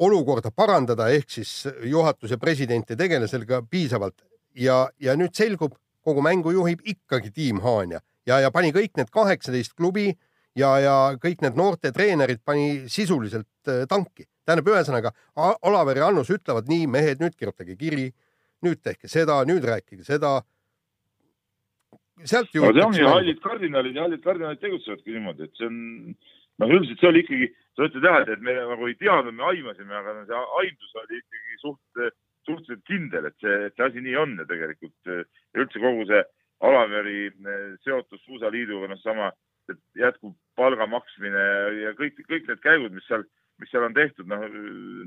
olukorda 0.01 0.51
parandada, 0.55 1.09
ehk 1.13 1.29
siis 1.29 1.67
juhatus 1.85 2.33
ja 2.33 2.39
president 2.41 2.89
ei 2.91 2.99
tegele 2.99 3.27
sellega 3.29 3.61
piisavalt 3.69 4.23
ja, 4.57 4.87
ja 4.99 5.15
nüüd 5.19 5.35
selgub, 5.37 5.75
kogu 6.01 6.23
mängu 6.25 6.53
juhib 6.55 6.81
ikkagi 6.85 7.31
tiim 7.31 7.61
Haanja 7.61 8.01
ja, 8.27 8.39
ja 8.41 8.51
pani 8.53 8.71
kõik 8.75 8.97
need 8.97 9.11
kaheksateist 9.13 9.75
klubi 9.77 10.09
ja, 10.57 10.71
ja 10.81 10.95
kõik 11.21 11.43
need 11.45 11.57
noorte 11.59 11.91
treenerid 11.95 12.41
pani 12.45 12.89
sisuliselt 12.91 13.69
äh, 13.69 13.85
tanki. 13.89 14.27
tähendab, 14.45 14.71
ühesõnaga 14.73 15.11
Olaver 15.37 16.01
ja 16.01 16.09
Annus 16.09 16.31
ütlevad 16.33 16.69
nii, 16.69 16.87
mehed, 16.89 17.21
nüüd 17.21 17.37
kirjutage 17.37 17.75
kiri, 17.77 18.09
nüüd 18.65 18.81
tehke 18.83 19.07
seda, 19.07 19.41
nüüd 19.47 19.65
rääkige 19.65 20.03
seda. 20.03 20.41
sealt 22.25 22.53
no 22.53 22.71
see 22.73 22.85
ongi 22.85 23.05
hallid 23.05 23.39
kardinalid 23.41 23.95
ja 23.95 24.05
hallid 24.05 24.23
kardinalid 24.23 24.61
tegutsevadki 24.61 25.15
niimoodi, 25.15 25.47
et 25.47 25.57
see 25.57 25.69
on, 25.69 25.77
noh, 26.61 26.73
üldiselt 26.73 27.01
see 27.01 27.09
oli 27.09 27.23
ikkagi, 27.25 27.47
sa 27.75 27.87
ütled 27.87 28.05
jah, 28.05 28.25
et 28.27 28.43
me 28.43 28.55
nagu 28.57 28.89
ei 28.89 28.97
teadnud, 28.99 29.37
me 29.37 29.47
aimasime, 29.51 29.95
aga 29.95 30.17
see 30.25 30.41
aimdus 30.61 30.97
oli 31.03 31.21
ikkagi 31.21 31.61
suht, 31.61 32.01
suhteliselt 32.47 32.83
kindel, 32.89 33.29
et 33.29 33.37
see, 33.43 33.57
et 33.67 33.75
see 33.77 33.87
asi 33.87 34.03
nii 34.03 34.17
on 34.19 34.35
ja 34.41 34.47
tegelikult 34.49 35.11
ja 35.11 35.23
üldse 35.63 35.83
kogu 35.83 36.07
see 36.09 36.23
Alaveri 36.61 37.31
eh, 37.31 37.61
seotus 37.81 38.21
Suusaliiduga, 38.21 38.91
noh, 38.91 38.99
sama 39.01 39.31
et 39.71 39.79
jätkuv 39.97 40.33
palga 40.59 40.87
maksmine 40.89 41.43
ja 41.81 41.93
kõik, 41.97 42.19
kõik 42.27 42.49
need 42.49 42.61
käigud, 42.63 42.93
mis 42.95 43.05
seal, 43.09 43.23
mis 43.61 43.71
seal 43.71 43.85
on 43.87 43.95
tehtud, 43.95 44.27
noh, 44.29 44.45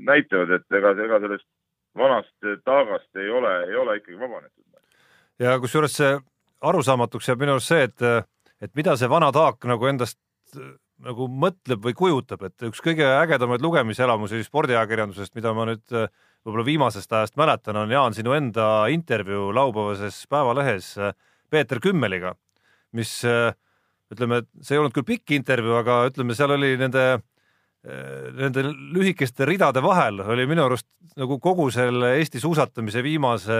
näitavad, 0.07 0.55
et 0.57 0.77
ega, 0.79 0.93
ega 1.05 1.19
sellest 1.23 1.47
vanast 1.95 2.49
taagast 2.67 3.21
ei 3.21 3.29
ole, 3.31 3.53
ei 3.69 3.75
ole 3.79 3.97
ikkagi 3.99 4.19
vabanetud. 4.19 4.63
ja 5.39 5.57
kusjuures 5.59 5.95
see 5.99 6.15
arusaamatuks 6.65 7.29
jääb 7.29 7.43
minu 7.43 7.55
arust 7.55 7.71
see, 7.71 7.87
et, 7.87 8.05
et 8.61 8.75
mida 8.75 8.95
see 8.99 9.11
vana 9.11 9.31
taak 9.35 9.63
nagu 9.69 9.91
endast 9.91 10.19
nagu 11.03 11.27
mõtleb 11.27 11.83
või 11.83 11.95
kujutab, 11.97 12.45
et 12.47 12.65
üks 12.69 12.79
kõige 12.83 13.05
ägedamaid 13.19 13.63
lugemiselamusi 13.63 14.39
spordiajakirjandusest, 14.45 15.33
mida 15.35 15.51
ma 15.55 15.67
nüüd 15.69 15.95
äh, 15.95 16.07
võib-olla 16.45 16.65
viimasest 16.67 17.11
ajast 17.11 17.35
mäletan, 17.39 17.79
on 17.81 17.91
Jaan 17.91 18.15
sinu 18.15 18.35
enda 18.37 18.87
intervjuu 18.93 19.51
laupäevases 19.55 20.23
Päevalehes 20.31 20.93
äh, 20.97 21.15
Peeter 21.51 21.81
Kümmeliga, 21.83 22.35
mis 22.95 23.17
äh, 23.27 23.51
ütleme, 24.13 24.45
see 24.61 24.77
ei 24.77 24.83
olnud 24.83 24.95
küll 24.95 25.07
pikk 25.07 25.35
intervjuu, 25.35 25.75
aga 25.81 26.05
ütleme, 26.11 26.37
seal 26.37 26.55
oli 26.55 26.75
nende 26.81 27.07
nende 27.85 28.63
lühikeste 28.65 29.45
ridade 29.45 29.77
vahel 29.85 30.23
oli 30.25 30.47
minu 30.49 30.63
arust 30.63 30.87
nagu 31.21 31.35
kogu 31.37 31.67
selle 31.69 32.15
Eesti 32.17 32.39
suusatamise 32.41 33.03
viimase 33.05 33.57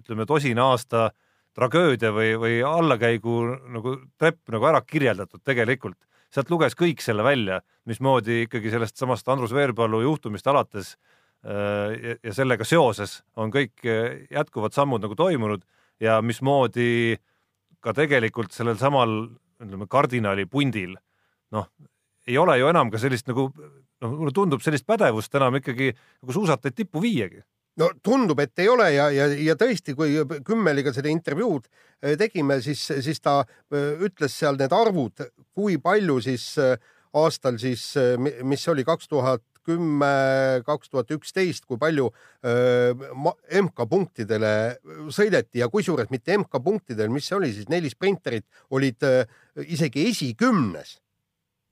ütleme 0.00 0.24
tosina 0.24 0.70
aasta 0.72 1.10
tragöödia 1.58 2.12
või, 2.14 2.32
või 2.40 2.58
allakäigu 2.64 3.38
nagu 3.74 3.94
trepp 4.16 4.54
nagu 4.54 4.68
ära 4.70 4.80
kirjeldatud 4.86 5.42
tegelikult. 5.44 5.98
Sealt 6.34 6.50
luges 6.52 6.76
kõik 6.78 7.02
selle 7.04 7.24
välja, 7.26 7.60
mismoodi 7.88 8.44
ikkagi 8.46 8.72
sellest 8.72 9.00
samast 9.00 9.28
Andrus 9.32 9.54
Veerpalu 9.56 10.02
juhtumist 10.04 10.46
alates 10.50 10.94
äh, 11.44 12.16
ja, 12.22 12.34
sellega 12.36 12.66
seoses 12.68 13.22
on 13.36 13.52
kõik 13.54 13.84
äh, 13.88 14.24
jätkuvad 14.34 14.76
sammud 14.76 15.04
nagu 15.04 15.16
toimunud 15.18 15.64
ja 16.02 16.20
mismoodi 16.22 17.18
ka 17.80 17.94
tegelikult 17.96 18.52
sellel 18.54 18.78
samal 18.80 19.14
ütleme 19.58 19.88
kardinali 19.90 20.46
pundil 20.50 20.96
noh, 21.54 21.68
ei 22.28 22.38
ole 22.38 22.58
ju 22.60 22.68
enam 22.70 22.90
ka 22.92 23.00
sellist 23.00 23.28
nagu 23.30 23.48
noh, 24.02 24.10
mulle 24.12 24.34
tundub 24.34 24.62
sellist 24.64 24.86
pädevust 24.88 25.34
enam 25.38 25.58
ikkagi 25.60 25.92
nagu 25.94 26.34
suusatajaid 26.36 26.76
tippu 26.76 27.02
viiagi. 27.02 27.42
No 27.78 27.88
tundub, 28.02 28.40
et 28.42 28.58
ei 28.62 28.68
ole 28.70 28.88
ja, 28.94 29.08
ja, 29.14 29.28
ja 29.32 29.54
tõesti, 29.58 29.94
kui 29.98 30.16
Kümmeliga 30.46 30.92
seda 30.94 31.10
intervjuud 31.12 31.68
eh, 31.68 32.16
tegime, 32.20 32.60
siis, 32.64 32.82
siis 33.04 33.20
ta 33.22 33.40
eh, 33.44 33.94
ütles 34.08 34.34
seal 34.34 34.58
need 34.60 34.74
arvud, 34.74 35.24
kui 35.56 35.78
palju 35.82 36.18
siis 36.24 36.50
eh, 36.62 36.74
aastal 37.18 37.56
siis, 37.60 37.94
mis 38.44 38.66
oli 38.68 38.84
kaks 38.86 39.08
tuhat 39.08 39.42
kümme, 39.68 40.60
kaks 40.64 40.88
tuhat 40.92 41.10
üksteist, 41.12 41.64
kui 41.68 41.76
palju 41.80 42.06
MK-punktidele 43.58 44.52
sõideti 45.12 45.60
ja 45.60 45.68
kusjuures 45.72 46.08
mitte 46.12 46.36
MK-punktidel, 46.36 47.10
mis 47.12 47.28
see 47.28 47.36
oli 47.36 47.50
siis, 47.52 47.68
neli 47.72 47.90
sprinterit 47.92 48.46
olid 48.76 49.04
öö, 49.04 49.24
isegi 49.64 50.06
esikümnes, 50.12 50.94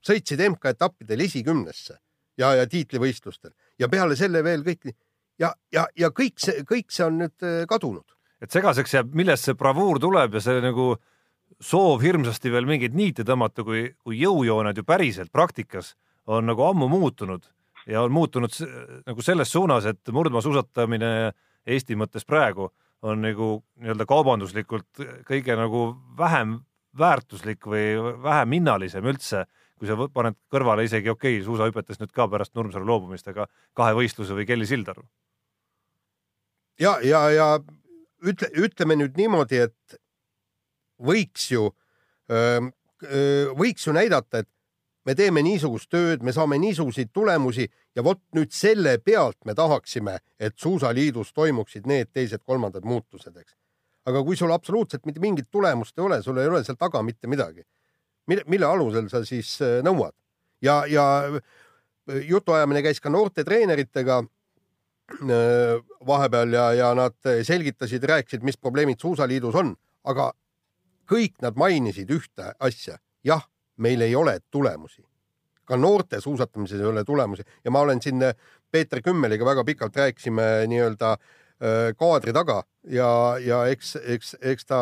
sõitsid 0.05 0.43
MK-etappidel 0.49 1.25
esikümnesse 1.25 1.97
ja, 2.37 2.53
ja 2.59 2.67
tiitlivõistlustel. 2.69 3.53
Ja 3.81 3.89
peale 3.89 4.17
selle 4.19 4.43
veel 4.45 4.65
kõik 4.65 4.91
ja, 5.39 5.53
ja, 5.73 5.87
ja 5.97 6.11
kõik 6.15 6.39
see, 6.41 6.63
kõik 6.67 6.91
see 6.93 7.05
on 7.05 7.21
nüüd 7.23 7.45
öö, 7.45 7.65
kadunud. 7.69 8.05
et 8.41 8.53
segaseks 8.53 8.93
jääb, 8.93 9.13
millest 9.17 9.47
see 9.47 9.57
bravuur 9.57 9.99
tuleb 9.99 10.37
ja 10.37 10.43
see 10.43 10.61
nagu 10.63 10.95
soov 11.63 12.01
hirmsasti 12.03 12.51
veel 12.53 12.67
mingeid 12.69 12.95
niite 12.97 13.25
tõmmata, 13.25 13.63
kui, 13.65 13.87
kui 14.03 14.19
jõujooned 14.21 14.77
ju 14.77 14.85
päriselt 14.85 15.31
praktikas 15.31 15.95
on 16.27 16.45
nagu 16.45 16.65
ammu 16.67 16.89
muutunud 16.91 17.47
ja 17.87 18.03
on 18.03 18.11
muutunud 18.11 18.51
nagu 19.07 19.23
selles 19.23 19.51
suunas, 19.51 19.85
et 19.85 20.13
murdmaasuusatamine 20.13 21.31
Eesti 21.67 21.97
mõttes 21.99 22.23
praegu 22.23 22.69
on 23.03 23.21
nagu 23.21 23.49
nii-öelda 23.81 24.05
kaubanduslikult 24.07 25.01
kõige 25.27 25.55
nagu 25.59 25.89
vähem 26.17 26.57
väärtuslik 26.97 27.67
või 27.67 27.95
vähem 28.23 28.55
hinnalisem 28.57 29.05
üldse, 29.05 29.45
kui 29.77 29.89
sa 29.89 29.97
paned 30.13 30.37
kõrvale 30.51 30.87
isegi 30.87 31.11
okei 31.11 31.37
okay,, 31.37 31.45
suusahüpetes 31.45 31.99
nüüd 32.01 32.13
ka 32.15 32.27
pärast 32.31 32.55
Nurmsalu 32.55 32.87
loobumist, 32.87 33.27
aga 33.27 33.45
kahe 33.77 33.93
võistluse 33.97 34.37
või 34.37 34.47
Kelly 34.49 34.65
Sildaru. 34.65 35.05
ja, 36.79 36.97
ja, 37.03 37.21
ja 37.31 37.47
ütle, 38.25 38.49
ütleme 38.57 38.97
nüüd 38.99 39.17
niimoodi, 39.17 39.63
et 39.67 39.97
võiks 40.97 41.51
ju, 41.51 41.69
võiks 43.57 43.85
ju 43.87 43.93
näidata, 43.93 44.41
et 44.41 44.49
me 45.07 45.15
teeme 45.15 45.43
niisugust 45.45 45.89
tööd, 45.93 46.23
me 46.25 46.33
saame 46.35 46.57
niisuguseid 46.61 47.13
tulemusi 47.15 47.67
ja 47.95 48.03
vot 48.03 48.19
nüüd 48.35 48.51
selle 48.53 48.97
pealt 48.99 49.39
me 49.47 49.55
tahaksime, 49.57 50.17
et 50.39 50.57
Suusaliidus 50.59 51.31
toimuksid 51.37 51.87
need 51.87 52.11
teised-kolmandad 52.13 52.85
muutused, 52.85 53.35
eks. 53.37 53.55
aga 54.07 54.23
kui 54.23 54.37
sul 54.39 54.51
absoluutselt 54.51 55.05
mitte 55.07 55.23
mingit 55.23 55.49
tulemust 55.51 55.97
ei 55.97 56.05
ole, 56.05 56.21
sul 56.23 56.37
ei 56.41 56.49
ole 56.51 56.63
seal 56.63 56.79
taga 56.79 57.01
mitte 57.03 57.27
midagi, 57.27 57.63
mille, 58.27 58.43
mille 58.47 58.67
alusel 58.67 59.09
sa 59.11 59.23
siis 59.25 59.55
äh, 59.63 59.79
nõuad 59.85 60.15
ja, 60.61 60.81
ja 60.89 61.05
äh, 61.27 62.21
jutuajamine 62.27 62.83
käis 62.83 62.99
ka 63.03 63.11
noorte 63.13 63.45
treeneritega 63.47 64.21
äh, 64.23 64.29
vahepeal 66.07 66.53
ja, 66.53 66.65
ja 66.75 66.89
nad 66.97 67.29
selgitasid, 67.47 68.03
rääkisid, 68.03 68.43
mis 68.43 68.57
probleemid 68.57 68.99
Suusaliidus 68.99 69.55
on, 69.55 69.71
aga 70.03 70.31
kõik 71.07 71.37
nad 71.43 71.57
mainisid 71.59 72.11
ühte 72.11 72.53
asja. 72.59 72.97
jah, 73.23 73.43
meil 73.77 74.01
ei 74.01 74.15
ole 74.15 74.39
tulemusi. 74.51 75.03
ka 75.67 75.75
noorte 75.75 76.21
suusatamises 76.23 76.79
ei 76.79 76.85
ole 76.87 77.03
tulemusi 77.03 77.43
ja 77.63 77.71
ma 77.71 77.79
olen 77.79 78.01
siin 78.01 78.23
Peeter 78.71 79.01
Kümmeliga 79.03 79.45
väga 79.45 79.63
pikalt 79.67 79.95
rääkisime 79.95 80.67
nii-öelda 80.67 81.11
äh, 81.11 81.91
kaadri 81.99 82.33
taga 82.33 82.63
ja, 82.83 83.35
ja 83.43 83.65
eks, 83.67 83.97
eks, 84.03 84.35
eks 84.41 84.65
ta 84.65 84.79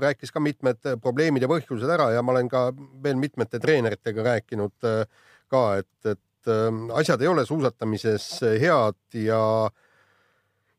rääkis 0.00 0.32
ka 0.32 0.40
mitmed 0.40 0.82
probleemid 1.00 1.42
ja 1.42 1.48
põhjused 1.48 1.88
ära 1.88 2.10
ja 2.12 2.22
ma 2.22 2.34
olen 2.34 2.48
ka 2.52 2.68
veel 2.76 3.16
mitmete 3.16 3.60
treeneritega 3.60 4.26
rääkinud 4.28 4.88
äh, 4.88 5.06
ka, 5.48 5.62
et, 5.80 6.12
et 6.12 6.20
äh, 6.50 6.68
asjad 7.00 7.22
ei 7.22 7.32
ole 7.32 7.46
suusatamises 7.46 8.28
head 8.60 9.18
ja, 9.22 9.40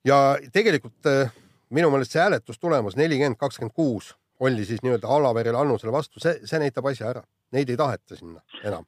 ja 0.06 0.22
tegelikult 0.54 1.12
minu 1.70 1.92
meelest 1.92 2.16
see 2.16 2.24
hääletustulemus 2.24 2.96
nelikümmend, 3.00 3.40
kakskümmend 3.40 3.76
kuus 3.76 4.14
oli 4.40 4.66
siis 4.66 4.84
nii-öelda 4.84 5.08
Alaverele 5.08 5.58
Annusele 5.58 5.92
vastu, 5.92 6.20
see, 6.20 6.38
see 6.46 6.60
näitab 6.62 6.86
asja 6.92 7.10
ära. 7.12 7.24
Neid 7.56 7.70
ei 7.70 7.80
taheta 7.80 8.16
sinna 8.16 8.42
enam. 8.64 8.86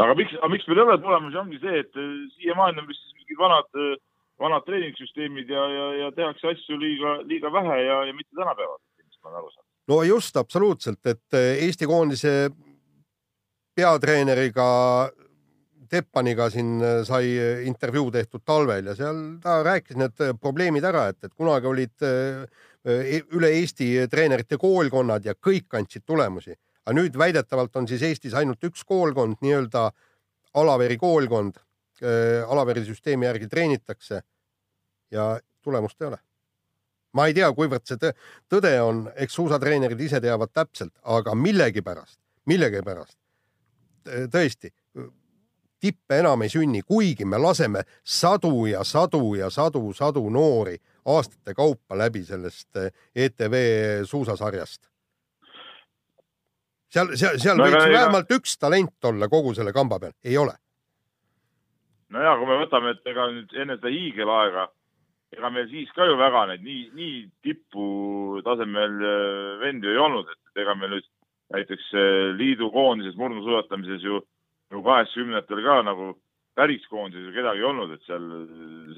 aga 0.00 0.14
miks, 0.16 0.36
aga 0.38 0.48
miks 0.52 0.68
meil 0.68 0.78
ei 0.80 0.84
ole 0.86 0.98
tulemusi, 1.02 1.36
ongi 1.36 1.58
see, 1.60 1.80
et 1.82 1.98
äh, 1.98 2.12
siiamaani 2.36 2.80
on 2.80 2.88
vist 2.88 3.16
mingid 3.18 3.40
vanad, 3.40 3.68
äh, 3.76 3.96
vanad 4.40 4.64
treeningsüsteemid 4.68 5.50
ja, 5.52 5.64
ja, 5.74 5.88
ja 6.04 6.12
tehakse 6.16 6.52
asju 6.54 6.78
liiga, 6.80 7.16
liiga 7.28 7.52
vähe 7.52 7.80
ja, 7.84 7.98
ja 8.08 8.14
mitte 8.16 8.36
tänapäeval, 8.38 8.78
mis 9.02 9.18
ma 9.20 9.32
olen 9.32 9.40
aru 9.42 9.50
saanud. 9.50 9.68
no 9.92 10.02
just, 10.08 10.36
absoluutselt, 10.36 11.00
et 11.04 11.36
äh, 11.36 11.64
Eesti 11.66 11.88
koondise 11.90 12.34
peatreeneriga 13.76 14.68
Teppaniga 15.90 16.46
siin 16.54 16.78
sai 17.02 17.32
intervjuu 17.66 18.12
tehtud 18.14 18.44
talvel 18.46 18.92
ja 18.92 18.94
seal 18.94 19.16
ta 19.42 19.56
rääkis 19.66 19.98
need 19.98 20.20
probleemid 20.38 20.84
ära, 20.86 21.08
et, 21.10 21.18
et 21.26 21.34
kunagi 21.34 21.66
olid 21.66 22.04
E-, 22.84 23.20
üle 23.36 23.50
Eesti 23.58 23.92
treenerite 24.08 24.56
koolkonnad 24.60 25.26
ja 25.28 25.34
kõik 25.36 25.74
andsid 25.76 26.06
tulemusi. 26.08 26.56
aga 26.86 26.94
nüüd 26.96 27.16
väidetavalt 27.18 27.76
on 27.76 27.86
siis 27.88 28.02
Eestis 28.02 28.34
ainult 28.34 28.64
üks 28.64 28.84
koolkond, 28.88 29.36
nii-öelda 29.44 29.90
Alaveri 30.54 30.96
koolkond. 30.98 31.60
Alaveri 32.48 32.80
süsteemi 32.86 33.26
järgi 33.26 33.46
treenitakse 33.46 34.22
ja 35.12 35.38
tulemust 35.62 36.00
ei 36.00 36.06
ole. 36.06 36.18
ma 37.12 37.26
ei 37.26 37.34
tea, 37.34 37.50
kuivõrd 37.52 37.84
see 37.84 38.12
tõde 38.48 38.70
on, 38.80 39.10
eks 39.16 39.34
suusatreenerid 39.34 40.00
ise 40.00 40.20
teavad 40.20 40.52
täpselt, 40.54 40.92
aga 41.02 41.34
millegipärast, 41.34 42.20
millegipärast 42.46 43.18
tõesti 44.32 44.72
tippe 45.80 46.20
enam 46.20 46.42
ei 46.42 46.52
sünni, 46.52 46.82
kuigi 46.86 47.24
me 47.24 47.38
laseme 47.38 47.82
sadu 48.04 48.66
ja 48.66 48.84
sadu 48.84 49.34
ja 49.34 49.50
sadu, 49.50 49.92
sadu 49.92 50.28
noori 50.30 50.76
aastate 51.06 51.54
kaupa 51.54 51.98
läbi 51.98 52.22
sellest 52.24 52.76
ETV 53.16 53.54
eh, 53.54 54.00
e 54.00 54.04
suusasarjast. 54.04 54.82
seal, 56.90 57.14
seal, 57.14 57.38
seal 57.38 57.56
no, 57.56 57.68
võiks 57.68 57.86
vähemalt 57.86 58.34
üks 58.36 58.58
talent 58.58 59.08
olla 59.10 59.28
kogu 59.28 59.54
selle 59.54 59.72
kamba 59.72 60.00
peal, 60.02 60.16
ei 60.24 60.36
ole. 60.38 60.56
no 62.10 62.22
ja 62.22 62.36
kui 62.36 62.50
me 62.50 62.58
võtame, 62.64 62.96
et 62.96 63.12
ega 63.12 63.30
nüüd 63.30 63.56
enne 63.62 63.78
seda 63.78 63.94
hiigelaega, 63.94 64.66
ega 65.36 65.50
meil 65.54 65.70
siis 65.70 65.92
ka 65.96 66.08
ju 66.08 66.18
väga 66.18 66.46
neid 66.50 66.66
nii, 66.66 66.82
nii 66.98 67.16
tiputasemel 67.46 69.00
eh, 69.00 69.56
vendi 69.64 69.88
ei 69.88 70.02
olnud, 70.02 70.28
et 70.28 70.62
ega 70.64 70.74
meil 70.74 70.98
nüüd 70.98 71.08
näiteks 71.54 71.88
eh, 71.94 72.28
liidu 72.36 72.70
koondises 72.74 73.16
murnusuusatamises 73.18 74.04
ju, 74.06 74.20
ju 74.70 74.82
kaheksakümnendatel 74.86 75.64
ka 75.64 75.80
nagu 75.86 76.12
päris 76.58 76.84
koondises 76.90 77.30
ju 77.30 77.34
kedagi 77.34 77.62
ei 77.62 77.68
olnud, 77.70 77.94
et 77.94 78.06
seal, 78.06 78.28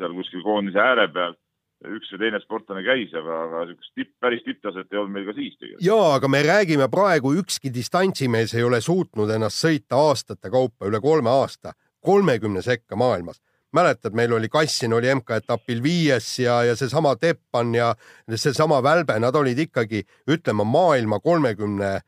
seal 0.01 0.15
kuskil 0.19 0.45
koondise 0.45 0.81
ääre 0.83 1.09
peal 1.15 1.37
üks 1.83 2.13
või 2.15 2.21
teine 2.23 2.39
sportlane 2.43 2.83
käis, 2.87 3.11
aga, 3.19 3.39
aga 3.47 3.63
niisugust 3.67 3.95
tipp, 3.99 4.13
päris 4.23 4.43
tipptaset 4.47 4.93
ei 4.93 5.01
olnud 5.01 5.17
meil 5.17 5.25
ka 5.27 5.35
siis 5.35 5.57
tegelikult. 5.59 5.87
ja, 5.87 6.01
aga 6.17 6.31
me 6.31 6.43
räägime 6.47 6.89
praegu, 6.93 7.33
ükski 7.43 7.73
distantsimees 7.75 8.55
ei 8.55 8.67
ole 8.67 8.81
suutnud 8.81 9.31
ennast 9.35 9.65
sõita 9.65 9.99
aastate 9.99 10.51
kaupa, 10.53 10.87
üle 10.91 11.01
kolme 11.03 11.33
aasta, 11.33 11.75
kolmekümne 12.01 12.63
sekka 12.63 12.97
maailmas. 12.97 13.43
mäletad, 13.73 14.13
meil 14.13 14.33
oli 14.33 14.49
Kassin 14.49 14.93
oli 14.93 15.15
MK-etapil 15.15 15.83
viies 15.83 16.39
ja, 16.39 16.63
ja 16.63 16.77
seesama 16.77 17.17
Teppan 17.17 17.75
ja 17.75 17.95
seesama 18.35 18.83
Välbe, 18.83 19.19
nad 19.19 19.35
olid 19.35 19.59
ikkagi, 19.59 20.05
ütleme, 20.29 20.65
maailma 20.65 21.21
kolmekümne 21.21 22.01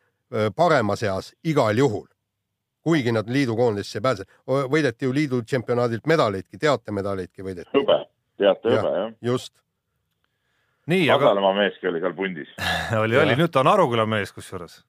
parema 0.56 0.96
seas 0.96 1.32
igal 1.44 1.78
juhul 1.78 2.13
kuigi 2.84 3.12
nad 3.12 3.28
liidukoondisse 3.30 3.98
ei 3.98 4.04
pääse. 4.04 4.24
võideti 4.46 5.08
ju 5.08 5.14
liidu 5.16 5.42
tšempionaadilt 5.42 6.06
medaleidki, 6.06 6.58
teatemedaleidki 6.60 7.42
võideti. 7.42 7.70
hõbe, 7.76 8.00
teate 8.38 8.74
hõbe 8.76 8.96
jah. 8.98 9.14
just 9.22 9.54
nii, 10.86 11.08
aga. 11.08 11.30
Kadalamaa 11.30 11.54
meeski 11.62 11.88
oli 11.88 12.02
seal 12.04 12.16
pundis 12.16 12.52
oli, 13.04 13.18
oli, 13.18 13.38
nüüd 13.40 13.52
ta 13.52 13.64
on 13.64 13.72
Aruküla 13.72 14.06
mees 14.06 14.32
kusjuures. 14.32 14.82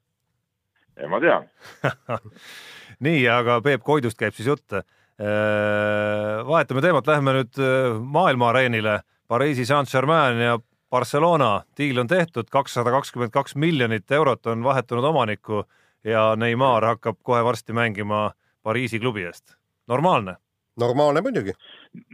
ma 1.09 1.21
tean 1.23 1.49
nii, 3.05 3.25
aga 3.31 3.59
Peep 3.63 3.83
Koidust 3.83 4.19
käib 4.19 4.35
siis 4.35 4.47
jutt. 4.47 4.75
Äh, 5.15 6.41
vahetame 6.47 6.83
teemat, 6.83 7.07
läheme 7.07 7.37
nüüd 7.37 7.59
äh, 7.59 7.93
maailma 7.99 8.49
areenile. 8.51 8.99
Pariisi 9.27 9.65
Saint-Germain 9.65 10.41
ja 10.43 10.57
Barcelona 10.91 11.63
diil 11.77 11.97
on 11.99 12.07
tehtud, 12.07 12.49
kakssada 12.51 12.91
kakskümmend 12.93 13.33
kaks 13.33 13.55
miljonit 13.55 14.11
eurot 14.11 14.45
on 14.51 14.63
vahetunud 14.63 15.07
omanikku 15.09 15.63
ja 16.05 16.35
Neimar 16.35 16.85
hakkab 16.85 17.21
kohe 17.23 17.43
varsti 17.43 17.73
mängima 17.73 18.31
Pariisi 18.63 18.99
klubi 18.99 19.25
eest. 19.25 19.57
normaalne? 19.87 20.35
normaalne 20.79 21.21
muidugi. 21.21 21.53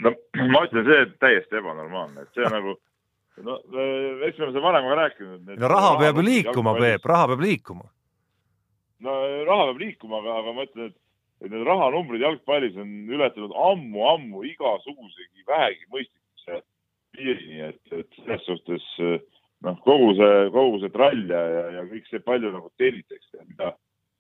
no 0.04 0.14
ma 0.52 0.64
ütlen, 0.68 0.86
see 0.86 1.06
täiesti 1.20 1.58
ebanormaalne, 1.58 2.26
et 2.26 2.38
see 2.38 2.50
nagu 2.54 2.76
no 3.42 3.58
eks 4.28 4.38
me 4.38 4.46
oleme 4.46 4.52
seda 4.52 4.64
varem 4.66 4.90
ka 4.90 4.98
rääkinud. 5.00 5.54
no 5.60 5.72
raha 5.72 5.96
peab 6.00 6.20
ju 6.20 6.26
liikuma, 6.28 6.76
Peep, 6.80 7.06
raha 7.14 7.28
peab 7.32 7.46
liikuma. 7.46 7.90
no 9.00 9.16
raha 9.50 9.70
peab 9.70 9.82
liikuma, 9.86 10.22
aga, 10.22 10.38
aga 10.44 10.54
ma 10.58 10.68
ütlen, 10.68 10.92
et, 10.92 10.98
et 11.42 11.52
need 11.54 11.68
rahanumbrid 11.68 12.26
jalgpallis 12.26 12.78
on 12.78 12.94
ületanud 13.18 13.56
ammu-ammu 13.72 14.46
igasugusegi 14.52 15.48
vähegi 15.48 15.88
mõistlikkuse 15.94 16.62
piirini, 17.18 17.62
et, 17.72 17.82
et 17.98 18.20
selles 18.22 18.46
suhtes 18.50 18.90
noh, 19.68 19.78
kogu 19.86 20.14
see, 20.20 20.50
kogu 20.56 20.82
see 20.82 20.94
trall 20.94 21.24
ja, 21.30 21.42
ja, 21.56 21.64
ja 21.78 21.86
kõik 21.90 22.10
see 22.10 22.24
palju 22.26 22.52
nagu 22.54 22.72
teenitakse 22.82 23.38
ja 23.38 23.46
mida, 23.46 23.72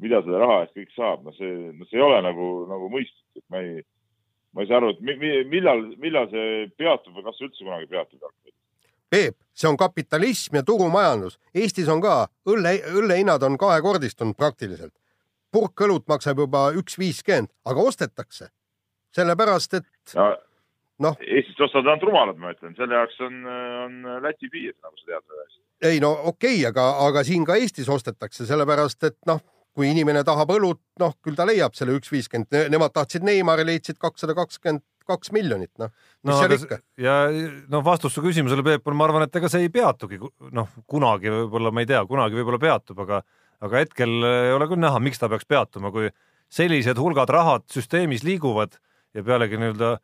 mida 0.03 0.21
selle 0.25 0.43
raha 0.43 0.61
eest 0.65 0.77
kõik 0.77 0.93
saab, 0.95 1.25
no 1.25 1.33
see, 1.37 1.51
no 1.77 1.87
see 1.89 1.99
ei 1.99 2.05
ole 2.05 2.21
nagu, 2.25 2.51
nagu 2.69 2.89
mõistlik, 2.93 3.41
et 3.41 3.45
ma 3.53 3.63
ei, 3.65 3.83
ma 4.55 4.63
ei 4.63 4.71
saa 4.71 4.81
aru, 4.81 4.93
et 4.95 5.03
mi, 5.05 5.17
mi, 5.21 5.35
millal, 5.57 5.85
millal 6.01 6.29
see 6.33 6.65
peatub 6.77 7.17
või 7.17 7.27
kas 7.27 7.39
see 7.39 7.49
üldse 7.49 7.65
kunagi 7.65 7.89
peatub 7.91 8.17
jalgpallis 8.19 8.57
Peep, 9.11 9.35
see 9.51 9.67
on 9.67 9.75
kapitalism 9.75 10.55
ja 10.55 10.61
turumajandus. 10.63 11.33
Eestis 11.51 11.89
on 11.91 11.99
ka 11.99 12.29
õlle, 12.47 12.77
õllehinnad 12.95 13.43
on 13.43 13.57
kahekordistunud 13.59 14.37
praktiliselt. 14.39 14.93
purk 15.51 15.81
õlut 15.83 16.05
maksab 16.07 16.39
juba 16.39 16.69
üks 16.79 16.95
viiskümmend, 16.95 17.49
aga 17.67 17.83
ostetakse 17.83 18.47
sellepärast, 19.11 19.73
et 19.73 20.15
no. 21.01 21.13
Eestist 21.21 21.61
ostavad 21.65 21.91
ainult 21.91 22.05
rumalad, 22.09 22.37
ma 22.41 22.53
ütlen, 22.55 22.75
selle 22.77 22.99
jaoks 22.99 23.17
on, 23.25 23.39
on 23.85 23.97
Läti 24.23 24.51
piir, 24.51 24.75
nagu 24.83 24.95
sa 24.99 25.07
tead 25.07 25.23
väga 25.23 25.45
hästi. 25.45 25.63
ei 25.89 26.03
no 26.03 26.11
okei 26.33 26.59
okay,, 26.59 26.69
aga, 26.69 26.87
aga 27.07 27.25
siin 27.27 27.47
ka 27.47 27.57
Eestis 27.59 27.89
ostetakse, 27.91 28.45
sellepärast 28.49 29.09
et 29.09 29.19
noh, 29.29 29.41
kui 29.75 29.91
inimene 29.91 30.23
tahab 30.27 30.51
õlut, 30.57 30.81
noh, 30.99 31.15
küll 31.23 31.37
ta 31.37 31.47
leiab 31.47 31.75
selle 31.77 31.95
üks 31.97 32.11
viiskümmend, 32.11 32.71
nemad 32.73 32.93
tahtsid 32.95 33.25
Neimari, 33.27 33.65
leidsid 33.67 33.99
kakssada 34.01 34.35
kakskümmend 34.37 34.83
kaks 35.07 35.31
miljonit, 35.35 35.71
noh, 35.81 35.91
mis 36.23 36.33
no, 36.33 36.39
seal 36.39 36.55
ikka. 36.55 36.79
ja 37.01 37.15
noh, 37.71 37.83
vastus 37.83 38.13
su 38.15 38.23
küsimusele, 38.23 38.63
Peep, 38.67 38.85
on, 38.87 38.97
ma 38.99 39.07
arvan, 39.07 39.25
et 39.25 39.39
ega 39.39 39.49
see 39.51 39.65
ei 39.65 39.71
peatugi, 39.73 40.19
noh, 40.53 40.75
kunagi 40.91 41.31
võib-olla, 41.33 41.71
ma 41.73 41.83
ei 41.83 41.89
tea, 41.89 42.03
kunagi 42.07 42.37
võib-olla 42.37 42.61
peatub, 42.61 43.01
aga 43.05 43.23
aga 43.61 43.83
hetkel 43.83 44.13
ei 44.25 44.53
ole 44.55 44.67
küll 44.69 44.81
näha, 44.81 44.99
miks 45.03 45.21
ta 45.21 45.29
peaks 45.29 45.45
peatuma, 45.49 45.91
kui 45.93 46.09
sellised 46.51 46.99
hulgad 46.99 47.29
rahad 47.31 47.67
süsteemis 47.71 48.25
liiguvad 48.27 48.77
ja 49.15 49.23
pealegi 49.25 49.59
nii-öelda 49.59 49.97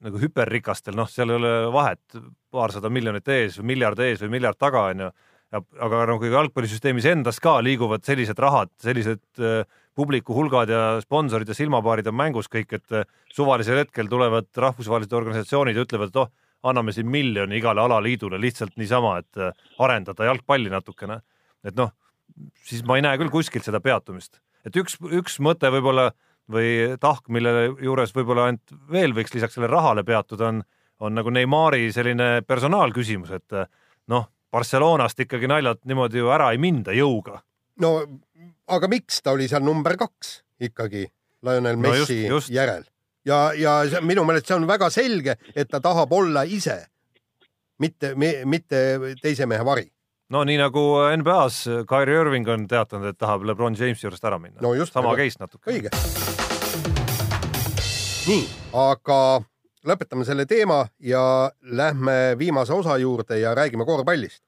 nagu 0.00 0.20
hüperrikastel, 0.22 0.96
noh, 0.96 1.08
seal 1.10 1.32
ei 1.32 1.36
ole 1.36 1.50
vahet, 1.74 2.20
paarsada 2.50 2.88
miljonit 2.92 3.28
ees 3.28 3.58
või 3.60 3.74
miljard 3.74 4.00
ees 4.00 4.22
või 4.24 4.38
miljard 4.38 4.58
taga, 4.60 4.86
onju 4.94 5.10
aga 5.56 6.04
nagu 6.12 6.28
jalgpallisüsteemis 6.30 7.08
endas 7.10 7.40
ka 7.42 7.56
liiguvad 7.64 8.04
sellised 8.06 8.38
rahad, 8.38 8.70
sellised 8.82 9.42
äh, 9.42 9.64
publiku 9.98 10.34
hulgad 10.36 10.70
ja 10.70 10.82
sponsorid 11.02 11.50
ja 11.50 11.56
silmapaarid 11.58 12.06
on 12.10 12.16
mängus 12.20 12.48
kõik, 12.52 12.76
et 12.78 12.94
äh, 12.94 13.08
suvalisel 13.34 13.82
hetkel 13.82 14.10
tulevad 14.10 14.50
rahvusvahelised 14.54 15.16
organisatsioonid 15.18 15.78
ja 15.78 15.86
ütlevad, 15.86 16.12
et 16.12 16.20
oh, 16.22 16.30
anname 16.70 16.94
siin 16.94 17.08
miljoni 17.10 17.58
igale 17.58 17.82
alaliidule 17.82 18.38
lihtsalt 18.40 18.76
niisama, 18.78 19.16
et 19.24 19.42
äh, 19.42 19.66
arendada 19.82 20.30
jalgpalli 20.30 20.70
natukene. 20.70 21.20
et 21.66 21.74
noh, 21.76 21.90
siis 22.64 22.84
ma 22.86 22.96
ei 22.96 23.04
näe 23.04 23.18
küll 23.20 23.32
kuskilt 23.32 23.66
seda 23.66 23.82
peatumist, 23.84 24.38
et 24.64 24.76
üks, 24.78 25.00
üks 25.02 25.40
mõte 25.42 25.72
võib-olla 25.74 26.12
või 26.50 26.96
tahk, 27.00 27.28
mille 27.28 27.50
juures 27.82 28.12
võib-olla 28.16 28.48
ainult 28.50 28.74
veel 28.90 29.12
võiks 29.16 29.34
lisaks 29.34 29.54
sellele 29.56 29.72
rahale 29.72 30.04
peatuda, 30.04 30.48
on, 30.52 30.62
on 31.00 31.14
nagu 31.14 31.30
Neimari 31.30 31.92
selline 31.92 32.42
personaalküsimus, 32.46 33.30
et 33.38 33.56
noh, 34.10 34.26
Barcelonast 34.50 35.20
ikkagi 35.22 35.46
naljalt 35.46 35.84
niimoodi 35.86 36.18
ju 36.18 36.28
ära 36.34 36.50
ei 36.52 36.58
minda 36.58 36.90
jõuga. 36.96 37.40
no 37.80 37.92
aga 38.68 38.88
miks 38.88 39.22
ta 39.22 39.32
oli 39.32 39.46
seal 39.48 39.62
number 39.62 39.96
kaks 39.96 40.40
ikkagi 40.60 41.06
Lionel 41.42 41.76
No 41.80 41.94
just- 41.94 42.10
Messi 42.10 42.26
just. 42.28 42.50
järel 42.50 42.82
ja, 43.24 43.52
ja 43.56 43.78
see- 43.88 44.00
minu 44.02 44.24
meelest 44.24 44.46
see 44.50 44.56
on 44.56 44.66
väga 44.68 44.90
selge, 44.90 45.36
et 45.54 45.68
ta 45.70 45.80
tahab 45.80 46.12
olla 46.12 46.42
ise, 46.44 46.86
mitte, 47.78 48.14
mitte 48.44 48.82
teise 49.22 49.46
mehe 49.46 49.64
vari. 49.64 49.86
no 50.30 50.44
nii 50.44 50.58
nagu 50.60 50.82
NBA-s 51.16 51.64
Kyrie 51.88 52.20
Irving 52.20 52.48
on 52.48 52.66
teatanud, 52.68 53.08
et 53.14 53.18
tahab 53.18 53.42
LeBron 53.48 53.74
Jamesi 53.78 54.06
juurest 54.06 54.24
ära 54.24 54.38
minna 54.38 54.60
No 54.62 54.74
just, 54.74 54.92
sama 54.92 55.14
case 55.16 55.38
natuke. 55.40 55.70
õige. 55.70 56.39
nii, 58.30 58.42
aga 58.78 59.40
lõpetame 59.90 60.22
selle 60.28 60.44
teema 60.46 60.84
ja 61.02 61.50
lähme 61.66 62.36
viimase 62.38 62.74
osa 62.76 62.94
juurde 63.00 63.40
ja 63.40 63.54
räägime 63.58 63.84
korvpallist. 63.88 64.44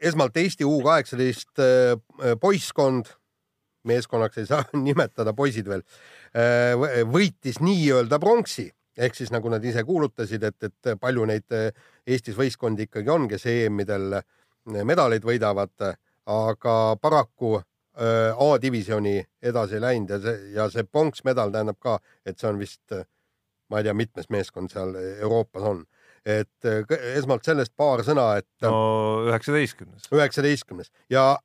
esmalt 0.00 0.36
Eesti 0.36 0.64
U 0.64 0.80
kaheksateist 0.82 1.60
poisskond, 2.40 3.10
meeskonnaks 3.84 4.38
ei 4.38 4.46
saa 4.46 4.64
nimetada 4.86 5.34
poisid 5.36 5.68
veel, 5.68 5.82
võitis 7.12 7.60
nii-öelda 7.60 8.20
pronksi. 8.22 8.70
Ehk 8.96 9.16
siis 9.16 9.32
nagu 9.32 9.48
nad 9.48 9.64
ise 9.64 9.84
kuulutasid, 9.84 10.42
et, 10.44 10.68
et 10.68 10.94
palju 11.00 11.24
neid 11.28 11.52
Eestis 12.06 12.36
võistkondi 12.36 12.88
ikkagi 12.88 13.12
on, 13.12 13.28
kes 13.28 13.46
EM-idel 13.48 14.20
medaleid 14.84 15.24
võidavad, 15.24 15.72
aga 16.28 16.74
paraku 17.00 17.56
äh, 17.58 17.64
A-divisjoni 17.92 19.18
edasi 19.44 19.80
läinud 19.80 20.14
ja 20.14 20.18
see 20.22 20.52
ja 20.54 20.68
see 20.72 20.84
pronksmedal 20.88 21.50
tähendab 21.52 21.76
ka, 21.80 21.98
et 22.24 22.38
see 22.40 22.48
on 22.48 22.60
vist, 22.60 22.94
ma 23.68 23.80
ei 23.80 23.84
tea, 23.84 23.92
mitmes 23.96 24.30
meeskond 24.32 24.72
seal 24.72 24.94
Euroopas 24.96 25.66
on. 25.68 25.84
et 26.24 26.64
äh, 26.70 26.86
esmalt 27.18 27.42
sellest 27.44 27.72
paar 27.76 28.04
sõna, 28.06 28.36
et 28.38 28.46
no 28.62 29.26
üheksateistkümnes. 29.26 30.04
üheksateistkümnes 30.14 30.92
ja 31.10 31.36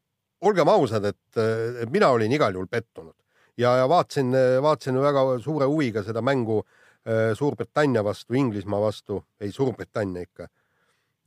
olgem 0.46 0.70
ausad, 0.70 1.06
et 1.10 1.40
äh, 1.42 1.82
mina 1.90 2.12
olin 2.14 2.32
igal 2.32 2.54
juhul 2.54 2.70
pettunud 2.70 3.16
ja, 3.58 3.76
ja 3.82 3.90
vaatasin, 3.90 4.36
vaatasin 4.62 5.02
väga 5.02 5.24
suure 5.42 5.66
huviga 5.66 6.04
seda 6.06 6.22
mängu 6.22 6.62
äh, 6.62 7.34
Suurbritannia 7.34 8.04
vastu, 8.06 8.38
Inglismaa 8.38 8.82
vastu, 8.82 9.24
ei 9.42 9.52
Suurbritannia 9.52 10.30
ikka. 10.30 10.48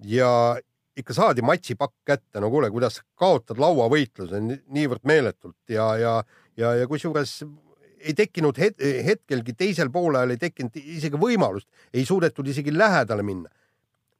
ja 0.04 0.56
ikka 1.00 1.16
saadi 1.16 1.42
matšipakk 1.46 1.94
kätte, 2.06 2.40
no 2.42 2.50
kuule, 2.52 2.70
kuidas 2.70 3.00
kaotad 3.18 3.58
lauavõitluse 3.60 4.40
ni- 4.44 4.60
niivõrd 4.68 5.04
meeletult 5.08 5.56
ja, 5.68 5.90
ja, 6.00 6.14
ja, 6.56 6.74
ja 6.80 6.86
kusjuures 6.90 7.40
ei 8.00 8.14
tekkinud 8.16 8.56
het 8.60 8.80
hetkelgi 8.80 9.52
teisel 9.58 9.90
poolajal 9.92 10.32
ei 10.34 10.40
tekkinud 10.40 10.76
isegi 10.80 11.18
võimalust, 11.20 11.68
ei 11.92 12.04
suudetud 12.08 12.48
isegi 12.48 12.72
lähedale 12.76 13.22
minna. 13.22 13.50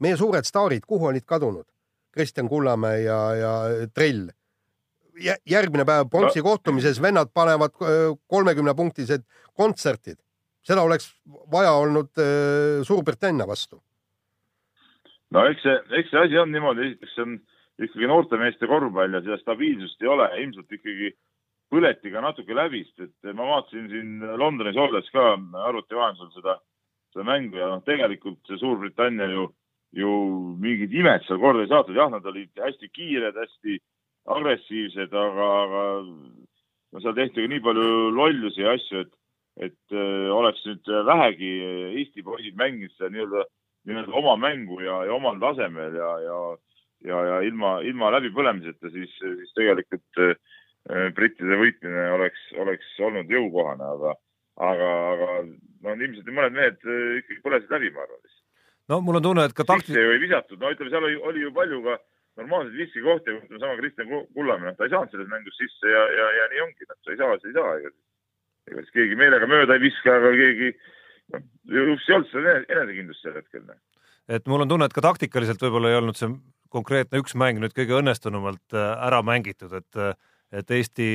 meie 0.01 0.17
suured 0.17 0.45
staarid, 0.49 0.87
kuhu 0.89 1.07
olid 1.11 1.25
kadunud? 1.29 1.67
Kristjan 2.11 2.49
Kullamäe 2.49 3.03
ja, 3.03 3.19
ja 3.37 3.53
Trell. 3.95 4.31
järgmine 5.47 5.85
päev 5.85 6.09
pronksi 6.09 6.41
kohtumises 6.43 7.01
vennad 7.03 7.29
panevad 7.35 7.75
kolmekümnepunktised 8.27 9.23
kontserdid. 9.55 10.17
seda 10.63 10.83
oleks 10.83 11.13
vaja 11.53 11.73
olnud 11.73 12.11
öö, 12.19 12.85
Suurbritannia 12.85 13.47
vastu. 13.47 13.83
No 15.35 15.47
eks 15.51 15.63
see, 15.65 15.79
eks 16.01 16.13
see 16.13 16.23
asi 16.25 16.39
on 16.41 16.53
niimoodi, 16.55 16.91
esiteks 16.91 17.17
see 17.17 17.27
on 17.27 17.37
ikkagi 17.81 18.09
noortemeeste 18.11 18.69
korvpall 18.69 19.17
ja 19.17 19.23
seda 19.25 19.39
stabiilsust 19.41 20.03
ei 20.03 20.11
ole, 20.13 20.27
ilmselt 20.43 20.75
ikkagi 20.77 21.13
põleti 21.71 22.11
ka 22.13 22.23
natuke 22.25 22.57
läbi, 22.57 22.83
sest 22.89 23.15
et 23.25 23.37
ma 23.37 23.47
vaatasin 23.53 23.87
siin 23.93 24.27
Londonis 24.41 24.79
olles 24.81 25.07
ka 25.15 25.33
arvuti 25.69 25.97
vahendusel 25.97 26.33
seda, 26.35 26.57
seda 27.15 27.27
mängu 27.29 27.61
ja 27.61 27.71
noh, 27.71 27.85
tegelikult 27.87 28.41
see 28.49 28.59
Suurbritannia 28.61 29.31
ju, 29.31 29.47
ju 29.97 30.11
mingid 30.63 30.93
imed 30.95 31.25
seal 31.27 31.41
korda 31.43 31.65
ei 31.65 31.71
saatnud, 31.71 31.97
jah, 31.97 32.11
nad 32.13 32.27
olid 32.27 32.51
hästi 32.67 32.91
kiired, 32.91 33.39
hästi 33.39 33.79
agressiivsed, 34.35 35.15
aga, 35.15 35.49
aga 35.63 35.87
no 36.91 37.03
seal 37.05 37.17
tehti 37.17 37.47
ka 37.47 37.55
nii 37.55 37.65
palju 37.65 37.89
lollusi 38.19 38.67
ja 38.67 38.75
asju, 38.75 39.07
et, 39.07 39.15
et 39.71 39.95
äh, 39.95 40.29
oleks 40.35 40.67
nüüd 40.67 40.91
vähegi 41.07 41.55
Eesti 42.03 42.27
poisid 42.27 42.59
mänginud 42.59 42.93
seda 42.97 43.15
nii-öelda 43.15 43.47
nii-öelda 43.91 44.17
oma 44.23 44.37
mängu 44.41 44.81
ja, 44.85 45.03
ja 45.09 45.15
omal 45.17 45.39
tasemel 45.43 45.97
ja, 45.99 46.11
ja, 46.25 46.39
ja, 47.11 47.21
ja 47.31 47.39
ilma, 47.47 47.79
ilma 47.87 48.11
läbipõlemiseta, 48.17 48.93
siis, 48.95 49.13
siis 49.21 49.55
tegelikult 49.59 50.23
äh, 50.25 50.35
brittide 51.17 51.59
võitmine 51.61 52.07
oleks, 52.17 52.45
oleks 52.61 52.93
olnud 53.07 53.33
jõukohane, 53.33 53.91
aga, 53.97 54.15
aga, 54.71 54.93
aga 55.15 55.31
no 55.45 55.97
ilmselt 55.97 56.31
mõned 56.31 56.57
mehed 56.57 56.87
äh, 56.87 57.19
ikkagi 57.23 57.43
põlesid 57.45 57.75
läbi, 57.75 57.93
ma 57.95 58.07
arvan. 58.07 58.39
no 58.93 59.01
mul 59.05 59.21
on 59.21 59.27
tunne, 59.29 59.49
et 59.49 59.57
ka 59.57 59.67
takti-, 59.69 59.99
ei 59.99 60.23
visatud, 60.23 60.61
no 60.61 60.73
ütleme, 60.73 60.93
seal 60.93 61.09
oli, 61.09 61.19
oli 61.33 61.45
ju 61.47 61.53
palju 61.57 61.83
ka 61.89 61.99
normaalseid 62.41 62.79
viskikohti, 62.79 63.35
ütleme 63.43 63.61
sama 63.63 63.77
Kristjan 63.81 64.09
Ku- 64.09 64.27
Kullamäe, 64.37 64.71
noh, 64.71 64.79
ta 64.79 64.87
ei 64.87 64.95
saanud 64.95 65.13
selles 65.13 65.29
mängus 65.31 65.59
sisse 65.59 65.91
ja, 65.91 66.07
ja, 66.15 66.31
ja 66.39 66.49
nii 66.53 66.65
ongi, 66.67 66.89
noh, 66.89 66.99
sa 67.05 67.13
ei 67.13 67.21
saa, 67.21 67.37
sa 67.41 67.51
ei 67.51 67.57
saa, 67.57 67.75
ega 68.71 68.85
siis 68.85 68.97
keegi 68.97 69.19
meelega 69.19 69.49
mööda 69.51 69.77
ei 69.77 69.85
viska, 69.85 70.17
aga 70.21 70.33
keegi, 70.39 70.71
noh, 70.77 70.97
just 71.31 72.09
ei 72.09 72.17
olnud 72.17 72.31
seda 72.33 72.57
ene- 72.57 72.67
enesekindlust 72.69 73.27
sel 73.27 73.39
hetkel, 73.39 73.65
noh. 73.67 73.79
et 74.29 74.47
mul 74.51 74.65
on 74.65 74.73
tunne, 74.73 74.89
et 74.89 74.97
ka 74.97 75.05
taktikaliselt 75.05 75.63
võib-olla 75.63 75.93
ei 75.93 76.01
olnud 76.01 76.19
see 76.19 76.31
konkreetne 76.71 77.23
üks 77.23 77.35
mäng 77.39 77.59
nüüd 77.63 77.75
kõige 77.77 77.99
õnnestunumalt 77.99 78.77
äh, 78.77 78.93
ära 79.09 79.23
mängitud, 79.27 79.73
et, 79.81 80.21
et 80.55 80.77
Eesti 80.77 81.09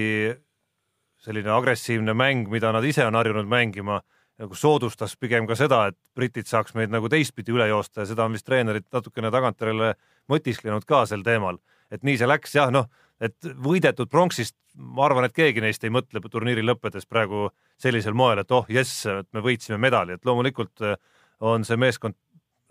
selline 1.26 1.54
agressiivne 1.56 2.14
mäng, 2.14 2.50
mida 2.52 2.72
nad 2.76 2.86
ise 2.86 3.06
on 3.08 3.18
harjunud 3.18 3.48
mängima, 3.50 4.02
nagu 4.42 4.58
soodustas 4.58 5.16
pigem 5.18 5.48
ka 5.48 5.56
seda, 5.58 5.86
et 5.90 5.98
britid 6.18 6.50
saaks 6.50 6.76
meid 6.76 6.92
nagu 6.94 7.10
teistpidi 7.12 7.54
üle 7.56 7.70
joosta 7.72 8.04
ja 8.04 8.10
seda 8.10 8.26
on 8.28 8.36
vist 8.36 8.46
treenerid 8.48 8.86
natukene 8.94 9.32
tagantjärele 9.34 9.94
mõtisklenud 10.32 10.86
ka 10.88 11.06
sel 11.10 11.24
teemal, 11.26 11.58
et 11.92 12.04
nii 12.04 12.18
see 12.20 12.30
läks 12.30 12.56
jah, 12.56 12.72
noh, 12.74 12.88
et 13.22 13.38
võidetud 13.62 14.10
pronksist 14.12 14.56
ma 14.76 15.06
arvan, 15.08 15.28
et 15.28 15.36
keegi 15.36 15.64
neist 15.64 15.84
ei 15.88 15.94
mõtle 15.94 16.22
turniiri 16.24 16.64
lõppedes 16.66 17.08
praegu 17.08 17.50
sellisel 17.82 18.16
moel, 18.18 18.42
et 18.42 18.52
oh 18.52 18.68
jess, 18.72 19.06
et 19.08 19.28
me 19.36 19.44
võitsime 19.44 19.80
medali, 19.82 20.16
et 20.16 20.26
loomulikult 20.28 20.84
äh, 20.84 20.98
on 21.40 21.64
see 21.68 21.80
meeskond 21.80 22.18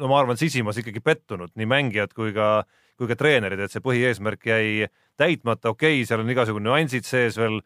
no 0.01 0.11
ma 0.11 0.19
arvan, 0.21 0.39
sisimas 0.41 0.79
ikkagi 0.81 1.03
pettunud 1.05 1.55
nii 1.59 1.69
mängijad 1.71 2.13
kui 2.17 2.35
ka, 2.37 2.65
kui 2.99 3.09
ka 3.11 3.17
treenerid, 3.19 3.63
et 3.63 3.73
see 3.73 3.85
põhieesmärk 3.85 4.47
jäi 4.51 4.91
täitmata, 5.21 5.73
okei 5.73 6.01
okay,, 6.01 6.09
seal 6.09 6.25
on 6.25 6.33
igasugune 6.35 6.69
nüansid 6.69 7.07
sees 7.09 7.39
veel, 7.39 7.61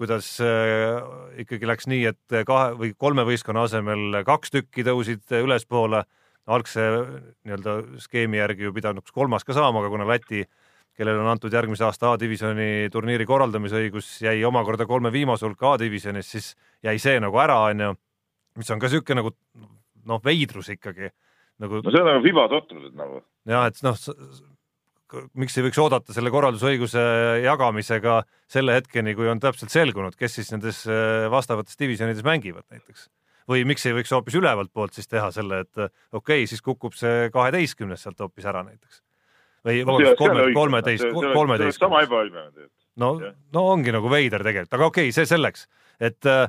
kuidas 0.00 0.32
äh, 0.44 1.00
ikkagi 1.42 1.68
läks 1.68 1.88
nii, 1.90 2.06
et 2.12 2.38
kahe 2.48 2.72
või 2.78 2.94
kolme 2.96 3.24
võistkonna 3.28 3.66
asemel 3.68 4.22
kaks 4.26 4.54
tükki 4.54 4.86
tõusid 4.86 5.40
ülespoole. 5.42 6.04
algse 6.50 6.80
nii-öelda 7.44 8.00
skeemi 8.00 8.38
järgi 8.40 8.64
ju 8.64 8.72
pidanuks 8.74 9.12
kolmas 9.12 9.44
ka 9.44 9.52
saama, 9.54 9.78
aga 9.80 9.90
kuna 9.92 10.06
Läti, 10.08 10.40
kellele 11.00 11.22
on 11.22 11.30
antud 11.32 11.54
järgmise 11.56 11.86
aasta 11.88 12.12
A-divisjoni 12.12 12.90
turniiri 12.92 13.24
korraldamise 13.28 13.80
õigus, 13.80 14.12
jäi 14.20 14.44
omakorda 14.44 14.84
kolme 14.88 15.12
viimase 15.14 15.48
hulka 15.48 15.74
A-divisjonis, 15.74 16.28
siis 16.36 16.52
jäi 16.84 16.98
see 17.00 17.16
nagu 17.24 17.40
ära, 17.40 17.56
onju. 17.72 17.94
mis 18.60 18.70
on 18.74 18.82
ka 18.82 18.92
sihuke 18.92 19.16
nagu 19.16 19.32
noh, 20.04 20.20
veidrus 20.24 20.68
ikkagi 20.74 21.10
nagu 21.60 21.82
no 21.84 21.92
see 21.92 22.00
on 22.00 22.08
nagu 22.08 22.24
fiba 22.24 22.46
totrused 22.52 22.96
nagu. 22.96 23.20
jah, 23.48 23.68
et 23.70 23.80
noh, 23.84 23.98
miks 25.40 25.56
ei 25.58 25.66
võiks 25.66 25.80
oodata 25.82 26.14
selle 26.14 26.32
korraldusõiguse 26.32 27.02
jagamisega 27.44 28.20
selle 28.50 28.76
hetkeni, 28.78 29.16
kui 29.18 29.28
on 29.30 29.42
täpselt 29.42 29.72
selgunud, 29.74 30.16
kes 30.18 30.38
siis 30.38 30.52
nendes 30.54 30.84
äh, 30.88 31.26
vastavates 31.32 31.78
divisjonides 31.80 32.24
mängivad 32.26 32.66
näiteks. 32.70 33.08
või 33.50 33.64
miks 33.66 33.86
ei 33.86 33.96
võiks 33.96 34.12
hoopis 34.14 34.36
ülevalt 34.38 34.72
poolt 34.72 34.94
siis 34.94 35.10
teha 35.10 35.30
selle, 35.34 35.64
et 35.66 35.78
äh, 35.78 35.92
okei 36.12 36.44
okay,, 36.44 36.50
siis 36.50 36.62
kukub 36.62 36.94
see 36.96 37.30
kaheteistkümnes 37.34 38.06
sealt 38.06 38.20
hoopis 38.20 38.46
ära 38.46 38.62
näiteks. 38.66 39.02
Või 39.66 39.84
vabandust, 39.84 40.18
kolme, 40.18 40.46
kolmeteist, 40.56 41.06
kolmeteist. 41.12 41.80
sama 41.80 42.02
ebaõiglane 42.06 42.50
tegelikult. 42.54 42.76
no 43.02 43.12
no 43.56 43.64
ongi 43.74 43.94
nagu 43.94 44.12
veider 44.12 44.44
tegelikult, 44.46 44.76
aga 44.78 44.90
okei 44.90 45.08
okay,, 45.10 45.16
see 45.16 45.28
selleks, 45.28 45.66
et 46.00 46.28
äh, 46.30 46.46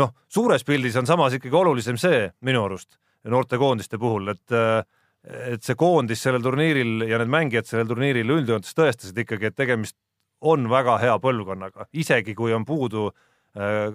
noh, 0.00 0.14
suures 0.28 0.64
pildis 0.66 0.98
on 1.00 1.08
samas 1.08 1.36
ikkagi 1.38 1.56
olulisem 1.56 1.98
see 2.00 2.26
minu 2.46 2.64
arust 2.66 2.98
noortekoondiste 3.30 4.00
puhul, 4.00 4.32
et 4.32 4.56
äh, 4.56 4.82
et 5.20 5.60
see 5.60 5.76
koondis 5.76 6.22
sellel 6.24 6.40
turniiril 6.40 7.04
ja 7.04 7.18
need 7.20 7.28
mängijad 7.28 7.66
sellel 7.68 7.90
turniiril 7.90 8.38
üldjoontes 8.38 8.72
tõestasid 8.76 9.18
ikkagi, 9.20 9.50
et 9.50 9.56
tegemist 9.58 9.98
on 10.40 10.64
väga 10.72 10.96
hea 11.02 11.16
põlvkonnaga, 11.20 11.90
isegi 11.92 12.32
kui 12.38 12.54
on 12.56 12.64
puudu 12.64 13.10
äh, 13.10 13.92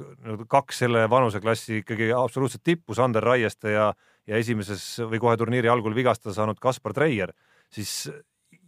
kaks 0.51 0.83
selle 0.83 1.07
vanuseklassi 1.09 1.81
ikkagi 1.81 2.11
absoluutselt 2.13 2.61
tippu, 2.63 2.93
Sander 2.93 3.25
Raieste 3.25 3.73
ja, 3.73 3.89
ja 4.29 4.37
esimeses 4.37 4.85
või 5.01 5.21
kohe 5.23 5.33
turniiri 5.41 5.71
algul 5.71 5.97
vigastada 5.97 6.35
saanud 6.37 6.61
Kaspar 6.61 6.93
Treier, 6.93 7.33
siis 7.73 8.05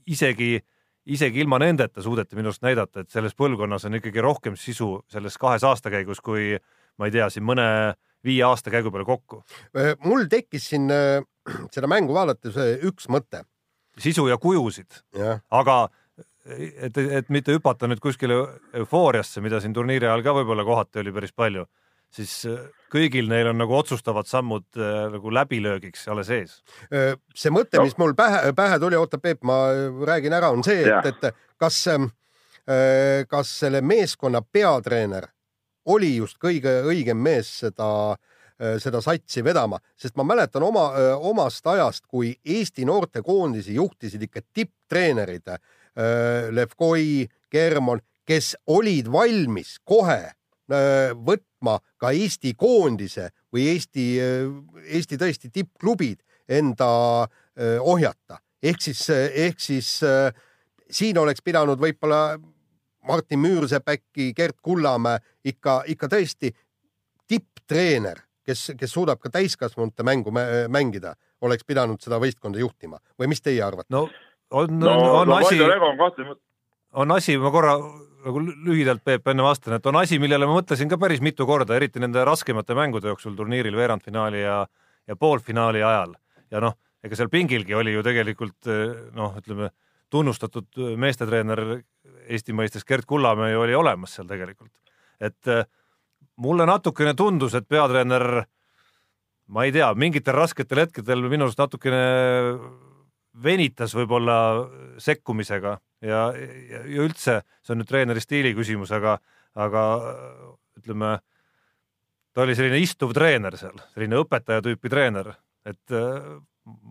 isegi, 0.08 0.58
isegi 1.06 1.44
ilma 1.44 1.60
nendeta 1.62 2.02
suudeti 2.04 2.38
minu 2.38 2.52
arust 2.52 2.66
näidata, 2.66 3.04
et 3.04 3.14
selles 3.14 3.36
põlvkonnas 3.38 3.88
on 3.88 4.00
ikkagi 4.00 4.24
rohkem 4.24 4.58
sisu 4.60 4.98
selles 5.12 5.38
kahes 5.42 5.66
aastakäigus 5.68 6.22
kui 6.24 6.56
ma 6.98 7.08
ei 7.08 7.14
tea, 7.14 7.30
siin 7.34 7.46
mõne 7.48 7.68
viie 8.26 8.44
aasta 8.48 8.74
käigu 8.74 8.92
peale 8.92 9.06
kokku. 9.06 9.44
mul 10.04 10.26
tekkis 10.30 10.70
siin 10.72 10.90
äh, 10.92 11.22
seda 11.76 11.88
mängu 11.88 12.16
vaadates 12.16 12.58
äh, 12.58 12.76
üks 12.88 13.10
mõte, 13.14 13.44
sisu 14.00 14.28
ja 14.30 14.38
kujusid, 14.42 15.02
aga 15.52 15.78
et, 16.48 16.98
et 16.98 17.30
mitte 17.34 17.56
hüpata 17.56 17.90
nüüd 17.90 18.02
kuskile 18.04 18.40
eufooriasse, 18.78 19.42
mida 19.42 19.62
siin 19.64 19.76
turniiri 19.76 20.08
ajal 20.08 20.24
ka 20.26 20.36
võib-olla 20.40 20.66
kohati 20.68 21.02
oli 21.02 21.14
päris 21.16 21.34
palju, 21.36 21.66
siis 22.18 22.34
äh, 22.50 22.60
kõigil 22.94 23.30
neil 23.30 23.52
on 23.52 23.60
nagu 23.62 23.76
otsustavad 23.78 24.28
sammud 24.30 24.66
äh, 24.80 25.08
nagu 25.14 25.34
läbilöögiks 25.34 26.08
alles 26.12 26.32
ees. 26.34 26.60
see 27.36 27.54
mõte, 27.54 27.82
mis 27.84 27.98
mul 28.00 28.16
pähe, 28.18 28.54
pähe 28.58 28.80
tuli, 28.82 28.98
oota 29.00 29.20
Peep, 29.22 29.44
ma 29.48 29.60
räägin 30.08 30.36
ära, 30.38 30.52
on 30.54 30.64
see, 30.66 30.84
et, 30.84 31.12
et 31.12 31.42
kas, 31.60 31.80
ähm, 31.94 32.12
kas 33.30 33.52
selle 33.62 33.82
meeskonna 33.82 34.42
peatreener 34.42 35.30
oli 35.88 36.18
just 36.18 36.36
kõige 36.42 36.82
õigem 36.90 37.20
mees 37.22 37.60
seda 37.62 38.18
seda 38.82 38.98
satsi 39.06 39.44
vedama, 39.46 39.78
sest 39.94 40.16
ma 40.18 40.24
mäletan 40.26 40.64
oma, 40.66 40.88
omast 41.30 41.68
ajast, 41.70 42.08
kui 42.10 42.32
Eesti 42.42 42.88
noortekoondisi 42.90 43.76
juhtisid 43.78 44.24
ikka 44.26 44.42
tipptreenerid 44.50 45.52
Äh, 45.98 46.54
Levkoi, 46.54 47.28
Germon, 47.52 48.02
kes 48.26 48.54
olid 48.70 49.08
valmis 49.10 49.80
kohe 49.82 50.20
äh, 50.30 50.37
võtma 50.68 51.78
ka 51.98 52.12
Eesti 52.12 52.54
koondise 52.60 53.30
või 53.54 53.70
Eesti, 53.74 54.08
äh, 54.22 54.84
Eesti 54.98 55.18
tõesti 55.18 55.52
tippklubid 55.54 56.24
enda 56.48 57.28
ohjata. 57.82 58.38
ehk 58.64 58.82
siis, 58.82 59.10
ehk 59.10 59.60
siis 59.60 60.00
siin 60.90 61.18
oleks 61.18 61.42
pidanud 61.42 61.80
võib-olla 61.80 62.38
Martin 63.08 63.40
Müürsepp 63.40 63.90
äkki, 63.90 64.34
Gerd 64.36 64.60
Kullamäe 64.62 65.20
ikka, 65.44 65.84
ikka 65.88 66.08
tõesti 66.08 66.54
tipptreener, 67.28 68.22
kes, 68.46 68.72
kes 68.78 68.94
suudab 68.94 69.20
ka 69.20 69.30
täiskasvanute 69.30 70.04
mängu 70.04 70.32
mängida, 70.70 71.16
oleks 71.42 71.66
pidanud 71.68 72.00
seda 72.02 72.20
võistkonda 72.22 72.60
juhtima 72.62 73.02
või 73.20 73.28
mis 73.34 73.42
teie 73.42 73.64
arvate? 73.64 73.90
no 73.90 74.08
on 74.52 74.80
no,, 74.80 74.92
on 75.22 75.28
no, 75.28 75.36
asi, 75.36 75.60
on 75.62 75.98
kahtlemata 75.98 76.42
on 76.98 77.14
asi, 77.14 77.38
ma 77.38 77.52
korra 77.54 77.78
nagu 78.28 78.42
lühidalt, 78.42 79.04
Peep, 79.06 79.28
enne 79.32 79.46
vastan, 79.46 79.78
et 79.78 79.86
on 79.88 80.00
asi, 80.00 80.18
millele 80.20 80.48
ma 80.50 80.58
mõtlesin 80.58 80.90
ka 80.92 80.98
päris 81.00 81.22
mitu 81.24 81.46
korda, 81.48 81.78
eriti 81.78 82.02
nende 82.04 82.24
raskemate 82.28 82.76
mängude 82.76 83.12
jooksul 83.12 83.38
turniiril 83.38 83.78
veerandfinaali 83.78 84.42
ja, 84.42 84.62
ja 85.08 85.16
poolfinaali 85.16 85.84
ajal. 85.86 86.16
ja 86.52 86.64
noh, 86.64 86.78
ega 87.04 87.20
seal 87.20 87.30
pingilgi 87.32 87.76
oli 87.78 87.94
ju 87.94 88.04
tegelikult 88.04 88.70
noh, 89.16 89.38
ütleme 89.40 89.72
tunnustatud 90.12 90.80
meestetreener 91.00 91.64
Eesti 92.28 92.56
mõistes 92.56 92.84
Gerd 92.88 93.06
Kullamäe 93.08 93.54
ju 93.54 93.62
oli 93.64 93.76
olemas 93.76 94.18
seal 94.18 94.28
tegelikult. 94.28 94.74
et 95.20 95.54
mulle 96.38 96.66
natukene 96.66 97.14
tundus, 97.18 97.56
et 97.56 97.68
peatreener, 97.68 98.44
ma 99.48 99.64
ei 99.66 99.72
tea, 99.72 99.88
mingitel 99.96 100.36
rasketel 100.36 100.86
hetkedel 100.86 101.24
minu 101.30 101.48
arust 101.48 101.62
natukene 101.62 102.02
venitas 103.44 103.94
võib-olla 103.96 104.38
sekkumisega 105.02 105.78
ja, 106.02 106.22
ja, 106.34 106.84
ja 106.84 107.06
üldse 107.06 107.40
see 107.62 107.74
on 107.74 107.82
nüüd 107.82 107.90
treeneri 107.90 108.24
stiili 108.24 108.54
küsimus, 108.58 108.92
aga, 108.96 109.18
aga 109.58 109.84
ütleme, 110.80 111.18
ta 112.34 112.46
oli 112.46 112.56
selline 112.58 112.80
istuv 112.84 113.14
treener 113.18 113.58
seal, 113.60 113.78
selline 113.94 114.22
õpetaja 114.22 114.64
tüüpi 114.66 114.92
treener, 114.94 115.34
et 115.68 115.96
äh, 115.96 116.30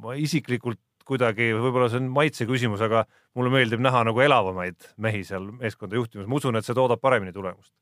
ma 0.03 0.17
isiklikult 0.19 0.81
kuidagi, 1.07 1.53
võib-olla 1.55 1.89
see 1.91 2.01
on 2.03 2.11
maitse 2.11 2.47
küsimus, 2.49 2.83
aga 2.83 3.05
mulle 3.39 3.53
meeldib 3.55 3.83
näha 3.83 4.03
nagu 4.09 4.23
elavamaid 4.23 4.89
mehi 5.03 5.23
seal 5.27 5.53
meeskonda 5.55 5.99
juhtimas, 6.01 6.27
ma 6.27 6.41
usun, 6.41 6.59
et 6.59 6.67
see 6.67 6.75
toodab 6.75 7.03
paremini 7.03 7.35
tulemust. 7.35 7.73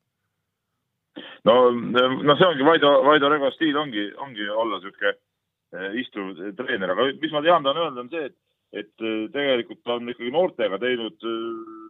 no, 1.45 1.55
no 1.71 2.35
see 2.37 2.49
ongi 2.51 2.65
Vaido, 2.67 2.91
Vaido 3.05 3.29
Rego 3.33 3.49
stiil 3.55 3.77
ongi, 3.81 4.11
ongi 4.21 4.49
olla 4.49 4.81
sihuke 4.83 5.15
äh, 5.15 5.97
istuv 6.01 6.37
treener, 6.59 6.93
aga 6.93 7.09
mis 7.21 7.33
ma 7.33 7.41
tean, 7.41 7.65
tahan 7.65 7.81
öelda, 7.81 8.05
on 8.05 8.13
see, 8.13 8.29
et 8.29 8.37
et 8.73 9.01
äh, 9.01 9.25
tegelikult 9.33 9.87
on 9.93 10.09
ikkagi 10.09 10.31
noortega 10.33 10.79
teinud 10.81 11.25
äh, 11.27 11.43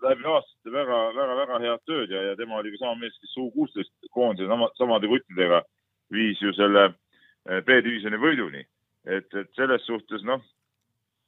läbi 0.03 0.27
aastate 0.29 0.73
väga-väga-väga 0.73 1.59
head 1.63 1.85
tööd 1.87 2.11
ja, 2.11 2.23
ja 2.29 2.35
tema 2.39 2.59
oli 2.59 2.73
ka 2.75 2.83
sama 2.83 2.99
mees, 3.01 3.15
kes 3.21 3.37
U 3.41 3.49
kuusteist 3.55 3.93
koondise 4.15 4.49
sama, 4.51 4.69
samade 4.79 5.09
kuttidega 5.11 5.61
viis 6.13 6.41
ju 6.41 6.53
selle 6.57 6.89
äh, 6.89 7.61
B-divisjoni 7.65 8.19
võiduni. 8.21 8.65
et, 9.05 9.29
et 9.37 9.49
selles 9.53 9.83
suhtes 9.85 10.23
noh, 10.25 10.41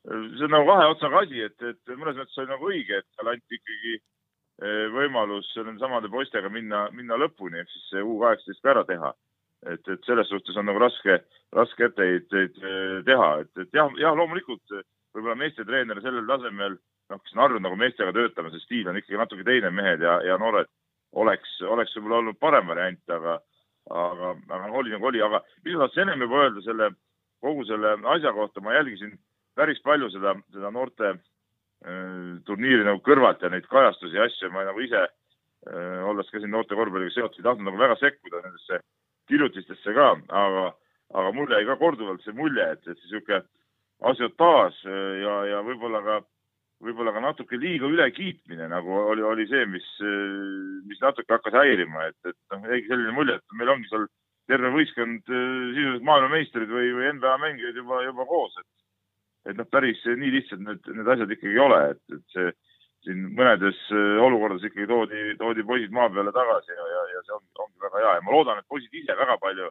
see 0.07 0.45
on 0.47 0.53
nagu 0.55 0.65
kahe 0.65 0.85
otsaga 0.89 1.23
asi, 1.23 1.43
et, 1.45 1.57
et 1.61 1.95
mõnes 1.95 2.17
mõttes 2.17 2.39
oli 2.41 2.49
nagu 2.49 2.69
õige, 2.71 2.97
et 2.97 3.17
talle 3.17 3.35
anti 3.35 3.59
ikkagi 3.59 3.97
võimalus 4.89 5.51
nende 5.59 5.77
samade 5.77 6.09
poistega 6.09 6.49
minna, 6.49 6.87
minna 6.97 7.13
lõpuni 7.21 7.59
ehk 7.61 7.69
siis 7.69 7.83
see 7.91 8.01
U 8.01 8.15
kaheksateist 8.23 8.63
ka 8.65 8.71
ära 8.71 8.81
teha. 8.89 9.11
et, 9.69 9.83
et 9.93 10.07
selles 10.09 10.25
suhtes 10.31 10.57
on 10.57 10.65
nagu 10.65 10.81
raske, 10.81 11.19
raske 11.53 11.85
etteheiteid 11.85 12.57
teha, 13.05 13.27
et, 13.43 13.51
et 13.61 13.77
jah, 13.77 13.93
jah, 14.01 14.17
loomulikult 14.17 14.73
võib-olla 15.15 15.37
meestetreener 15.39 16.01
sellel 16.03 16.27
tasemel, 16.29 16.77
noh, 17.11 17.21
kes 17.23 17.35
on 17.35 17.43
harjunud 17.43 17.65
nagu 17.67 17.79
meestega 17.79 18.13
töötama, 18.15 18.51
see 18.53 18.65
stiil 18.65 18.89
on 18.91 18.99
ikkagi 18.99 19.19
natuke 19.19 19.45
teine, 19.47 19.71
mehed 19.73 20.03
ja, 20.03 20.17
ja 20.25 20.37
noored 20.41 20.69
oleks, 21.17 21.57
oleks 21.63 21.95
võib-olla 21.97 22.21
olnud 22.21 22.39
parem 22.41 22.67
variant, 22.69 23.03
aga, 23.13 23.37
aga, 23.89 24.33
aga 24.49 24.71
oli 24.81 24.93
nagu 24.93 25.09
oli, 25.11 25.21
aga 25.23 25.41
mis 25.63 25.75
ma 25.75 25.85
tahtsin 25.85 26.05
ennem 26.05 26.25
juba 26.27 26.43
öelda 26.45 26.65
selle, 26.65 26.91
kogu 27.43 27.65
selle 27.69 27.95
asja 28.15 28.33
kohta, 28.35 28.63
ma 28.65 28.75
jälgisin 28.75 29.15
päris 29.57 29.81
palju 29.85 30.09
seda, 30.13 30.35
seda 30.53 30.71
noorte 30.73 31.13
äh, 31.13 32.35
turniiri 32.45 32.85
nagu 32.85 33.01
kõrvalt 33.05 33.41
ja 33.41 33.51
neid 33.53 33.67
kajastusi 33.71 34.17
ja 34.17 34.27
asju, 34.27 34.51
ma 34.53 34.65
nagu 34.67 34.83
ise 34.83 35.05
äh,, 35.05 36.01
olles 36.09 36.29
ka 36.31 36.41
siin 36.41 36.53
noorte 36.53 36.77
korvpalliga 36.77 37.15
seotud, 37.15 37.39
ei 37.39 37.47
tahtnud 37.47 37.71
nagu 37.71 37.81
väga 37.81 37.97
sekkuda 38.01 38.43
nendesse 38.43 38.81
kirjutistesse 39.27 39.93
ka, 39.95 40.11
aga, 40.41 40.67
aga 41.19 41.31
mul 41.35 41.51
jäi 41.51 41.65
ka 41.67 41.77
korduvalt 41.79 42.23
see 42.23 42.35
mulje, 42.37 42.67
et, 42.75 42.83
et 42.87 42.99
niisugune 43.01 43.43
asiotaaž 44.05 44.77
äh, 44.85 45.13
ja, 45.23 45.35
ja 45.51 45.61
võib-olla 45.65 46.01
ka, 46.05 46.19
võib-olla 46.85 47.13
ka 47.15 47.23
natuke 47.23 47.57
liiga 47.59 47.89
ülekiitmine 47.89 48.69
nagu 48.69 48.99
oli, 49.13 49.25
oli 49.25 49.47
see, 49.49 49.65
mis, 49.71 49.87
äh, 50.03 50.85
mis 50.89 51.01
natuke 51.01 51.33
hakkas 51.33 51.57
häirima, 51.57 52.09
et, 52.11 52.19
et 52.29 52.37
noh, 52.53 52.69
jäigi 52.69 52.91
selline 52.91 53.15
mulje, 53.15 53.39
et 53.39 53.57
meil 53.57 53.73
ongi 53.73 53.89
seal 53.89 54.07
terve 54.47 54.71
võistkond 54.75 55.33
äh, 55.33 55.49
sisuliselt 55.73 56.07
maailmameistrid 56.07 56.71
või, 56.71 56.93
või 56.99 57.11
NBA 57.17 57.33
mängijad 57.43 57.81
juba, 57.81 58.03
juba 58.05 58.29
koos, 58.29 58.55
et, 58.61 58.71
et 59.51 59.59
noh, 59.59 59.69
päris 59.73 60.05
nii 60.05 60.33
lihtsad 60.37 60.63
need, 60.63 60.93
need 60.93 61.13
asjad 61.15 61.33
ikkagi 61.33 61.57
ei 61.57 61.65
ole, 61.65 61.83
et, 61.95 62.03
et 62.19 62.37
see 62.37 62.55
siin 63.07 63.27
mõnedes 63.37 63.77
olukordades 63.93 64.65
ikkagi 64.67 64.87
toodi, 64.89 65.19
toodi 65.39 65.63
poisid 65.63 65.93
maa 65.95 66.09
peale 66.11 66.33
tagasi 66.35 66.73
ja, 66.73 66.87
ja, 66.91 67.03
ja 67.13 67.21
see 67.23 67.35
ongi, 67.35 67.51
ongi 67.63 67.83
väga 67.85 68.01
hea. 68.01 68.13
Ja 68.17 68.23
ma 68.25 68.33
loodan, 68.33 68.57
et 68.59 68.67
poisid 68.67 68.97
ise 68.99 69.15
väga 69.15 69.37
palju 69.39 69.69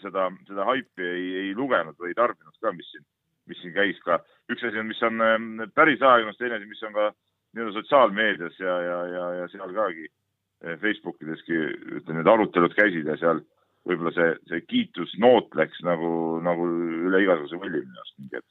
seda, 0.00 0.28
seda 0.46 0.64
haipi 0.70 1.04
ei, 1.04 1.26
ei 1.42 1.50
lugenud 1.58 1.98
või 2.00 2.14
ei 2.14 2.16
tarbinud 2.16 2.54
ka, 2.62 2.72
mis 2.72 2.88
siin 2.94 3.04
mis 3.50 3.62
siin 3.62 3.74
käis 3.74 3.98
ka. 4.04 4.20
üks 4.52 4.64
asi 4.66 4.80
on, 4.80 4.90
mis 4.90 5.02
on 5.06 5.22
ähm, 5.24 5.48
päris 5.74 6.02
ajakirjandus, 6.02 6.38
teine 6.40 6.58
asi, 6.58 6.68
mis 6.70 6.82
on 6.86 6.94
ka 6.96 7.10
nii-öelda 7.56 7.74
sotsiaalmeedias 7.78 8.60
ja, 8.60 8.76
ja, 8.84 8.98
ja, 9.12 9.26
ja 9.40 9.48
seal 9.52 9.72
kagi 9.74 10.06
äh, 10.06 10.76
Facebookideski 10.82 11.58
ütleme, 12.00 12.20
need 12.20 12.30
arutelud 12.32 12.76
käisid 12.76 13.08
ja 13.08 13.16
seal 13.20 13.42
võib-olla 13.86 14.12
see, 14.16 14.30
see 14.50 14.62
kiitusnoot 14.66 15.54
läks 15.58 15.82
nagu, 15.86 16.12
nagu 16.44 16.68
üle 17.08 17.22
igasuguse 17.22 17.60
võlli 17.62 17.82
minu 17.84 18.00
arust 18.02 18.16
mingi 18.20 18.40
hetk. 18.40 18.48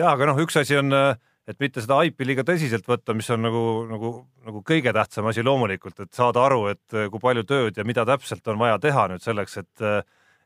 ja 0.00 0.12
aga 0.14 0.30
noh, 0.30 0.40
üks 0.44 0.56
asi 0.60 0.78
on, 0.80 0.92
äh, 0.96 1.12
et 1.48 1.60
mitte 1.62 1.84
seda 1.84 2.00
haipi 2.02 2.28
liiga 2.28 2.44
tõsiselt 2.48 2.88
võtta, 2.88 3.16
mis 3.16 3.28
on 3.34 3.44
nagu, 3.44 3.64
nagu, 3.90 4.14
nagu 4.48 4.64
kõige 4.66 4.94
tähtsam 4.96 5.28
asi 5.30 5.44
loomulikult, 5.44 6.00
et 6.04 6.12
saada 6.16 6.44
aru, 6.48 6.66
et 6.72 6.96
äh, 6.96 7.10
kui 7.12 7.22
palju 7.22 7.44
tööd 7.48 7.78
ja 7.78 7.86
mida 7.88 8.06
täpselt 8.08 8.48
on 8.48 8.60
vaja 8.60 8.80
teha 8.82 9.10
nüüd 9.12 9.24
selleks, 9.24 9.60
et 9.64 9.90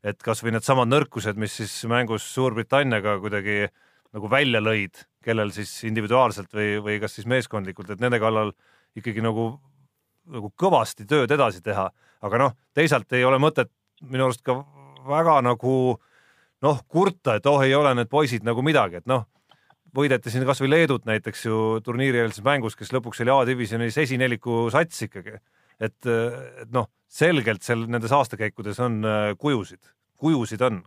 et 0.02 0.18
kasvõi 0.18 0.50
needsamad 0.50 0.88
nõrkused, 0.90 1.36
mis 1.38 1.52
siis 1.60 1.72
mängus 1.86 2.24
Suurbritanniaga 2.34 3.20
kuidagi 3.22 3.60
äh, 3.68 3.74
nagu 4.12 4.30
välja 4.30 4.60
lõid, 4.62 5.04
kellel 5.24 5.52
siis 5.54 5.72
individuaalselt 5.88 6.52
või, 6.54 6.76
või 6.84 6.98
kas 7.02 7.16
siis 7.16 7.28
meeskondlikult, 7.30 7.92
et 7.94 8.02
nende 8.02 8.20
kallal 8.22 8.52
ikkagi 8.98 9.24
nagu, 9.24 9.54
nagu 10.32 10.52
kõvasti 10.58 11.06
tööd 11.08 11.32
edasi 11.32 11.62
teha. 11.64 11.90
aga 12.22 12.38
noh, 12.38 12.56
teisalt 12.74 13.12
ei 13.12 13.24
ole 13.24 13.38
mõtet 13.42 13.70
minu 14.02 14.28
arust 14.28 14.42
ka 14.44 14.58
väga 15.08 15.40
nagu 15.42 15.74
noh, 16.62 16.82
kurta, 16.88 17.36
et 17.38 17.46
oh, 17.46 17.62
ei 17.64 17.74
ole 17.74 17.94
need 17.94 18.10
poisid 18.10 18.44
nagu 18.46 18.62
midagi, 18.62 19.00
et 19.00 19.08
noh, 19.10 19.24
võideti 19.96 20.30
siin 20.30 20.46
kasvõi 20.48 20.70
Leedut 20.70 21.08
näiteks 21.08 21.46
ju 21.46 21.56
turniirieelses 21.84 22.44
mängus, 22.44 22.76
kes 22.76 22.92
lõpuks 22.94 23.24
oli 23.24 23.34
A-divisjonis 23.34 23.98
esineliku 24.04 24.68
sats 24.72 25.08
ikkagi. 25.08 25.38
et, 25.80 26.06
et 26.06 26.70
noh, 26.70 26.88
selgelt 27.08 27.62
seal 27.62 27.86
nendes 27.88 28.12
aastakäikudes 28.12 28.78
on 28.80 29.04
äh, 29.04 29.34
kujusid, 29.38 29.82
kujusid 30.16 30.62
on. 30.62 30.82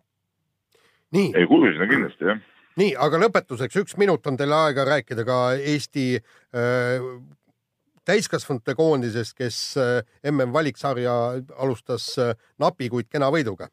ei, 1.35 1.47
kujusid 1.47 1.81
on 1.81 1.89
kindlasti 1.89 2.31
jah 2.31 2.43
nii, 2.81 2.91
aga 2.99 3.21
lõpetuseks 3.23 3.81
üks 3.83 3.97
minut 4.01 4.27
on 4.27 4.37
teil 4.37 4.53
aega 4.55 4.85
rääkida 4.87 5.25
ka 5.27 5.39
Eesti 5.55 6.05
äh, 6.19 7.09
täiskasvanute 8.05 8.75
koondisest, 8.77 9.35
kes 9.37 9.59
äh, 9.81 10.31
mm 10.31 10.53
valiksarja 10.53 11.15
alustas 11.57 12.11
äh, 12.19 12.35
napi, 12.61 12.89
kuid 12.89 13.09
kena 13.09 13.31
võiduga. 13.33 13.69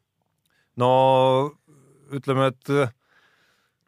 no 0.77 0.89
ütleme, 2.13 2.49
et 2.53 2.73
äh, 2.73 2.91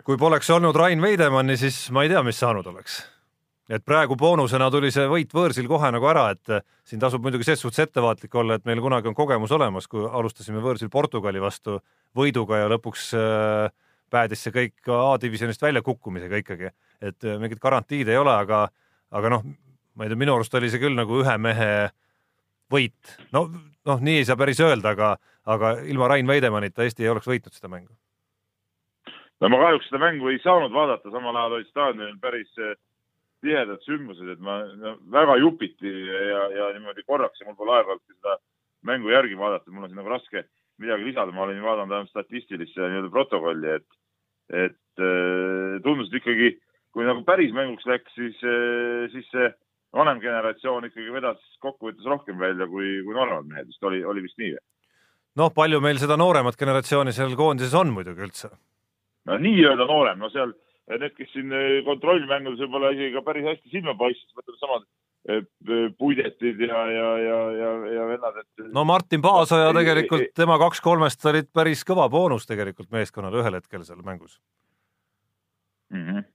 kui 0.05 0.17
poleks 0.21 0.49
olnud 0.53 0.77
Rain 0.77 1.01
Veidemanni, 1.01 1.57
siis 1.57 1.87
ma 1.93 2.05
ei 2.05 2.13
tea, 2.13 2.23
mis 2.23 2.39
saanud 2.39 2.67
oleks. 2.69 3.03
et 3.69 3.81
praegu 3.81 4.13
boonusena 4.13 4.67
tuli 4.69 4.91
see 4.93 5.07
võit 5.09 5.31
võõrsil 5.33 5.65
kohe 5.67 5.89
nagu 5.91 6.05
ära, 6.05 6.27
et 6.35 6.51
äh, 6.53 6.61
siin 6.85 7.01
tasub 7.01 7.23
muidugi 7.25 7.47
ses 7.47 7.61
suhtes 7.61 7.87
ettevaatlik 7.87 8.35
olla, 8.35 8.59
et 8.59 8.65
meil 8.69 8.81
kunagi 8.81 9.09
on 9.09 9.17
kogemus 9.17 9.51
olemas, 9.51 9.87
kui 9.87 10.05
alustasime 10.05 10.61
võõrsil 10.61 10.91
Portugali 10.93 11.41
vastu 11.41 11.79
võiduga 12.15 12.61
ja 12.61 12.69
lõpuks 12.69 13.09
äh, 13.17 13.73
päädis 14.11 14.45
see 14.45 14.53
kõik 14.55 14.89
A-divisjonist 14.91 15.61
väljakukkumisega 15.61 16.41
ikkagi, 16.41 16.71
et 17.01 17.27
äh, 17.27 17.37
mingit 17.41 17.61
garantiid 17.63 18.09
ei 18.11 18.17
ole, 18.19 18.33
aga, 18.33 18.65
aga 19.15 19.31
noh, 19.33 19.45
ma 19.95 20.05
ei 20.05 20.11
tea, 20.11 20.19
minu 20.19 20.35
arust 20.35 20.55
oli 20.57 20.71
see 20.71 20.81
küll 20.81 20.97
nagu 20.97 21.21
ühe 21.21 21.37
mehe 21.41 21.69
võit. 22.71 23.15
no, 23.35 23.45
noh, 23.85 24.01
nii 24.01 24.21
ei 24.21 24.27
saa 24.27 24.39
päris 24.39 24.61
öelda, 24.63 24.95
aga, 24.95 25.15
aga 25.45 25.75
ilma 25.91 26.09
Rain 26.11 26.27
Veidemannita 26.27 26.85
Eesti 26.85 27.05
ei 27.05 27.13
oleks 27.13 27.29
võitnud 27.29 27.55
seda 27.55 27.71
mängu. 27.71 27.93
no 29.41 29.51
ma 29.51 29.61
kahjuks 29.65 29.89
seda 29.89 30.01
mängu 30.01 30.31
ei 30.31 30.41
saanud 30.43 30.73
vaadata, 30.73 31.11
samal 31.13 31.35
ajal 31.35 31.59
olid 31.59 31.71
staadionil 31.71 32.19
päris 32.21 32.51
eh, 32.59 32.75
tihedad 33.45 33.81
sündmused, 33.85 34.29
et 34.33 34.41
ma 34.41 34.61
no, 34.65 34.97
väga 35.13 35.37
jupiti 35.41 35.91
ja, 35.91 36.49
ja 36.59 36.69
niimoodi 36.77 37.05
korraks 37.05 37.41
ja 37.41 37.49
mul 37.49 37.57
pole 37.59 37.75
aega 37.77 37.95
olnud 37.95 38.15
seda 38.15 38.37
mängu 38.85 39.11
järgi 39.13 39.37
vaadata, 39.37 39.71
mul 39.71 39.85
on 39.85 39.91
siin 39.91 40.01
nagu 40.01 40.13
raske 40.13 40.45
midagi 40.81 41.09
lisada, 41.09 41.31
ma 41.31 41.45
olin 41.45 41.63
vaadanud 41.63 41.95
ainult 41.95 42.11
statistilisse 42.11 42.81
nii-öelda 42.81 43.11
protokolli, 43.13 43.77
et, 43.79 43.87
et 44.65 45.03
äh, 45.03 45.77
tundus, 45.85 46.11
et 46.11 46.19
ikkagi 46.21 46.55
kui 46.95 47.07
nagu 47.07 47.25
päris 47.27 47.53
mänguks 47.55 47.87
läks, 47.89 48.13
siis 48.15 48.39
äh,, 48.47 49.05
siis 49.13 49.27
see 49.33 49.49
vanem 49.95 50.19
generatsioon 50.23 50.89
ikkagi 50.89 51.13
vedas 51.15 51.41
kokkuvõttes 51.63 52.07
rohkem 52.07 52.39
välja 52.39 52.67
kui, 52.71 52.99
kui 53.05 53.15
nooremad 53.15 53.47
mehed, 53.51 53.69
vist 53.71 53.87
oli, 53.87 54.03
oli 54.03 54.23
vist 54.25 54.39
nii 54.41 54.53
või? 54.55 54.63
noh, 55.41 55.51
palju 55.55 55.81
meil 55.83 55.99
seda 55.99 56.17
nooremat 56.19 56.59
generatsiooni 56.59 57.15
seal 57.15 57.35
koondises 57.39 57.75
on 57.75 57.91
muidugi 57.95 58.27
üldse? 58.27 58.51
no 59.29 59.39
nii-öelda 59.41 59.87
noorem, 59.89 60.21
no 60.23 60.31
seal 60.33 60.53
need, 60.91 61.15
kes 61.17 61.31
siin 61.33 61.51
äh, 61.55 61.81
kontrollmängudes 61.87 62.63
võib-olla 62.63 62.93
isegi 62.95 63.15
ka 63.15 63.25
päris 63.25 63.49
hästi 63.51 63.73
silma 63.73 63.95
paistsid, 63.99 64.31
mõtleme 64.37 64.61
samad 64.61 64.87
puidetid 65.97 66.59
ja, 66.61 66.81
ja, 66.91 67.09
ja, 67.17 67.39
ja, 67.57 67.69
ja 67.95 68.07
vennad, 68.11 68.37
et. 68.43 68.67
no 68.73 68.83
Martin 68.85 69.23
Paasoja 69.23 69.71
tegelikult, 69.73 70.27
tema 70.37 70.57
kaks 70.61 70.81
kolmest 70.85 71.25
olid 71.25 71.49
päris 71.53 71.81
kõva 71.87 72.05
boonus 72.13 72.45
tegelikult 72.45 72.91
meeskonnale 72.93 73.41
ühel 73.41 73.57
hetkel 73.57 73.83
seal 73.87 74.03
mängus 74.05 74.37
mm. 75.89 76.03
-hmm. 76.03 76.27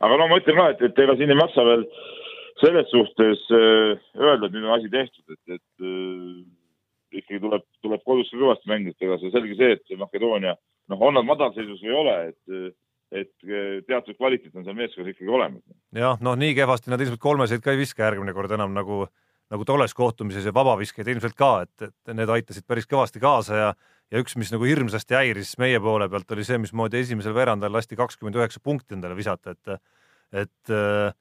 aga 0.00 0.18
no 0.20 0.28
ma 0.28 0.40
ütlen 0.42 0.60
ka, 0.60 0.68
et, 0.74 0.82
et 0.90 1.02
ega 1.06 1.16
siin 1.16 1.32
ei 1.32 1.40
maksa 1.40 1.64
veel 1.64 1.86
selles 2.60 2.90
suhtes 2.92 3.46
äh, 3.50 3.96
öelda, 4.20 4.46
et 4.46 4.52
nüüd 4.52 4.68
on 4.68 4.76
asi 4.76 4.92
tehtud, 4.92 5.24
et, 5.32 5.56
et 5.56 5.88
äh, 5.88 7.16
ikkagi 7.16 7.40
tuleb, 7.40 7.64
tuleb 7.80 8.04
kodus 8.04 8.30
kõvasti 8.34 8.68
mängida, 8.68 8.96
ega 9.00 9.18
see 9.20 9.32
selge 9.32 9.56
see, 9.56 9.78
et 9.78 9.98
Makedoonia, 9.98 10.54
noh, 10.92 11.00
on 11.00 11.16
nad 11.16 11.26
madalseisus 11.28 11.80
või 11.80 11.90
ei 11.90 12.00
ole, 12.04 12.16
et 12.28 12.76
et 13.12 13.32
eh, 13.44 13.80
teatud 13.86 14.16
kvaliteet 14.16 14.54
on 14.56 14.64
seal 14.66 14.76
meeskonnas 14.76 15.12
ikkagi 15.12 15.30
olemas. 15.30 15.62
jah, 15.96 16.20
noh, 16.24 16.36
nii 16.38 16.54
kehvasti 16.56 16.92
nad 16.92 17.02
ilmselt 17.04 17.20
kolmeseid 17.22 17.64
ka 17.64 17.74
ei 17.74 17.82
viska 17.82 18.06
järgmine 18.06 18.34
kord 18.36 18.54
enam 18.56 18.72
nagu, 18.76 19.04
nagu 19.52 19.66
tolles 19.68 19.94
kohtumises 19.94 20.46
ja 20.48 20.54
vabaviskeid 20.56 21.10
ilmselt 21.12 21.36
ka, 21.38 21.52
et, 21.66 21.88
et 21.88 22.14
need 22.16 22.32
aitasid 22.32 22.66
päris 22.68 22.88
kõvasti 22.88 23.22
kaasa 23.22 23.58
ja 23.58 23.72
ja 24.12 24.20
üks, 24.20 24.34
mis 24.36 24.50
nagu 24.52 24.66
hirmsasti 24.68 25.16
häiris 25.16 25.54
meie 25.56 25.78
poole 25.80 26.04
pealt, 26.12 26.28
oli 26.34 26.44
see, 26.44 26.58
mismoodi 26.60 26.98
esimesel 27.00 27.32
veerandajal 27.32 27.78
lasti 27.78 27.96
kakskümmend 27.96 28.36
üheksa 28.36 28.60
punkti 28.60 28.96
endale 28.98 29.16
visata, 29.16 29.56
et 29.56 29.78
et 30.42 30.72
äh, 30.72 31.12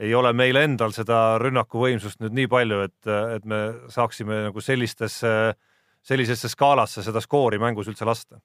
ei 0.00 0.14
ole 0.14 0.32
meil 0.34 0.56
endal 0.56 0.94
seda 0.96 1.38
rünnakuvõimsust 1.42 2.22
nüüd 2.22 2.34
nii 2.38 2.50
palju, 2.50 2.80
et, 2.86 3.10
et 3.36 3.46
me 3.46 3.60
saaksime 3.92 4.44
nagu 4.48 4.62
sellistesse, 4.64 5.32
sellisesse 6.02 6.50
skaalasse 6.50 7.04
seda 7.06 7.22
skoori 7.22 7.58
mängus 7.62 7.90
üldse 7.90 8.08
lasta 8.08 8.40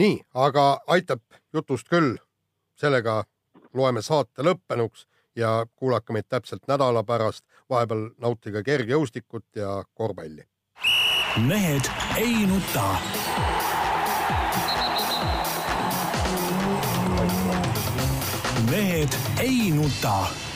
nii, 0.00 0.20
aga 0.34 0.80
aitab 0.86 1.20
jutust 1.52 1.88
küll. 1.88 2.16
sellega 2.80 3.24
loeme 3.76 4.00
saate 4.02 4.42
lõppenuks 4.46 5.02
ja 5.36 5.66
kuulake 5.76 6.14
meid 6.16 6.28
täpselt 6.28 6.64
nädala 6.68 7.02
pärast. 7.04 7.44
vahepeal 7.70 8.10
nautige 8.18 8.62
kergejõustikut 8.62 9.44
ja 9.56 9.84
korvpalli. 9.94 10.44
mehed 11.48 11.90
ei 12.16 12.46
nuta. 12.46 12.86
mehed 18.70 19.18
ei 19.40 19.70
nuta 19.70 20.49